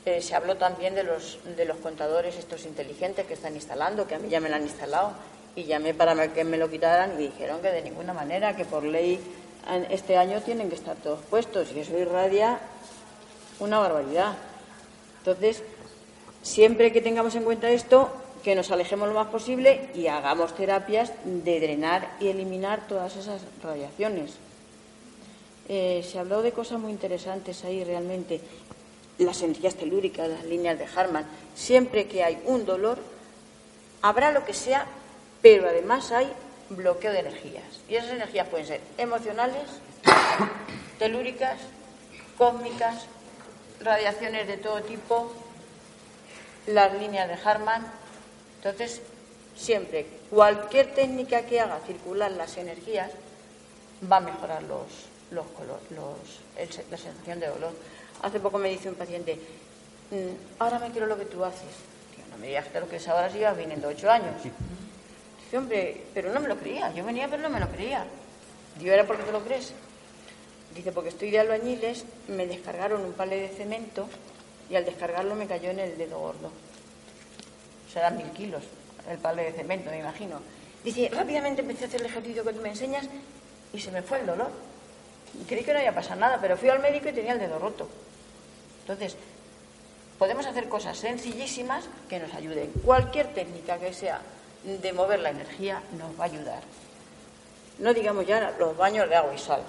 Eh, 0.06 0.22
se 0.22 0.34
habló 0.34 0.56
también 0.56 0.96
de 0.96 1.04
los, 1.04 1.40
de 1.56 1.66
los 1.66 1.78
contadores 1.78 2.38
estos 2.38 2.66
inteligentes 2.66 3.28
que 3.28 3.34
están 3.34 3.56
instalando, 3.56 4.08
que 4.08 4.16
a 4.16 4.20
mí 4.20 4.30
ya 4.30 4.40
me 4.40 4.50
lo 4.50 4.56
han 4.56 4.64
instalado, 4.64 5.12
y 5.56 5.66
llamé 5.66 5.94
para 5.94 6.32
que 6.34 6.44
me 6.44 6.58
lo 6.58 6.70
quitaran 6.70 7.14
y 7.20 7.28
dijeron 7.28 7.62
que 7.62 7.70
de 7.70 7.82
ninguna 7.82 8.14
manera, 8.14 8.56
que 8.56 8.66
por 8.66 8.84
ley 8.84 9.20
este 9.90 10.18
año 10.18 10.42
tienen 10.42 10.70
que 10.70 10.76
estar 10.76 10.96
todos 10.96 11.20
puestos, 11.30 11.72
y 11.74 11.82
eso 11.82 11.98
irradia 11.98 12.60
una 13.60 13.80
barbaridad. 13.80 14.38
Entonces, 15.20 15.64
siempre 16.42 16.92
que 16.92 17.02
tengamos 17.02 17.36
en 17.36 17.44
cuenta 17.44 17.70
esto, 17.70 18.12
que 18.44 18.56
nos 18.56 18.72
alejemos 18.72 19.08
lo 19.08 19.14
más 19.14 19.28
posible 19.28 19.90
y 19.94 20.08
hagamos 20.08 20.56
terapias 20.56 21.12
de 21.26 21.60
drenar 21.60 22.16
y 22.20 22.28
eliminar 22.28 22.88
todas 22.88 23.16
esas 23.16 23.42
radiaciones. 23.62 24.36
Eh, 25.68 26.06
se 26.10 26.18
habló 26.20 26.42
de 26.42 26.52
cosas 26.52 26.80
muy 26.80 26.92
interesantes 26.92 27.64
ahí 27.64 27.84
realmente. 27.84 28.42
Las 29.18 29.42
energías 29.42 29.76
telúricas, 29.76 30.30
las 30.30 30.46
líneas 30.46 30.80
de 30.80 30.88
Harman. 30.96 31.26
Siempre 31.54 32.08
que 32.08 32.24
hay 32.24 32.42
un 32.46 32.66
dolor, 32.66 32.98
habrá 34.02 34.32
lo 34.32 34.46
que 34.46 34.54
sea, 34.54 34.86
pero 35.42 35.68
además 35.68 36.12
hay 36.12 36.32
bloqueo 36.70 37.12
de 37.12 37.20
energías. 37.20 37.64
Y 37.90 37.96
esas 37.96 38.12
energías 38.12 38.48
pueden 38.48 38.66
ser 38.66 38.82
emocionales, 38.98 39.64
telúricas, 41.00 41.58
cósmicas, 42.38 43.06
radiaciones 43.80 44.48
de 44.48 44.58
todo 44.58 44.82
tipo, 44.82 45.34
las 46.68 46.94
líneas 46.94 47.28
de 47.28 47.38
Harman. 47.44 47.86
Entonces, 48.58 49.02
siempre, 49.56 50.06
cualquier 50.30 50.94
técnica 50.94 51.44
que 51.44 51.60
haga 51.60 51.80
circular 51.86 52.32
las 52.32 52.58
energías 52.58 53.12
va 54.10 54.18
a 54.18 54.22
mejorar 54.22 54.64
los, 54.64 54.88
los, 55.32 55.46
la 56.90 56.98
sensación 56.98 57.40
de 57.40 57.48
dolor. 57.48 57.72
Hace 58.22 58.40
poco 58.40 58.58
me 58.58 58.70
dice 58.70 58.90
un 58.90 58.96
paciente, 58.96 59.40
mm, 60.12 60.62
ahora 60.62 60.80
me 60.80 60.92
quiero 60.92 61.08
lo 61.08 61.18
que 61.18 61.26
tú 61.26 61.44
haces. 61.44 61.62
no 62.30 62.38
me 62.38 62.48
digas 62.48 62.68
que 62.68 62.80
lo 62.80 62.90
que 62.90 62.98
es 62.98 63.08
ahora 63.08 63.30
si 63.30 63.40
viniendo 63.58 63.88
ocho 63.88 64.10
años. 64.10 64.36
Dice, 64.44 65.58
hombre, 65.58 66.06
pero 66.14 66.34
no 66.34 66.40
me 66.40 66.48
lo 66.48 66.58
creía. 66.58 66.92
Yo 66.94 67.04
venía, 67.06 67.28
pero 67.30 67.42
no 67.42 67.50
me 67.50 67.60
lo 67.60 67.70
creía. 67.70 68.06
Digo, 68.78 68.94
¿era 68.94 69.06
porque 69.06 69.24
te 69.24 69.32
lo 69.32 69.44
crees? 69.44 69.74
Dice, 70.76 70.92
porque 70.92 71.10
estoy 71.10 71.32
de 71.32 71.40
albañiles, 71.40 72.06
me 72.28 72.46
descargaron 72.46 73.02
un 73.02 73.14
pale 73.14 73.38
de 73.38 73.50
cemento 73.50 74.08
y 74.70 74.76
al 74.76 74.86
descargarlo 74.86 75.36
me 75.36 75.48
cayó 75.48 75.72
en 75.72 75.80
el 75.80 75.98
dedo 75.98 76.20
gordo. 76.20 76.52
Eran 77.96 78.18
mil 78.18 78.30
kilos 78.32 78.64
el 79.10 79.18
pale 79.18 79.44
de 79.44 79.54
cemento, 79.54 79.90
me 79.90 80.00
imagino. 80.00 80.40
Dice, 80.84 81.10
rápidamente 81.10 81.62
empecé 81.62 81.86
a 81.86 81.88
hacer 81.88 82.02
el 82.02 82.08
ejercicio 82.08 82.44
que 82.44 82.54
tú 82.54 82.62
me 82.62 82.70
enseñas 82.70 83.06
y 83.74 83.80
se 83.80 83.92
me 83.92 84.02
fue 84.02 84.20
el 84.20 84.28
dolor. 84.28 84.52
Y 85.40 85.46
creí 85.46 85.64
que 85.64 85.74
no 85.74 85.80
había 85.80 85.94
pasado 85.94 86.20
nada, 86.20 86.38
pero 86.40 86.58
fui 86.58 86.70
al 86.70 86.80
médico 86.80 87.10
y 87.10 87.14
tenía 87.14 87.34
el 87.34 87.40
dedo 87.40 87.60
roto. 87.60 87.88
Entonces, 88.82 89.16
podemos 90.18 90.46
hacer 90.46 90.70
cosas 90.70 90.98
sencillísimas 90.98 91.86
que 92.08 92.20
nos 92.20 92.34
ayuden. 92.34 92.72
Cualquier 92.86 93.34
técnica 93.34 93.78
que 93.78 93.94
sea 93.94 94.22
de 94.64 94.94
mover 94.94 95.20
la 95.20 95.30
energía 95.30 95.82
nos 95.98 96.18
va 96.20 96.24
a 96.24 96.28
ayudar. 96.28 96.64
No 97.80 97.94
digamos 97.94 98.26
ya 98.26 98.56
los 98.60 98.76
baños 98.76 99.08
de 99.10 99.16
agua 99.16 99.34
y 99.34 99.38
sal. 99.38 99.62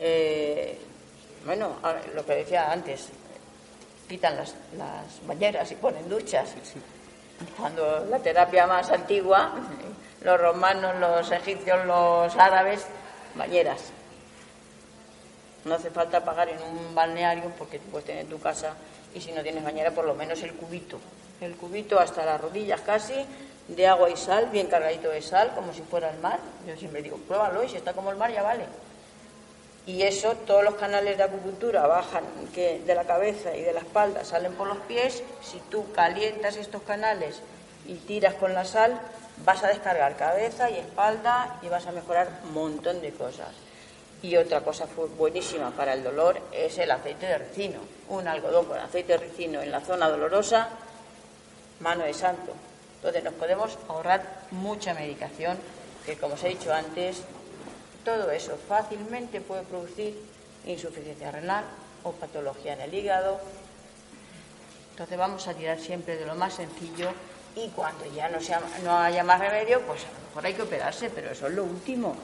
Eh, 0.00 0.78
bueno, 1.44 1.76
lo 2.14 2.24
que 2.24 2.34
decía 2.36 2.70
antes, 2.70 3.08
quitan 4.08 4.36
las, 4.36 4.54
las 4.76 5.26
bañeras 5.26 5.70
y 5.70 5.74
ponen 5.76 6.08
duchas. 6.08 6.54
Cuando 7.56 8.04
la 8.06 8.18
terapia 8.18 8.66
más 8.66 8.90
antigua, 8.90 9.52
los 10.22 10.40
romanos, 10.40 10.96
los 10.98 11.30
egipcios, 11.30 11.84
los 11.86 12.34
árabes, 12.36 12.86
bañeras. 13.34 13.92
No 15.64 15.74
hace 15.74 15.90
falta 15.90 16.24
pagar 16.24 16.48
en 16.48 16.62
un 16.62 16.94
balneario 16.94 17.52
porque 17.58 17.78
tú 17.78 17.90
puedes 17.90 18.06
tener 18.06 18.22
en 18.22 18.30
tu 18.30 18.40
casa 18.40 18.74
y 19.14 19.20
si 19.20 19.32
no 19.32 19.42
tienes 19.42 19.62
bañera, 19.64 19.90
por 19.90 20.04
lo 20.04 20.14
menos 20.14 20.42
el 20.42 20.54
cubito. 20.54 20.98
El 21.40 21.56
cubito 21.56 22.00
hasta 22.00 22.24
las 22.24 22.40
rodillas 22.40 22.80
casi, 22.80 23.14
de 23.68 23.86
agua 23.86 24.10
y 24.10 24.16
sal, 24.16 24.48
bien 24.50 24.66
cargadito 24.66 25.10
de 25.10 25.22
sal, 25.22 25.52
como 25.54 25.72
si 25.72 25.82
fuera 25.82 26.10
el 26.10 26.18
mar. 26.18 26.40
Yo 26.66 26.76
siempre 26.76 27.02
digo, 27.02 27.16
pruébalo 27.16 27.62
y 27.62 27.68
si 27.68 27.76
está 27.76 27.92
como 27.92 28.10
el 28.10 28.16
mar 28.16 28.32
ya 28.32 28.42
vale. 28.42 28.64
Y 29.88 30.02
eso, 30.02 30.34
todos 30.46 30.62
los 30.62 30.74
canales 30.74 31.16
de 31.16 31.22
acupuntura 31.22 31.86
bajan 31.86 32.22
que 32.54 32.80
de 32.80 32.94
la 32.94 33.04
cabeza 33.04 33.56
y 33.56 33.62
de 33.62 33.72
la 33.72 33.80
espalda, 33.80 34.22
salen 34.22 34.52
por 34.52 34.68
los 34.68 34.76
pies. 34.80 35.22
Si 35.40 35.58
tú 35.70 35.90
calientas 35.92 36.56
estos 36.56 36.82
canales 36.82 37.40
y 37.86 37.94
tiras 37.94 38.34
con 38.34 38.52
la 38.52 38.66
sal, 38.66 39.00
vas 39.46 39.64
a 39.64 39.68
descargar 39.68 40.14
cabeza 40.18 40.68
y 40.68 40.76
espalda 40.76 41.58
y 41.62 41.68
vas 41.68 41.86
a 41.86 41.92
mejorar 41.92 42.28
un 42.44 42.52
montón 42.52 43.00
de 43.00 43.12
cosas. 43.12 43.48
Y 44.20 44.36
otra 44.36 44.60
cosa 44.60 44.86
buenísima 45.16 45.70
para 45.70 45.94
el 45.94 46.04
dolor 46.04 46.38
es 46.52 46.76
el 46.76 46.90
aceite 46.90 47.24
de 47.24 47.38
ricino. 47.38 47.80
Un 48.10 48.28
algodón 48.28 48.66
con 48.66 48.78
aceite 48.78 49.14
de 49.14 49.18
ricino 49.20 49.62
en 49.62 49.70
la 49.70 49.80
zona 49.80 50.10
dolorosa, 50.10 50.68
mano 51.80 52.04
de 52.04 52.12
santo. 52.12 52.52
Entonces 52.96 53.24
nos 53.24 53.32
podemos 53.32 53.78
ahorrar 53.88 54.22
mucha 54.50 54.92
medicación 54.92 55.56
que, 56.04 56.18
como 56.18 56.34
os 56.34 56.44
he 56.44 56.48
dicho 56.48 56.74
antes, 56.74 57.22
todo 58.08 58.30
eso 58.30 58.56
fácilmente 58.66 59.42
puede 59.42 59.64
producir 59.64 60.16
insuficiencia 60.64 61.30
renal 61.30 61.66
o 62.04 62.12
patología 62.12 62.72
en 62.72 62.80
el 62.80 62.94
hígado. 62.94 63.38
Entonces 64.92 65.18
vamos 65.18 65.46
a 65.46 65.52
tirar 65.52 65.78
siempre 65.78 66.16
de 66.16 66.24
lo 66.24 66.34
más 66.34 66.54
sencillo 66.54 67.10
y 67.54 67.68
cuando 67.68 68.06
ya 68.06 68.30
no, 68.30 68.40
sea, 68.40 68.62
no 68.82 68.96
haya 68.96 69.22
más 69.24 69.38
remedio, 69.38 69.82
pues 69.82 70.04
a 70.04 70.06
lo 70.06 70.28
mejor 70.28 70.46
hay 70.46 70.54
que 70.54 70.62
operarse, 70.62 71.10
pero 71.10 71.32
eso 71.32 71.48
es 71.48 71.52
lo 71.52 71.64
último. 71.64 72.16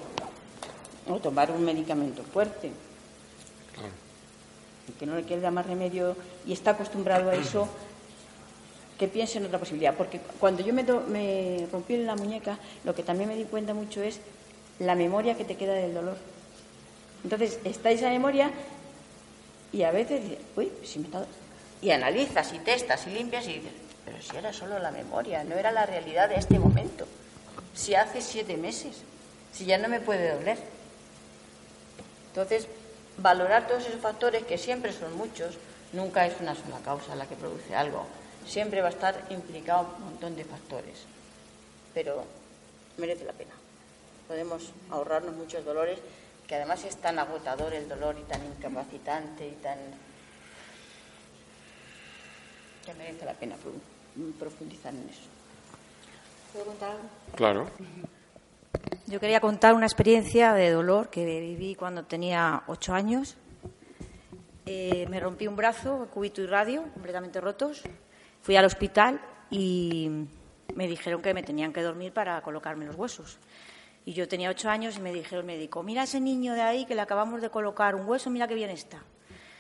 O 1.07 1.18
tomar 1.18 1.51
un 1.51 1.62
medicamento 1.62 2.22
fuerte. 2.22 2.72
El 4.89 4.95
que 4.95 5.05
no 5.05 5.16
le 5.16 5.24
queda 5.24 5.51
más 5.51 5.66
remedio 5.66 6.16
y 6.47 6.55
está 6.55 6.70
acostumbrado 6.70 7.28
a 7.28 7.35
eso, 7.35 7.68
que 8.99 9.07
piense 9.07 9.37
en 9.37 9.45
otra 9.45 9.59
posibilidad. 9.59 9.95
Porque 9.95 10.18
cuando 10.41 10.62
yo 10.62 10.72
me, 10.72 10.82
me 10.82 11.68
rompí 11.70 11.99
la 11.99 12.16
muñeca, 12.16 12.59
lo 12.85 12.95
que 12.95 13.03
también 13.03 13.28
me 13.28 13.37
di 13.37 13.45
cuenta 13.45 13.74
mucho 13.74 14.03
es 14.03 14.20
la 14.79 14.95
memoria 14.95 15.37
que 15.37 15.45
te 15.45 15.57
queda 15.57 15.75
del 15.75 15.95
dolor. 15.95 16.16
Entonces, 17.22 17.59
está 17.64 17.91
esa 17.91 18.11
memoria 18.11 18.51
y 19.72 19.83
a 19.83 19.91
veces 19.91 20.22
dices, 20.22 20.39
uy, 20.57 20.72
si 20.85 20.99
me 20.99 21.07
está... 21.07 21.25
Y 21.81 21.91
analizas 21.91 22.53
y 22.53 22.59
testas 22.59 23.07
y 23.07 23.11
limpias 23.11 23.47
y 23.47 23.55
dices, 23.55 23.72
pero 24.05 24.20
si 24.22 24.37
era 24.37 24.53
solo 24.53 24.79
la 24.79 24.91
memoria, 24.91 25.45
no 25.45 25.55
era 25.55 25.70
la 25.70 25.87
realidad 25.87 26.29
de 26.29 26.37
este 26.37 26.59
momento. 26.59 27.07
Si 27.75 27.95
hace 27.95 28.20
siete 28.20 28.57
meses, 28.57 29.03
si 29.53 29.64
ya 29.64 29.79
no 29.79 29.89
me 29.89 30.01
puede 30.01 30.35
doler. 30.35 30.59
Entonces, 32.29 32.66
valorar 33.18 33.66
todos 33.66 33.87
esos 33.87 34.01
factores, 34.01 34.45
que 34.45 34.59
siempre 34.59 34.93
son 34.93 35.16
muchos, 35.16 35.57
nunca 35.93 36.27
es 36.27 36.35
una 36.41 36.55
sola 36.55 36.79
causa 36.85 37.14
la 37.14 37.27
que 37.27 37.37
produce 37.37 37.75
algo. 37.75 38.07
Siempre 38.47 38.81
va 38.81 38.89
a 38.89 38.93
estar 38.93 39.25
implicado 39.31 39.89
un 39.99 40.05
montón 40.05 40.37
de 40.37 40.45
factores. 40.45 41.05
Pero 41.93 42.25
merece 42.97 43.25
la 43.25 43.33
pena 43.33 43.53
podemos 44.29 44.72
ahorrarnos 44.91 45.35
muchos 45.35 45.64
dolores, 45.64 45.99
que 46.47 46.55
además 46.57 46.85
es 46.85 46.97
tan 46.97 47.18
agotador 47.18 47.72
el 47.75 47.89
dolor 47.89 48.16
y 48.18 48.22
tan 48.22 48.45
incapacitante 48.45 49.49
y 49.49 49.53
tan... 49.62 49.79
que 52.85 52.95
merece 52.95 53.25
la 53.25 53.35
pena 53.35 53.57
profundizar 54.39 54.93
en 54.95 55.09
eso. 55.09 55.22
¿Puedo 56.53 56.66
contar 56.66 56.91
algo? 56.93 57.09
Claro. 57.35 57.70
Yo 59.07 59.20
quería 59.20 59.41
contar 59.41 59.75
una 59.75 59.87
experiencia 59.87 60.53
de 60.53 60.70
dolor 60.70 61.11
que 61.11 61.25
viví 61.25 61.75
cuando 61.75 62.05
tenía 62.05 62.62
ocho 62.66 62.95
años. 62.95 63.37
Eh, 64.66 65.07
me 65.11 65.20
rompí 65.20 65.47
un 65.47 65.57
brazo, 65.57 66.09
cubito 66.12 66.41
y 66.41 66.47
radio, 66.47 66.83
completamente 66.95 67.41
rotos. 67.41 67.83
Fui 68.41 68.57
al 68.57 68.64
hospital 68.64 69.20
y 69.51 70.27
me 70.75 70.87
dijeron 70.87 71.20
que 71.22 71.35
me 71.35 71.43
tenían 71.43 71.72
que 71.72 71.83
dormir 71.83 72.12
para 72.12 72.41
colocarme 72.43 72.87
los 72.87 72.97
huesos. 72.97 73.39
Y 74.07 74.12
yo 74.12 74.28
tenía 74.28 74.50
ocho 74.50 74.68
años 74.68 74.96
y 74.96 75.00
me 75.00 75.12
dijo 75.12 75.36
el 75.36 75.44
médico, 75.44 75.82
mira 75.82 76.02
ese 76.02 76.20
niño 76.20 76.52
de 76.55 76.62
ahí 76.62 76.84
que 76.84 76.94
le 76.94 77.00
acabamos 77.00 77.40
de 77.40 77.50
colocar 77.50 77.94
un 77.94 78.07
hueso, 78.07 78.30
mira 78.30 78.46
qué 78.46 78.55
bien 78.55 78.70
está. 78.70 79.02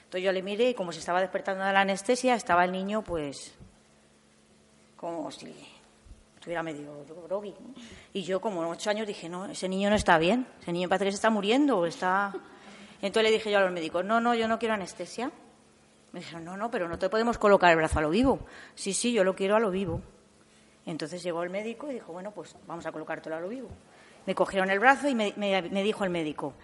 Entonces 0.04 0.22
yo 0.22 0.32
le 0.32 0.42
miré 0.42 0.70
y 0.70 0.74
como 0.74 0.92
se 0.92 0.98
estaba 0.98 1.20
despertando 1.20 1.64
de 1.64 1.72
la 1.72 1.80
anestesia, 1.80 2.34
estaba 2.34 2.64
el 2.64 2.72
niño 2.72 3.02
pues 3.02 3.54
como 4.96 5.30
si 5.30 5.52
estuviera 6.34 6.62
medio 6.62 7.04
groggy. 7.26 7.54
Y 8.12 8.22
yo 8.22 8.40
como 8.40 8.68
ocho 8.68 8.90
años 8.90 9.06
dije, 9.06 9.30
no, 9.30 9.46
ese 9.46 9.68
niño 9.68 9.88
no 9.88 9.96
está 9.96 10.18
bien, 10.18 10.46
ese 10.60 10.72
niño 10.72 10.88
parece 10.88 11.06
que 11.06 11.10
se 11.12 11.16
está 11.16 11.30
muriendo. 11.30 11.86
Está... 11.86 12.34
Entonces 13.00 13.30
le 13.30 13.36
dije 13.36 13.50
yo 13.50 13.58
a 13.58 13.62
los 13.62 13.72
médicos, 13.72 14.04
no, 14.04 14.20
no, 14.20 14.34
yo 14.34 14.46
no 14.46 14.58
quiero 14.58 14.74
anestesia. 14.74 15.30
Me 16.12 16.20
dijeron, 16.20 16.44
no, 16.44 16.56
no, 16.56 16.70
pero 16.70 16.88
no 16.88 16.98
te 16.98 17.08
podemos 17.08 17.38
colocar 17.38 17.70
el 17.70 17.76
brazo 17.76 17.98
a 17.98 18.02
lo 18.02 18.10
vivo. 18.10 18.40
Sí, 18.74 18.92
sí, 18.92 19.12
yo 19.12 19.24
lo 19.24 19.34
quiero 19.34 19.56
a 19.56 19.58
lo 19.60 19.70
vivo. 19.70 20.00
Entonces 20.86 21.22
llegó 21.22 21.42
el 21.42 21.50
médico 21.50 21.90
y 21.90 21.94
dijo, 21.94 22.12
bueno, 22.12 22.30
pues 22.30 22.54
vamos 22.66 22.84
a 22.86 22.92
colocártelo 22.92 23.36
a 23.36 23.40
lo 23.40 23.48
vivo. 23.48 23.68
Me 24.26 24.34
cogieron 24.34 24.70
el 24.70 24.78
brazo 24.78 25.08
y 25.08 25.14
me, 25.14 25.82
dijo 25.82 26.04
el 26.04 26.10
médico, 26.10 26.54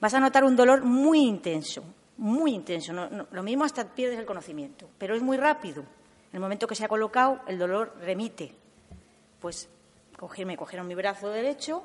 vas 0.00 0.14
a 0.14 0.20
notar 0.20 0.44
un 0.44 0.56
dolor 0.56 0.82
muy 0.82 1.20
intenso, 1.20 1.82
muy 2.16 2.54
intenso. 2.54 2.92
lo 2.92 3.42
mismo 3.42 3.64
hasta 3.64 3.84
pierdes 3.84 4.18
el 4.18 4.26
conocimiento, 4.26 4.88
pero 4.98 5.14
es 5.14 5.22
muy 5.22 5.36
rápido. 5.36 5.82
En 5.82 6.34
el 6.34 6.40
momento 6.40 6.66
que 6.66 6.74
se 6.74 6.84
ha 6.84 6.88
colocado, 6.88 7.40
el 7.46 7.58
dolor 7.58 7.96
remite. 8.00 8.54
Pues 9.40 9.68
me 10.44 10.56
cogieron 10.56 10.86
mi 10.86 10.94
brazo 10.94 11.28
derecho 11.30 11.82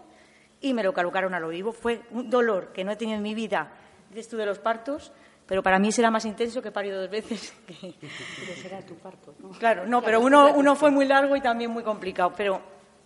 y 0.60 0.74
me 0.74 0.84
lo 0.84 0.94
colocaron 0.94 1.34
a 1.34 1.40
lo 1.40 1.50
vivo. 1.50 1.72
Fue 1.72 2.02
un 2.12 2.30
dolor 2.30 2.72
que 2.74 2.84
no 2.84 2.92
he 2.92 2.96
tenido 2.96 3.18
en 3.18 3.24
mi 3.24 3.36
vida 3.36 3.72
desde 4.12 4.38
de 4.38 4.46
los 4.46 4.60
partos, 4.60 5.12
pero 5.46 5.62
para 5.62 5.80
mí 5.80 5.92
será 5.92 6.10
más 6.10 6.26
intenso 6.26 6.62
que 6.62 6.72
parido 6.72 7.02
dos 7.02 7.10
veces. 7.10 7.54
Pero 7.68 8.62
será 8.62 8.82
tu 8.82 8.96
parto, 8.96 9.36
¿no? 9.40 9.50
Claro, 9.52 9.86
no, 9.86 10.02
pero 10.02 10.22
uno, 10.22 10.54
uno 10.56 10.76
fue 10.76 10.90
muy 10.90 11.06
largo 11.06 11.36
y 11.36 11.42
también 11.42 11.70
muy 11.70 11.84
complicado. 11.84 12.34
Pero 12.36 12.62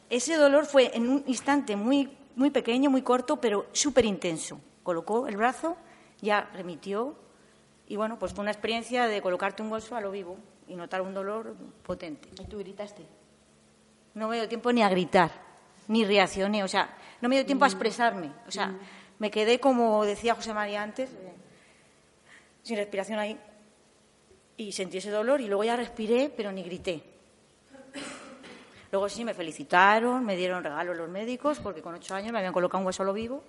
ese 0.10 0.36
dolor 0.36 0.66
fue 0.66 0.96
en 0.96 1.10
un 1.10 1.24
instante 1.28 1.76
muy, 1.76 2.10
muy 2.36 2.50
pequeño, 2.50 2.90
muy 2.90 3.02
corto, 3.02 3.38
pero 3.42 3.68
súper 3.72 4.06
intenso. 4.06 4.60
Colocó 4.84 5.28
el 5.28 5.38
brazo, 5.38 5.78
ya 6.22 6.50
remitió 6.54 7.16
y 7.88 7.96
bueno, 7.96 8.20
pues 8.20 8.34
fue 8.34 8.42
una 8.42 8.52
experiencia 8.52 9.08
de 9.08 9.22
colocarte 9.22 9.64
un 9.64 9.72
hueso 9.72 9.96
a 9.96 10.02
lo 10.02 10.12
vivo 10.12 10.38
y 10.68 10.76
notar 10.76 11.02
un 11.02 11.14
dolor 11.14 11.56
potente. 11.84 12.30
¿Y 12.42 12.46
tú 12.46 12.60
gritaste? 12.60 13.06
No 14.14 14.28
me 14.28 14.38
dio 14.38 14.48
tiempo 14.48 14.72
ni 14.72 14.84
a 14.84 14.90
gritar, 14.90 15.32
ni 15.88 16.04
reaccioné, 16.06 16.64
o 16.64 16.68
sea, 16.68 16.98
no 17.22 17.30
me 17.30 17.36
dio 17.36 17.46
tiempo 17.46 17.66
a 17.66 17.68
mm. 17.68 17.72
expresarme. 17.72 18.32
O 18.48 18.52
sea, 18.52 18.68
mm. 18.68 18.80
me 19.20 19.32
quedé, 19.32 19.60
como 19.60 20.04
decía 20.06 20.36
José 20.36 20.54
María 20.54 20.84
antes, 20.84 21.10
sin 22.64 22.78
respiración 22.78 23.20
ahí. 23.20 23.40
Y 24.58 24.72
sentí 24.72 24.98
ese 24.98 25.12
dolor 25.12 25.40
y 25.40 25.48
luego 25.48 25.64
ya 25.64 25.76
respiré, 25.76 26.32
pero 26.36 26.52
ni 26.52 26.64
grité. 26.64 27.04
Luego 28.92 29.10
sí 29.10 29.26
me 29.26 29.34
felicitaron, 29.34 30.26
me 30.26 30.36
dieron 30.36 30.64
regalos 30.64 30.96
los 30.96 31.10
médicos, 31.10 31.60
porque 31.60 31.82
con 31.82 31.96
ocho 31.96 32.16
años 32.16 32.32
me 32.32 32.40
habían 32.40 32.54
colocado 32.54 32.80
un 32.80 32.88
hueso 32.88 33.04
a 33.04 33.06
lo 33.06 33.14
vivo, 33.14 33.44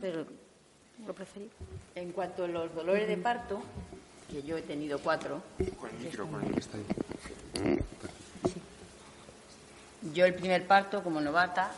pero 0.00 0.26
lo 1.06 1.14
preferí. 1.14 1.48
En 1.94 2.12
cuanto 2.12 2.44
a 2.44 2.48
los 2.48 2.74
dolores 2.74 3.08
de 3.08 3.16
parto, 3.16 3.62
que 4.28 4.42
yo 4.42 4.58
he 4.58 4.62
tenido 4.62 4.98
cuatro. 4.98 5.42
Yo 10.12 10.26
el 10.26 10.34
primer 10.34 10.66
parto 10.66 11.02
como 11.02 11.20
novata, 11.20 11.72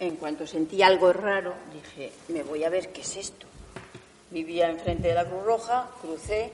En 0.00 0.16
cuanto 0.16 0.44
sentí 0.46 0.82
algo 0.82 1.12
raro, 1.12 1.54
dije, 1.72 2.12
me 2.28 2.42
voy 2.42 2.64
a 2.64 2.68
ver 2.68 2.92
qué 2.92 3.02
es 3.02 3.16
esto. 3.16 3.46
Vivía 4.30 4.68
enfrente 4.68 5.08
de 5.08 5.14
la 5.14 5.24
Cruz 5.24 5.44
Roja, 5.44 5.88
crucé 6.02 6.52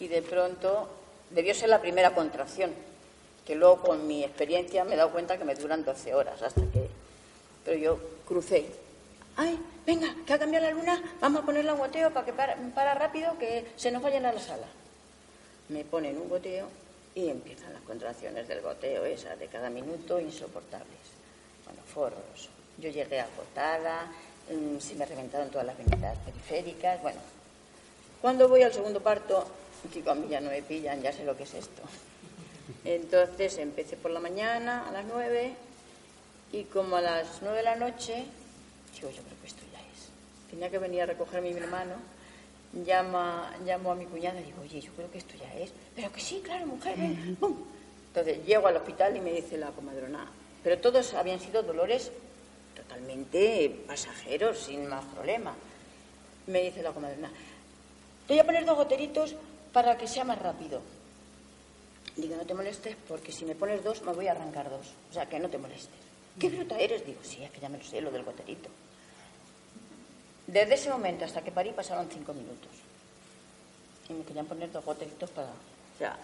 y 0.00 0.08
de 0.08 0.22
pronto 0.22 0.88
debió 1.30 1.54
ser 1.54 1.68
la 1.68 1.82
primera 1.82 2.14
contracción, 2.14 2.72
que 3.46 3.54
luego 3.54 3.80
con 3.82 4.06
mi 4.06 4.24
experiencia 4.24 4.84
me 4.84 4.94
he 4.94 4.96
dado 4.96 5.10
cuenta 5.10 5.38
que 5.38 5.44
me 5.44 5.54
duran 5.54 5.84
12 5.84 6.14
horas 6.14 6.40
hasta 6.42 6.60
que... 6.72 6.88
Pero 7.64 7.78
yo 7.78 7.98
crucé. 8.26 8.66
¡Ay, 9.36 9.58
venga, 9.86 10.14
que 10.26 10.32
ha 10.32 10.38
cambiado 10.38 10.66
la 10.66 10.72
luna! 10.72 11.02
Vamos 11.20 11.42
a 11.42 11.46
ponerle 11.46 11.72
un 11.72 11.78
goteo 11.78 12.12
para 12.12 12.26
que 12.26 12.32
para, 12.32 12.94
rápido, 12.94 13.38
que 13.38 13.72
se 13.76 13.90
nos 13.90 14.02
vayan 14.02 14.26
a 14.26 14.32
la 14.32 14.40
sala. 14.40 14.66
Me 15.68 15.84
ponen 15.84 16.18
un 16.18 16.28
goteo 16.28 16.68
y 17.14 17.28
empiezan 17.28 17.72
las 17.72 17.82
contracciones 17.82 18.46
del 18.46 18.60
goteo, 18.60 19.04
esas 19.04 19.38
de 19.38 19.46
cada 19.46 19.70
minuto, 19.70 20.20
insoportables. 20.20 20.88
Bueno, 21.64 21.80
fue 21.86 22.04
horroroso. 22.04 22.50
Yo 22.78 22.90
llegué 22.90 23.20
agotada, 23.20 24.10
mm, 24.50 24.78
se 24.78 24.94
me 24.94 25.06
reventaron 25.06 25.50
todas 25.50 25.66
las 25.66 25.78
venidas 25.78 26.18
periféricas. 26.18 27.00
Bueno, 27.02 27.20
cuando 28.20 28.48
voy 28.48 28.62
al 28.62 28.72
segundo 28.72 29.00
parto, 29.00 29.46
que 29.92 30.08
a 30.08 30.14
mí 30.14 30.28
ya 30.28 30.40
no 30.40 30.50
me 30.50 30.62
pillan, 30.62 31.00
ya 31.00 31.12
sé 31.12 31.24
lo 31.24 31.36
que 31.36 31.44
es 31.44 31.54
esto. 31.54 31.82
Entonces 32.84 33.58
empecé 33.58 33.96
por 33.96 34.10
la 34.10 34.20
mañana 34.20 34.88
a 34.88 34.92
las 34.92 35.04
nueve 35.04 35.54
y 36.52 36.64
como 36.64 36.96
a 36.96 37.00
las 37.00 37.40
nueve 37.42 37.58
de 37.58 37.64
la 37.64 37.76
noche, 37.76 38.24
digo, 38.94 39.10
yo 39.10 39.22
creo 39.22 39.40
que 39.40 39.46
esto 39.46 39.62
ya 39.72 39.78
es. 39.78 40.08
Tenía 40.50 40.70
que 40.70 40.78
venir 40.78 41.02
a 41.02 41.06
recogerme 41.06 41.52
mi 41.52 41.58
hermano, 41.58 41.94
llama, 42.84 43.54
llamo 43.64 43.92
a 43.92 43.94
mi 43.94 44.06
cuñada 44.06 44.40
y 44.40 44.44
digo, 44.44 44.62
oye, 44.62 44.80
yo 44.80 44.92
creo 44.92 45.10
que 45.10 45.18
esto 45.18 45.34
ya 45.36 45.54
es. 45.54 45.72
Pero 45.94 46.12
que 46.12 46.20
sí, 46.20 46.40
claro, 46.44 46.66
mujer, 46.66 46.96
ven, 46.96 47.38
Entonces 48.08 48.44
llego 48.46 48.66
al 48.66 48.76
hospital 48.76 49.16
y 49.16 49.20
me 49.20 49.32
dice 49.32 49.56
la 49.56 49.70
comadrona, 49.70 50.30
pero 50.62 50.78
todos 50.78 51.14
habían 51.14 51.40
sido 51.40 51.62
dolores 51.62 52.12
totalmente 52.76 53.84
pasajeros, 53.86 54.58
sin 54.58 54.86
más 54.88 55.04
problema. 55.06 55.54
Me 56.46 56.62
dice 56.62 56.82
la 56.82 56.92
comadrona, 56.92 57.30
te 58.26 58.34
voy 58.34 58.40
a 58.40 58.44
poner 58.44 58.64
dos 58.64 58.76
goteritos 58.76 59.34
para 59.72 59.96
que 59.96 60.06
sea 60.06 60.24
más 60.24 60.38
rápido. 60.38 60.80
Digo, 62.16 62.36
no 62.36 62.44
te 62.44 62.54
molestes 62.54 62.96
porque 63.08 63.32
si 63.32 63.44
me 63.44 63.54
pones 63.54 63.82
dos 63.82 64.02
me 64.02 64.12
voy 64.12 64.28
a 64.28 64.32
arrancar 64.32 64.68
dos. 64.68 64.86
O 65.10 65.12
sea, 65.12 65.26
que 65.28 65.38
no 65.38 65.48
te 65.48 65.58
molestes. 65.58 66.00
¿Qué 66.38 66.50
fruta 66.50 66.78
eres? 66.78 67.04
Digo, 67.04 67.20
sí, 67.22 67.42
es 67.42 67.50
que 67.50 67.60
ya 67.60 67.68
me 67.68 67.78
lo 67.78 67.84
sé, 67.84 68.00
lo 68.00 68.10
del 68.10 68.22
goterito. 68.22 68.68
Desde 70.46 70.74
ese 70.74 70.90
momento 70.90 71.24
hasta 71.24 71.42
que 71.42 71.50
parí 71.50 71.72
pasaron 71.72 72.08
cinco 72.10 72.34
minutos. 72.34 72.70
Y 74.08 74.12
me 74.12 74.24
querían 74.24 74.46
poner 74.46 74.70
dos 74.70 74.84
goteritos 74.84 75.30
para... 75.30 75.48
O 75.48 75.98
sea, 75.98 76.16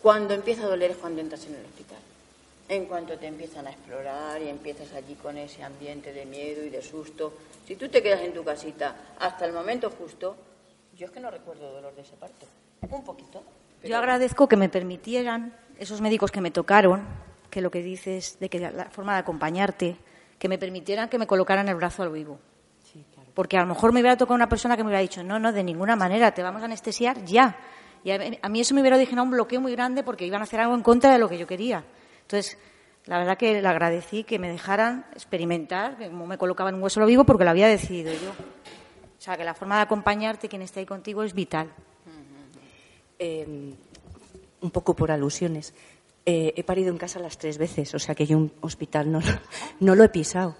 cuando 0.00 0.34
empieza 0.34 0.64
a 0.64 0.68
doler 0.68 0.92
es 0.92 0.96
cuando 0.96 1.20
entras 1.20 1.44
en 1.46 1.54
el 1.54 1.64
hospital. 1.64 1.98
En 2.68 2.86
cuanto 2.86 3.18
te 3.18 3.26
empiezan 3.26 3.66
a 3.66 3.70
explorar 3.72 4.40
y 4.40 4.48
empiezas 4.48 4.92
allí 4.94 5.14
con 5.16 5.36
ese 5.36 5.62
ambiente 5.62 6.12
de 6.12 6.24
miedo 6.24 6.64
y 6.64 6.70
de 6.70 6.82
susto, 6.82 7.34
si 7.66 7.76
tú 7.76 7.88
te 7.88 8.02
quedas 8.02 8.22
en 8.22 8.32
tu 8.32 8.42
casita 8.44 9.14
hasta 9.18 9.44
el 9.44 9.52
momento 9.52 9.90
justo, 9.90 10.36
yo 10.96 11.06
es 11.06 11.12
que 11.12 11.20
no 11.20 11.30
recuerdo 11.30 11.70
dolor 11.72 11.94
de 11.94 12.02
ese 12.02 12.16
parto. 12.16 12.46
Un 12.88 13.04
poquito. 13.04 13.42
Yo 13.84 13.98
agradezco 13.98 14.48
que 14.48 14.56
me 14.56 14.68
permitieran, 14.68 15.54
esos 15.78 16.00
médicos 16.00 16.30
que 16.30 16.40
me 16.40 16.50
tocaron, 16.50 17.02
que 17.50 17.60
lo 17.60 17.70
que 17.70 17.82
dices 17.82 18.38
de 18.38 18.48
que 18.48 18.60
la 18.60 18.86
forma 18.90 19.14
de 19.14 19.20
acompañarte, 19.20 19.96
que 20.38 20.48
me 20.48 20.58
permitieran 20.58 21.08
que 21.08 21.18
me 21.18 21.26
colocaran 21.26 21.68
el 21.68 21.74
brazo 21.74 22.02
al 22.02 22.10
vivo. 22.10 22.38
Porque 23.34 23.56
a 23.56 23.60
lo 23.60 23.66
mejor 23.66 23.92
me 23.92 24.00
hubiera 24.00 24.16
tocado 24.16 24.34
una 24.34 24.48
persona 24.48 24.76
que 24.76 24.82
me 24.82 24.88
hubiera 24.88 25.00
dicho, 25.00 25.22
no, 25.22 25.38
no, 25.38 25.52
de 25.52 25.64
ninguna 25.64 25.96
manera, 25.96 26.32
te 26.32 26.42
vamos 26.42 26.62
a 26.62 26.66
anestesiar 26.66 27.24
ya. 27.24 27.56
Y 28.04 28.10
a 28.10 28.48
mí 28.48 28.60
eso 28.60 28.74
me 28.74 28.80
hubiera 28.80 28.96
originado 28.96 29.24
un 29.24 29.30
bloqueo 29.30 29.60
muy 29.60 29.72
grande 29.72 30.02
porque 30.02 30.26
iban 30.26 30.40
a 30.40 30.44
hacer 30.44 30.60
algo 30.60 30.74
en 30.74 30.82
contra 30.82 31.12
de 31.12 31.18
lo 31.18 31.28
que 31.28 31.38
yo 31.38 31.46
quería. 31.46 31.84
Entonces, 32.22 32.58
la 33.06 33.18
verdad 33.18 33.36
que 33.36 33.60
le 33.60 33.68
agradecí 33.68 34.24
que 34.24 34.38
me 34.38 34.50
dejaran 34.50 35.06
experimentar, 35.12 35.96
cómo 35.96 36.26
me 36.26 36.38
colocaban 36.38 36.74
un 36.74 36.82
hueso 36.82 37.00
al 37.00 37.06
vivo, 37.06 37.24
porque 37.24 37.44
lo 37.44 37.50
había 37.50 37.68
decidido 37.68 38.12
yo. 38.12 38.30
O 38.30 39.20
sea, 39.20 39.36
que 39.36 39.44
la 39.44 39.54
forma 39.54 39.76
de 39.76 39.82
acompañarte, 39.82 40.48
quien 40.48 40.62
esté 40.62 40.80
ahí 40.80 40.86
contigo, 40.86 41.22
es 41.22 41.32
vital. 41.32 41.72
Eh, 43.24 43.46
un 44.62 44.70
poco 44.72 44.96
por 44.96 45.12
alusiones. 45.12 45.74
Eh, 46.26 46.54
he 46.56 46.64
parido 46.64 46.90
en 46.90 46.98
casa 46.98 47.20
las 47.20 47.38
tres 47.38 47.56
veces, 47.56 47.94
o 47.94 48.00
sea 48.00 48.16
que 48.16 48.26
yo 48.26 48.36
un 48.36 48.50
hospital 48.60 49.12
no, 49.12 49.20
no 49.80 49.94
lo 49.94 50.02
he 50.02 50.08
pisado. 50.08 50.56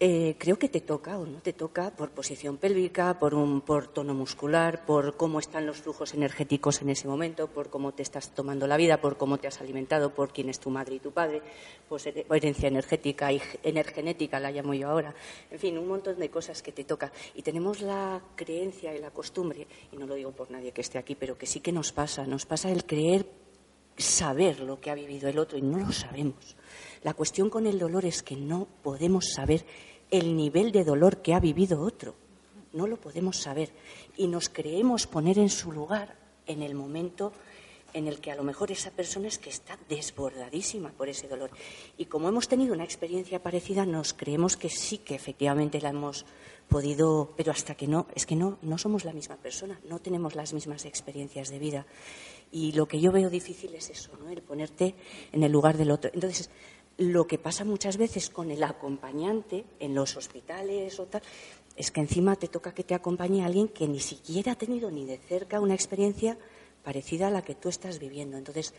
Eh, 0.00 0.36
creo 0.38 0.60
que 0.60 0.68
te 0.68 0.80
toca 0.80 1.18
o 1.18 1.26
no 1.26 1.40
te 1.40 1.52
toca 1.52 1.90
por 1.90 2.10
posición 2.10 2.56
pélvica, 2.56 3.18
por, 3.18 3.34
un, 3.34 3.60
por 3.62 3.88
tono 3.88 4.14
muscular, 4.14 4.86
por 4.86 5.16
cómo 5.16 5.40
están 5.40 5.66
los 5.66 5.78
flujos 5.78 6.14
energéticos 6.14 6.82
en 6.82 6.90
ese 6.90 7.08
momento, 7.08 7.48
por 7.48 7.68
cómo 7.68 7.90
te 7.90 8.04
estás 8.04 8.32
tomando 8.32 8.68
la 8.68 8.76
vida, 8.76 9.00
por 9.00 9.16
cómo 9.16 9.38
te 9.38 9.48
has 9.48 9.60
alimentado, 9.60 10.14
por 10.14 10.32
quién 10.32 10.50
es 10.50 10.60
tu 10.60 10.70
madre 10.70 10.94
y 10.94 11.00
tu 11.00 11.10
padre, 11.10 11.42
por 11.88 12.00
herencia 12.06 12.68
energética 12.68 13.32
y 13.32 13.42
energenética, 13.64 14.38
la 14.38 14.52
llamo 14.52 14.72
yo 14.72 14.88
ahora. 14.88 15.12
En 15.50 15.58
fin, 15.58 15.76
un 15.76 15.88
montón 15.88 16.16
de 16.16 16.30
cosas 16.30 16.62
que 16.62 16.70
te 16.70 16.84
toca. 16.84 17.10
Y 17.34 17.42
tenemos 17.42 17.80
la 17.80 18.22
creencia 18.36 18.94
y 18.94 19.00
la 19.00 19.10
costumbre, 19.10 19.66
y 19.90 19.96
no 19.96 20.06
lo 20.06 20.14
digo 20.14 20.30
por 20.30 20.48
nadie 20.48 20.70
que 20.70 20.82
esté 20.82 20.98
aquí, 20.98 21.16
pero 21.16 21.36
que 21.36 21.46
sí 21.46 21.58
que 21.58 21.72
nos 21.72 21.90
pasa, 21.90 22.24
nos 22.24 22.46
pasa 22.46 22.70
el 22.70 22.84
creer 22.84 23.26
saber 23.96 24.60
lo 24.60 24.80
que 24.80 24.92
ha 24.92 24.94
vivido 24.94 25.28
el 25.28 25.40
otro 25.40 25.58
y 25.58 25.62
no 25.62 25.78
lo 25.78 25.90
sabemos. 25.90 26.56
La 27.02 27.14
cuestión 27.14 27.50
con 27.50 27.66
el 27.66 27.78
dolor 27.78 28.04
es 28.04 28.22
que 28.22 28.36
no 28.36 28.66
podemos 28.82 29.32
saber 29.34 29.64
el 30.10 30.36
nivel 30.36 30.72
de 30.72 30.84
dolor 30.84 31.22
que 31.22 31.34
ha 31.34 31.40
vivido 31.40 31.80
otro. 31.80 32.14
No 32.72 32.86
lo 32.86 32.96
podemos 32.96 33.38
saber. 33.38 33.70
Y 34.16 34.26
nos 34.26 34.48
creemos 34.48 35.06
poner 35.06 35.38
en 35.38 35.50
su 35.50 35.72
lugar 35.72 36.16
en 36.46 36.62
el 36.62 36.74
momento 36.74 37.32
en 37.94 38.06
el 38.06 38.20
que 38.20 38.30
a 38.30 38.36
lo 38.36 38.42
mejor 38.42 38.70
esa 38.70 38.90
persona 38.90 39.28
es 39.28 39.38
que 39.38 39.50
está 39.50 39.78
desbordadísima 39.88 40.90
por 40.90 41.08
ese 41.08 41.28
dolor. 41.28 41.50
Y 41.96 42.06
como 42.06 42.28
hemos 42.28 42.48
tenido 42.48 42.74
una 42.74 42.84
experiencia 42.84 43.42
parecida, 43.42 43.86
nos 43.86 44.12
creemos 44.12 44.56
que 44.56 44.68
sí, 44.68 44.98
que 44.98 45.14
efectivamente 45.14 45.80
la 45.80 45.90
hemos 45.90 46.26
podido, 46.68 47.32
pero 47.36 47.50
hasta 47.50 47.74
que 47.74 47.86
no, 47.86 48.06
es 48.14 48.26
que 48.26 48.36
no, 48.36 48.58
no 48.60 48.76
somos 48.76 49.04
la 49.04 49.12
misma 49.12 49.36
persona, 49.36 49.80
no 49.88 50.00
tenemos 50.00 50.34
las 50.34 50.52
mismas 50.52 50.84
experiencias 50.84 51.48
de 51.48 51.58
vida. 51.58 51.86
Y 52.52 52.72
lo 52.72 52.86
que 52.86 53.00
yo 53.00 53.10
veo 53.10 53.30
difícil 53.30 53.74
es 53.74 53.90
eso, 53.90 54.10
¿no? 54.18 54.28
el 54.28 54.42
ponerte 54.42 54.94
en 55.32 55.42
el 55.42 55.52
lugar 55.52 55.76
del 55.78 55.90
otro. 55.90 56.10
Entonces, 56.12 56.50
lo 56.98 57.26
que 57.26 57.38
pasa 57.38 57.64
muchas 57.64 57.96
veces 57.96 58.28
con 58.28 58.50
el 58.50 58.62
acompañante 58.64 59.64
en 59.78 59.94
los 59.94 60.16
hospitales 60.16 60.98
o 60.98 61.06
tal, 61.06 61.22
es 61.76 61.92
que 61.92 62.00
encima 62.00 62.34
te 62.34 62.48
toca 62.48 62.74
que 62.74 62.82
te 62.82 62.94
acompañe 62.94 63.44
alguien 63.44 63.68
que 63.68 63.86
ni 63.86 64.00
siquiera 64.00 64.52
ha 64.52 64.56
tenido 64.56 64.90
ni 64.90 65.06
de 65.06 65.16
cerca 65.16 65.60
una 65.60 65.74
experiencia 65.74 66.36
parecida 66.82 67.28
a 67.28 67.30
la 67.30 67.42
que 67.42 67.54
tú 67.54 67.68
estás 67.68 68.00
viviendo. 68.00 68.36
Entonces, 68.36 68.74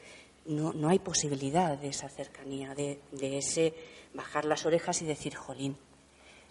no, 0.46 0.74
no 0.74 0.90
hay 0.90 1.00
posibilidad 1.00 1.78
de 1.78 1.88
esa 1.88 2.10
cercanía, 2.10 2.76
de, 2.76 3.00
de 3.14 3.38
ese 3.38 3.74
bajar 4.14 4.44
las 4.44 4.66
orejas 4.66 5.02
y 5.02 5.06
decir, 5.06 5.36
jolín, 5.36 5.78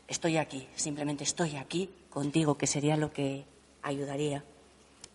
estoy 0.07 0.39
aquí, 0.39 0.67
simplemente 0.75 1.25
estoy 1.25 1.57
aquí 1.57 1.91
contigo, 2.09 2.57
que 2.57 2.67
sería 2.67 2.97
lo 2.97 3.13
que 3.13 3.45
ayudaría 3.83 4.43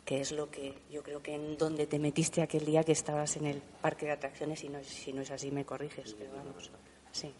que 0.06 0.20
es 0.20 0.32
lo 0.32 0.50
que 0.52 0.74
yo 0.92 1.02
creo 1.02 1.22
que 1.22 1.34
en 1.34 1.58
donde 1.58 1.88
te 1.88 1.98
metiste 1.98 2.42
aquel 2.42 2.66
día 2.66 2.84
que 2.84 2.92
estabas 2.92 3.38
en 3.38 3.46
el 3.46 3.62
parque 3.62 4.06
de 4.06 4.12
atracciones 4.12 4.64
y 4.64 4.70
no, 4.70 4.84
si 4.84 5.14
no 5.14 5.22
es 5.22 5.32
así 5.32 5.50
me 5.52 5.66
corriges, 5.66 6.14
pero 6.18 6.32
vamos, 6.36 6.72
sí. 7.12 7.34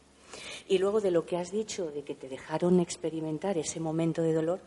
Y 0.68 0.78
luego 0.78 1.02
de 1.02 1.12
lo 1.12 1.26
que 1.26 1.38
has 1.38 1.52
dicho, 1.52 1.92
de 1.92 2.04
que 2.04 2.16
te 2.16 2.30
dejaron 2.30 2.80
experimentar 2.80 3.58
ese 3.58 3.80
momento 3.80 4.22
de 4.22 4.34
dolor, 4.34 4.62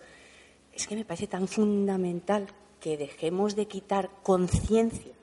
es 0.73 0.87
que 0.87 0.95
me 0.95 1.05
parece 1.05 1.27
tan 1.27 1.49
fundamental 1.49 2.47
que 2.81 2.99
dejemos 2.99 3.57
de 3.57 3.67
quitar 3.67 4.11
conciencia, 4.23 5.15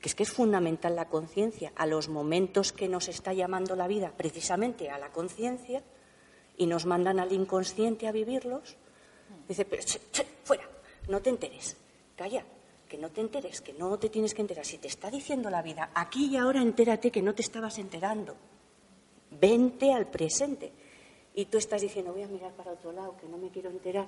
que 0.00 0.08
es 0.08 0.14
que 0.14 0.22
es 0.22 0.32
fundamental 0.32 0.96
la 0.96 1.08
conciencia 1.08 1.72
a 1.76 1.86
los 1.86 2.08
momentos 2.08 2.72
que 2.72 2.88
nos 2.88 3.08
está 3.08 3.34
llamando 3.34 3.76
la 3.76 3.86
vida, 3.86 4.12
precisamente 4.16 4.90
a 4.90 4.98
la 4.98 5.12
conciencia, 5.12 5.82
y 6.56 6.66
nos 6.66 6.86
mandan 6.86 7.20
al 7.20 7.32
inconsciente 7.32 8.08
a 8.08 8.12
vivirlos. 8.12 8.76
Dice, 9.46 9.64
pero, 9.64 9.82
fuera, 10.44 10.68
no 11.08 11.20
te 11.20 11.30
enteres 11.30 11.76
calla, 12.22 12.44
que 12.88 12.98
no 12.98 13.10
te 13.10 13.20
enteres, 13.20 13.60
que 13.60 13.72
no 13.72 13.98
te 13.98 14.08
tienes 14.08 14.32
que 14.32 14.42
enterar. 14.42 14.64
Si 14.64 14.78
te 14.78 14.86
está 14.86 15.10
diciendo 15.10 15.50
la 15.50 15.60
vida, 15.60 15.90
aquí 15.94 16.26
y 16.26 16.36
ahora 16.36 16.62
entérate 16.62 17.10
que 17.10 17.20
no 17.20 17.34
te 17.34 17.42
estabas 17.42 17.78
enterando. 17.78 18.36
Vente 19.30 19.92
al 19.92 20.06
presente. 20.06 20.70
Y 21.34 21.46
tú 21.46 21.58
estás 21.58 21.80
diciendo, 21.82 22.12
voy 22.12 22.22
a 22.22 22.28
mirar 22.28 22.52
para 22.52 22.72
otro 22.72 22.92
lado, 22.92 23.16
que 23.16 23.26
no 23.26 23.38
me 23.38 23.48
quiero 23.48 23.70
enterar, 23.70 24.06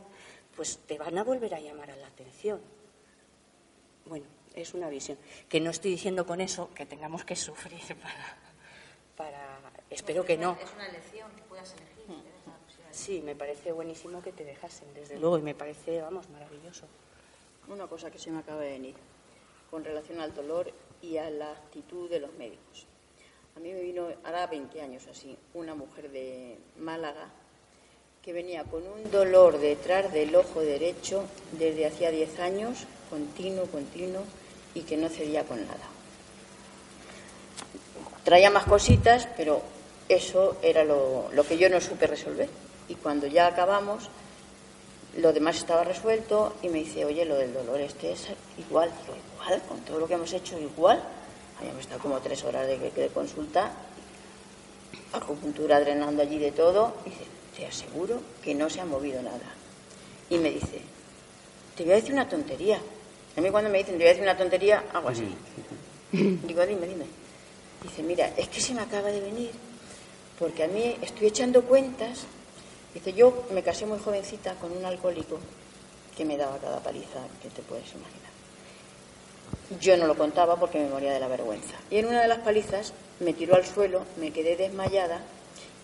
pues 0.55 0.79
te 0.87 0.97
van 0.97 1.19
a 1.19 1.25
volver 1.25 1.55
a 1.55 1.61
llamar 1.61 1.91
a 1.91 1.97
la 1.97 2.07
atención. 2.07 2.61
Bueno, 4.07 4.27
es 4.55 4.75
una 4.75 4.89
visión. 4.89 5.19
Que 5.49 5.61
no 5.61 5.71
estoy 5.71 5.91
diciendo 5.91 6.25
con 6.25 6.41
eso 6.41 6.71
que 6.73 6.87
tengamos 6.87 7.25
que 7.25 7.35
sufrir 7.35 7.81
para. 8.03 8.37
para 9.17 9.73
espero 9.91 10.25
que 10.25 10.37
no. 10.37 10.57
Es 10.63 10.73
una 10.73 10.87
elección 10.87 11.33
que 11.35 11.43
puedas 11.43 11.73
elegir. 11.73 11.95
Sí, 12.93 13.23
me 13.23 13.35
parece 13.35 13.73
buenísimo 13.73 14.23
que 14.23 14.31
te 14.31 14.45
dejasen, 14.45 14.95
desde 14.95 15.19
luego, 15.19 15.37
y 15.39 15.43
me 15.43 15.57
parece, 15.57 16.01
vamos, 16.01 16.29
maravilloso 16.31 16.87
una 17.69 17.87
cosa 17.87 18.11
que 18.11 18.19
se 18.19 18.31
me 18.31 18.39
acaba 18.39 18.61
de 18.61 18.71
venir 18.71 18.95
con 19.71 19.85
relación 19.85 20.21
al 20.21 20.35
dolor 20.35 20.71
y 21.03 21.17
a 21.17 21.31
la 21.31 21.53
actitud 21.53 22.09
de 22.09 22.21
los 22.21 22.33
médicos. 22.35 22.87
A 23.57 23.61
mí 23.61 23.73
me 23.73 23.83
vino, 23.83 24.09
hará 24.25 24.47
20 24.47 24.81
años 24.81 25.07
así, 25.11 25.37
una 25.55 25.75
mujer 25.75 26.11
de 26.11 26.59
Málaga 26.79 27.29
que 28.23 28.33
venía 28.33 28.65
con 28.65 28.83
un 28.87 29.11
dolor 29.11 29.59
detrás 29.59 30.13
del 30.13 30.35
ojo 30.35 30.61
derecho 30.61 31.25
desde 31.53 31.87
hacía 31.87 32.11
10 32.11 32.41
años, 32.41 32.87
continuo, 33.11 33.67
continuo, 33.67 34.23
y 34.75 34.81
que 34.83 34.97
no 34.97 35.09
cedía 35.09 35.45
con 35.45 35.61
nada. 35.61 35.89
Traía 38.25 38.51
más 38.51 38.65
cositas, 38.65 39.29
pero 39.37 39.61
eso 40.09 40.57
era 40.63 40.85
lo, 40.85 41.31
lo 41.33 41.45
que 41.45 41.59
yo 41.59 41.69
no 41.69 41.81
supe 41.81 42.07
resolver. 42.07 42.49
Y 42.89 42.95
cuando 42.95 43.27
ya 43.27 43.47
acabamos, 43.47 44.09
lo 45.19 45.33
demás 45.33 45.57
estaba 45.57 45.85
resuelto 45.85 46.55
y 46.63 46.69
me 46.69 46.79
dice, 46.79 47.05
oye, 47.05 47.25
lo 47.25 47.37
del 47.37 47.53
dolor 47.53 47.81
este 47.81 48.13
es 48.13 48.29
igual. 48.59 48.91
Digo, 49.03 49.17
igual, 49.35 49.63
con 49.69 49.81
todo 49.81 50.01
lo 50.01 50.09
que 50.09 50.15
hemos 50.15 50.33
hecho, 50.33 50.59
igual. 50.59 51.03
Habíamos 51.59 51.83
estado 51.83 52.01
como 52.01 52.19
tres 52.21 52.43
horas 52.45 52.67
de, 52.67 52.79
de 52.79 53.09
consulta, 53.09 53.73
acupuntura 55.13 55.79
drenando 55.81 56.23
allí 56.23 56.39
de 56.39 56.53
todo. 56.53 56.95
Y 57.07 57.11
dice, 57.11 57.25
te 57.57 57.67
aseguro 57.67 58.21
que 58.43 58.55
no 58.55 58.69
se 58.69 58.81
ha 58.81 58.85
movido 58.85 59.23
nada. 59.23 59.55
Y 60.31 60.39
me 60.39 60.51
dice, 60.51 60.81
te 61.77 61.85
voy 61.85 61.93
a 61.93 61.97
decir 61.97 62.13
una 62.13 62.29
tontería. 62.29 62.81
A 63.37 63.41
mí 63.41 63.51
cuando 63.51 63.71
me 63.71 63.79
dicen, 63.79 63.95
te 63.95 63.99
voy 63.99 64.07
a 64.07 64.11
decir 64.11 64.23
una 64.23 64.37
tontería, 64.37 64.85
hago 64.93 65.09
así. 65.09 65.29
Digo, 66.13 66.67
dime, 66.67 66.87
dime. 66.87 67.07
Dice, 67.83 68.03
mira, 68.03 68.33
es 68.37 68.49
que 68.49 68.61
se 68.61 68.75
me 68.75 68.81
acaba 68.81 69.11
de 69.11 69.21
venir, 69.21 69.51
porque 70.39 70.65
a 70.65 70.69
mí 70.69 70.97
estoy 71.03 71.29
echando 71.29 71.63
cuentas 71.63 72.27
Dice, 72.95 73.13
yo 73.13 73.45
me 73.51 73.63
casé 73.63 73.87
muy 73.87 73.99
jovencita 73.99 74.55
con 74.55 74.71
un 74.71 74.85
alcohólico 74.85 75.39
que 76.17 76.25
me 76.25 76.37
daba 76.37 76.59
cada 76.59 76.79
paliza 76.79 77.21
que 77.43 77.51
te 77.51 77.63
puedes 77.63 77.93
imaginar. 77.93 78.25
Yo 79.81 79.97
no 79.97 80.07
lo 80.07 80.17
contaba 80.17 80.57
porque 80.57 80.79
me 80.79 80.89
moría 80.89 81.13
de 81.13 81.21
la 81.21 81.29
vergüenza. 81.29 81.75
Y 81.91 81.99
en 81.99 82.07
una 82.07 82.23
de 82.23 82.29
las 82.29 82.39
palizas 82.39 82.93
me 83.21 83.33
tiró 83.33 83.57
al 83.57 83.65
suelo, 83.65 84.03
me 84.17 84.31
quedé 84.31 84.57
desmayada 84.57 85.21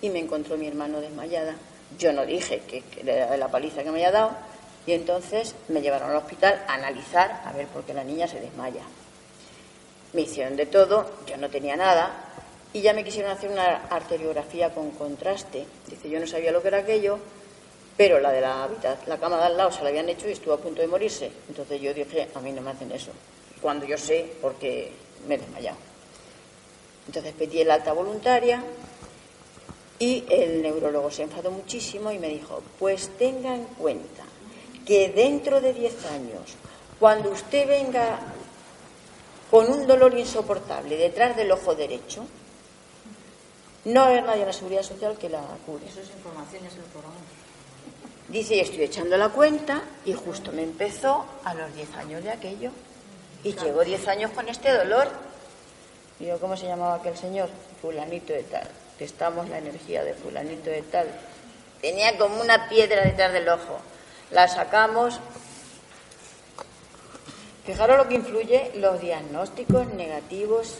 y 0.00 0.10
me 0.10 0.20
encontró 0.20 0.56
mi 0.56 0.66
hermano 0.66 1.00
desmayada. 1.00 1.56
Yo 1.98 2.12
no 2.12 2.24
dije 2.24 2.60
que, 2.60 2.84
era 3.04 3.36
la 3.36 3.48
paliza 3.48 3.82
que 3.82 3.90
me 3.90 4.04
había 4.04 4.12
dado 4.12 4.30
y 4.86 4.92
entonces 4.92 5.54
me 5.68 5.82
llevaron 5.82 6.10
al 6.10 6.16
hospital 6.16 6.64
a 6.68 6.74
analizar 6.74 7.42
a 7.44 7.52
ver 7.52 7.66
por 7.66 7.84
qué 7.84 7.92
la 7.92 8.04
niña 8.04 8.28
se 8.28 8.40
desmaya. 8.40 8.82
Me 10.12 10.22
hicieron 10.22 10.56
de 10.56 10.66
todo, 10.66 11.10
yo 11.26 11.36
no 11.36 11.48
tenía 11.48 11.76
nada, 11.76 12.29
y 12.72 12.80
ya 12.80 12.92
me 12.92 13.04
quisieron 13.04 13.30
hacer 13.30 13.50
una 13.50 13.86
arteriografía 13.88 14.72
con 14.72 14.90
contraste. 14.92 15.66
Dice, 15.88 16.08
yo 16.08 16.20
no 16.20 16.26
sabía 16.26 16.52
lo 16.52 16.62
que 16.62 16.68
era 16.68 16.78
aquello, 16.78 17.18
pero 17.96 18.20
la 18.20 18.30
de 18.30 18.40
la, 18.40 18.68
la 19.06 19.18
cama 19.18 19.38
de 19.38 19.44
al 19.44 19.56
lado 19.56 19.72
se 19.72 19.82
la 19.82 19.88
habían 19.88 20.08
hecho 20.08 20.28
y 20.28 20.32
estuvo 20.32 20.54
a 20.54 20.58
punto 20.58 20.80
de 20.80 20.86
morirse. 20.86 21.30
Entonces 21.48 21.80
yo 21.80 21.92
dije, 21.92 22.28
a 22.34 22.40
mí 22.40 22.52
no 22.52 22.62
me 22.62 22.70
hacen 22.70 22.92
eso, 22.92 23.10
cuando 23.60 23.86
yo 23.86 23.98
sé 23.98 24.32
porque 24.40 24.92
me 25.26 25.34
he 25.34 25.38
desmayado. 25.38 25.76
Entonces 27.06 27.34
pedí 27.34 27.60
el 27.60 27.70
alta 27.70 27.92
voluntaria 27.92 28.62
y 29.98 30.24
el 30.30 30.62
neurólogo 30.62 31.10
se 31.10 31.24
enfadó 31.24 31.50
muchísimo 31.50 32.12
y 32.12 32.18
me 32.18 32.28
dijo, 32.28 32.62
pues 32.78 33.10
tenga 33.18 33.54
en 33.54 33.64
cuenta 33.64 34.22
que 34.86 35.08
dentro 35.10 35.60
de 35.60 35.74
10 35.74 36.06
años, 36.06 36.56
cuando 36.98 37.30
usted 37.30 37.68
venga 37.68 38.18
con 39.50 39.70
un 39.70 39.86
dolor 39.86 40.16
insoportable 40.16 40.96
detrás 40.96 41.36
del 41.36 41.50
ojo 41.52 41.74
derecho, 41.74 42.24
no 43.84 44.04
hay 44.04 44.20
nadie 44.20 44.42
en 44.42 44.46
la 44.46 44.52
seguridad 44.52 44.82
social 44.82 45.16
que 45.16 45.28
la 45.28 45.40
cure. 45.64 45.86
Eso 45.86 46.00
es 46.00 46.10
información, 46.10 46.66
es 46.66 46.74
el 46.74 46.82
programa. 46.82 47.16
Dice, 48.28 48.56
y 48.56 48.60
estoy 48.60 48.82
echando 48.82 49.16
la 49.16 49.30
cuenta 49.30 49.82
y 50.04 50.12
justo 50.12 50.52
me 50.52 50.62
empezó 50.62 51.24
a 51.44 51.54
los 51.54 51.74
10 51.74 51.94
años 51.96 52.22
de 52.22 52.30
aquello. 52.30 52.70
Y 53.42 53.54
llevo 53.54 53.82
10 53.82 54.06
años 54.08 54.30
con 54.32 54.48
este 54.48 54.70
dolor. 54.70 55.08
Digo, 56.18 56.38
¿cómo 56.38 56.56
se 56.56 56.66
llamaba 56.66 56.96
aquel 56.96 57.16
señor? 57.16 57.48
Fulanito 57.80 58.34
de 58.34 58.42
tal. 58.42 58.68
Testamos 58.98 59.48
la 59.48 59.58
energía 59.58 60.04
de 60.04 60.12
fulanito 60.12 60.68
de 60.68 60.82
tal. 60.82 61.08
Tenía 61.80 62.18
como 62.18 62.40
una 62.40 62.68
piedra 62.68 63.02
detrás 63.02 63.32
del 63.32 63.48
ojo. 63.48 63.78
La 64.30 64.46
sacamos. 64.46 65.18
Fijaros 67.64 67.96
lo 67.96 68.08
que 68.08 68.14
influye 68.16 68.72
los 68.76 69.00
diagnósticos 69.00 69.86
negativos 69.94 70.74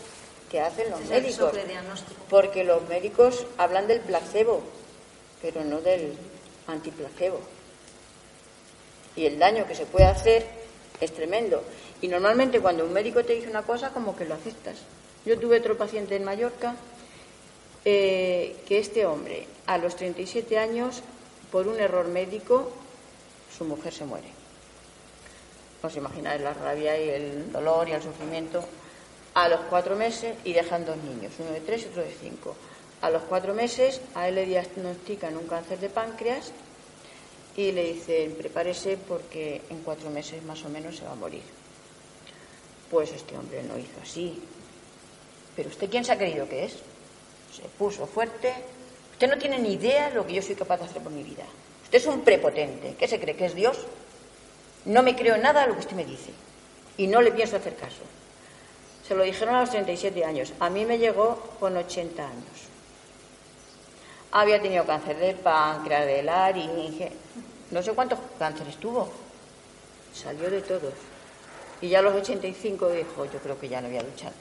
que 0.51 0.61
hacen 0.61 0.91
los 0.91 1.01
médicos. 1.07 1.53
Porque 2.29 2.65
los 2.65 2.87
médicos 2.89 3.47
hablan 3.57 3.87
del 3.87 4.01
placebo, 4.01 4.63
pero 5.41 5.65
no 5.65 5.81
del 5.81 6.15
antiplacebo. 6.67 7.41
Y 9.17 9.27
el 9.27 9.39
daño 9.39 9.67
que 9.67 9.75
se 9.75 9.87
puede 9.87 10.07
hacer 10.07 10.47
es 11.01 11.13
tremendo. 11.13 11.63
Y 12.03 12.09
normalmente 12.09 12.61
cuando 12.61 12.85
un 12.85 12.93
médico 12.93 13.25
te 13.25 13.35
dice 13.35 13.49
una 13.49 13.63
cosa, 13.63 13.91
como 13.91 14.17
que 14.17 14.25
lo 14.25 14.35
aceptas. 14.35 14.79
Yo 15.25 15.39
tuve 15.39 15.59
otro 15.59 15.77
paciente 15.77 16.17
en 16.17 16.25
Mallorca 16.25 16.75
eh, 17.85 18.57
que 18.67 18.79
este 18.79 19.07
hombre, 19.07 19.47
a 19.67 19.79
los 19.79 19.97
37 19.97 20.59
años, 20.59 21.03
por 21.53 21.69
un 21.69 21.79
error 21.79 22.09
médico, 22.09 22.71
su 23.57 23.65
mujer 23.65 23.93
se 23.93 24.05
muere. 24.05 24.29
Os 25.83 25.97
imagináis 25.97 26.41
la 26.41 26.55
rabia 26.55 26.99
y 26.99 27.09
el 27.09 27.53
dolor 27.53 27.89
y 27.89 27.93
el 27.93 28.03
sufrimiento 28.03 28.65
a 29.35 29.49
los 29.49 29.61
cuatro 29.69 29.97
meses 29.97 30.37
y 30.45 30.53
dejan 30.53 30.85
dos 30.85 30.97
niños, 30.97 31.33
uno 31.39 31.53
de 31.53 31.61
tres 31.61 31.83
y 31.83 31.87
otro 31.87 32.03
de 32.03 32.15
cinco. 32.21 32.57
A 33.03 33.11
los 33.11 33.23
cuatro 33.23 33.55
meses 33.55 34.01
a 34.15 34.29
él 34.29 34.35
le 34.35 34.47
diagnostican 34.47 35.37
un 35.37 35.47
cáncer 35.47 35.79
de 35.79 35.89
páncreas 35.89 36.53
y 37.57 37.73
le 37.73 37.95
dicen 37.95 38.35
prepárese 38.35 38.97
porque 38.97 39.63
en 39.71 39.79
cuatro 39.83 40.11
meses 40.11 40.43
más 40.45 40.65
o 40.65 40.69
menos 40.69 40.97
se 40.97 41.05
va 41.05 41.13
a 41.13 41.17
morir. 41.17 41.43
Pues 42.91 43.13
este 43.13 43.37
hombre 43.37 43.63
no 43.63 43.79
hizo 43.79 44.01
así. 44.03 44.43
Pero 45.57 45.69
usted 45.69 45.89
quién 45.89 46.05
se 46.05 46.13
ha 46.13 46.19
creído 46.19 46.49
que 46.49 46.65
es? 46.65 46.73
Se 47.55 47.63
puso 47.79 48.07
fuerte. 48.07 48.53
Usted 49.13 49.29
no 49.29 49.39
tiene 49.39 49.59
ni 49.59 49.75
idea 49.75 50.09
de 50.09 50.17
lo 50.17 50.27
que 50.27 50.35
yo 50.35 50.43
soy 50.43 50.55
capaz 50.55 50.79
de 50.79 50.87
hacer 50.87 51.03
por 51.03 51.13
mi 51.13 51.23
vida. 51.23 51.45
Usted 51.85 51.99
es 51.99 52.07
un 52.07 52.23
prepotente. 52.23 52.97
¿Qué 52.99 53.07
se 53.09 53.21
cree 53.21 53.37
que 53.37 53.47
es 53.47 53.55
Dios? 53.55 53.79
No 54.85 55.03
me 55.03 55.15
creo 55.15 55.37
nada 55.37 55.63
de 55.63 55.69
lo 55.69 55.75
que 55.75 55.81
usted 55.81 55.97
me 55.97 56.05
dice. 56.05 56.31
Y 56.97 57.07
no 57.07 57.21
le 57.23 57.33
pienso 57.33 57.57
hacer 57.57 57.77
caso. 57.77 58.03
Se 59.11 59.17
lo 59.17 59.25
dijeron 59.25 59.57
a 59.57 59.63
los 59.63 59.71
37 59.71 60.25
años. 60.25 60.53
A 60.61 60.71
mí 60.71 60.87
me 60.87 60.97
llegó 60.97 61.35
con 61.59 61.77
80 61.77 62.23
años. 62.23 62.45
Había 64.31 64.63
tenido 64.63 64.87
cáncer 64.87 65.17
de 65.17 65.35
páncreas, 65.35 66.07
de 66.07 66.23
laringe, 66.23 67.11
no 67.73 67.83
sé 67.83 67.91
cuántos 67.91 68.21
cánceres 68.39 68.77
tuvo. 68.77 69.09
Salió 70.15 70.49
de 70.49 70.63
todos. 70.63 70.95
Y 71.81 71.89
ya 71.89 71.99
a 71.99 72.03
los 72.03 72.15
85 72.15 72.89
dijo, 72.91 73.25
yo 73.25 73.41
creo 73.41 73.59
que 73.59 73.69
ya 73.69 73.81
no 73.81 73.89
voy 73.89 73.99
a 73.99 74.03
luchar. 74.05 74.33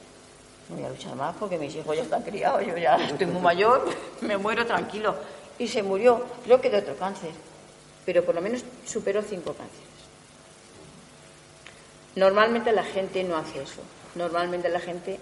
No 0.70 0.76
voy 0.76 0.86
a 0.86 0.90
luchar 0.90 1.16
más 1.16 1.36
porque 1.38 1.58
mis 1.58 1.74
hijos 1.74 1.96
ya 1.96 2.04
están 2.04 2.22
criados, 2.22 2.64
yo 2.64 2.78
ya 2.78 2.96
estoy 2.98 3.26
muy 3.26 3.42
mayor, 3.42 3.90
me 4.22 4.38
muero 4.38 4.68
tranquilo. 4.68 5.16
Y 5.58 5.68
se 5.68 5.82
murió, 5.82 6.24
creo 6.44 6.62
que 6.62 6.70
de 6.70 6.78
otro 6.78 6.96
cáncer, 6.96 7.32
pero 8.06 8.24
por 8.24 8.36
lo 8.36 8.42
menos 8.42 8.64
superó 8.86 9.24
cinco 9.24 9.52
cánceres. 9.54 9.90
Normalmente 12.16 12.72
la 12.72 12.84
gente 12.84 13.24
no 13.24 13.36
hace 13.36 13.64
eso 13.64 13.82
normalmente 14.16 14.70
la 14.70 14.80
gente 14.80 15.20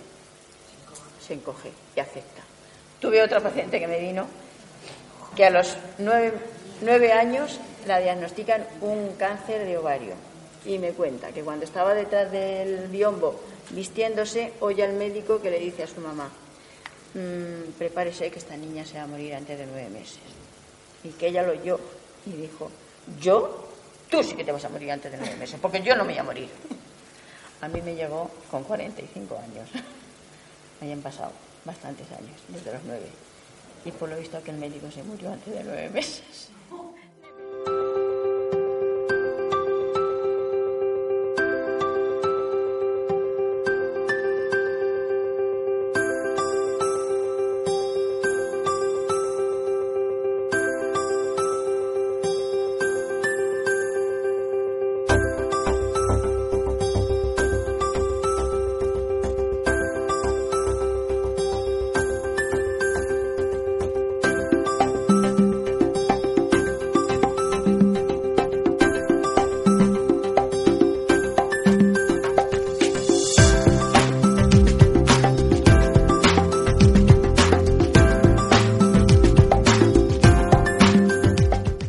se 1.26 1.34
encoge 1.34 1.72
y 1.96 2.00
acepta. 2.00 2.44
Tuve 3.00 3.22
otra 3.22 3.42
paciente 3.42 3.80
que 3.80 3.88
me 3.88 4.00
vino 4.00 4.26
que 5.36 5.46
a 5.46 5.50
los 5.50 5.78
nueve, 6.00 7.14
años 7.14 7.60
la 7.86 8.00
diagnostican 8.00 8.66
un 8.82 9.14
cáncer 9.18 9.66
de 9.66 9.78
ovario 9.78 10.14
y 10.66 10.80
me 10.80 10.92
cuenta 10.92 11.32
que 11.32 11.44
cuando 11.44 11.66
estaba 11.66 11.94
detrás 11.94 12.32
del 12.32 12.88
biombo 12.88 13.40
vistiéndose, 13.70 14.54
oye 14.62 14.84
al 14.84 14.94
médico 14.94 15.42
que 15.42 15.52
le 15.52 15.60
dice 15.60 15.84
a 15.84 15.88
su 15.88 16.02
mamá, 16.02 16.30
mm, 17.14 17.72
prepárese 17.78 18.32
que 18.32 18.40
esta 18.40 18.58
niña 18.58 18.86
se 18.86 18.98
va 18.98 19.04
a 19.04 19.08
morir 19.08 19.36
antes 19.36 19.58
de 19.58 19.66
nueve 19.66 19.90
meses. 19.90 20.20
Y 21.04 21.10
que 21.10 21.28
ella 21.28 21.44
lo 21.44 21.52
oyó 21.52 21.80
y 22.26 22.32
dijo, 22.32 22.72
¿yo? 23.20 23.68
Tú 24.10 24.24
sí 24.24 24.36
que 24.36 24.44
te 24.44 24.52
vas 24.52 24.66
a 24.66 24.70
morir 24.70 24.92
antes 24.92 25.12
de 25.12 25.18
nueve 25.18 25.36
meses, 25.36 25.60
porque 25.62 25.82
yo 25.82 25.96
no 25.96 26.04
me 26.04 26.14
voy 26.14 26.20
a 26.20 26.24
morir. 26.24 26.50
A 27.62 27.68
mí 27.68 27.82
me 27.82 27.96
llegó 27.96 28.30
con 28.52 28.64
45 28.64 29.38
años. 29.38 29.70
Me 30.80 30.88
hayan 30.88 31.02
pasado 31.02 31.32
bastantes 31.66 32.08
años, 32.12 32.40
desde 32.50 32.74
los 32.74 32.84
nueve. 32.86 33.08
Y 33.86 33.92
por 33.92 34.10
lo 34.10 34.18
visto 34.18 34.38
aquel 34.38 34.58
médico 34.58 34.92
se 34.92 35.04
murió 35.04 35.32
antes 35.32 35.54
de 35.54 35.64
nueve 35.64 35.90
meses. 35.90 36.50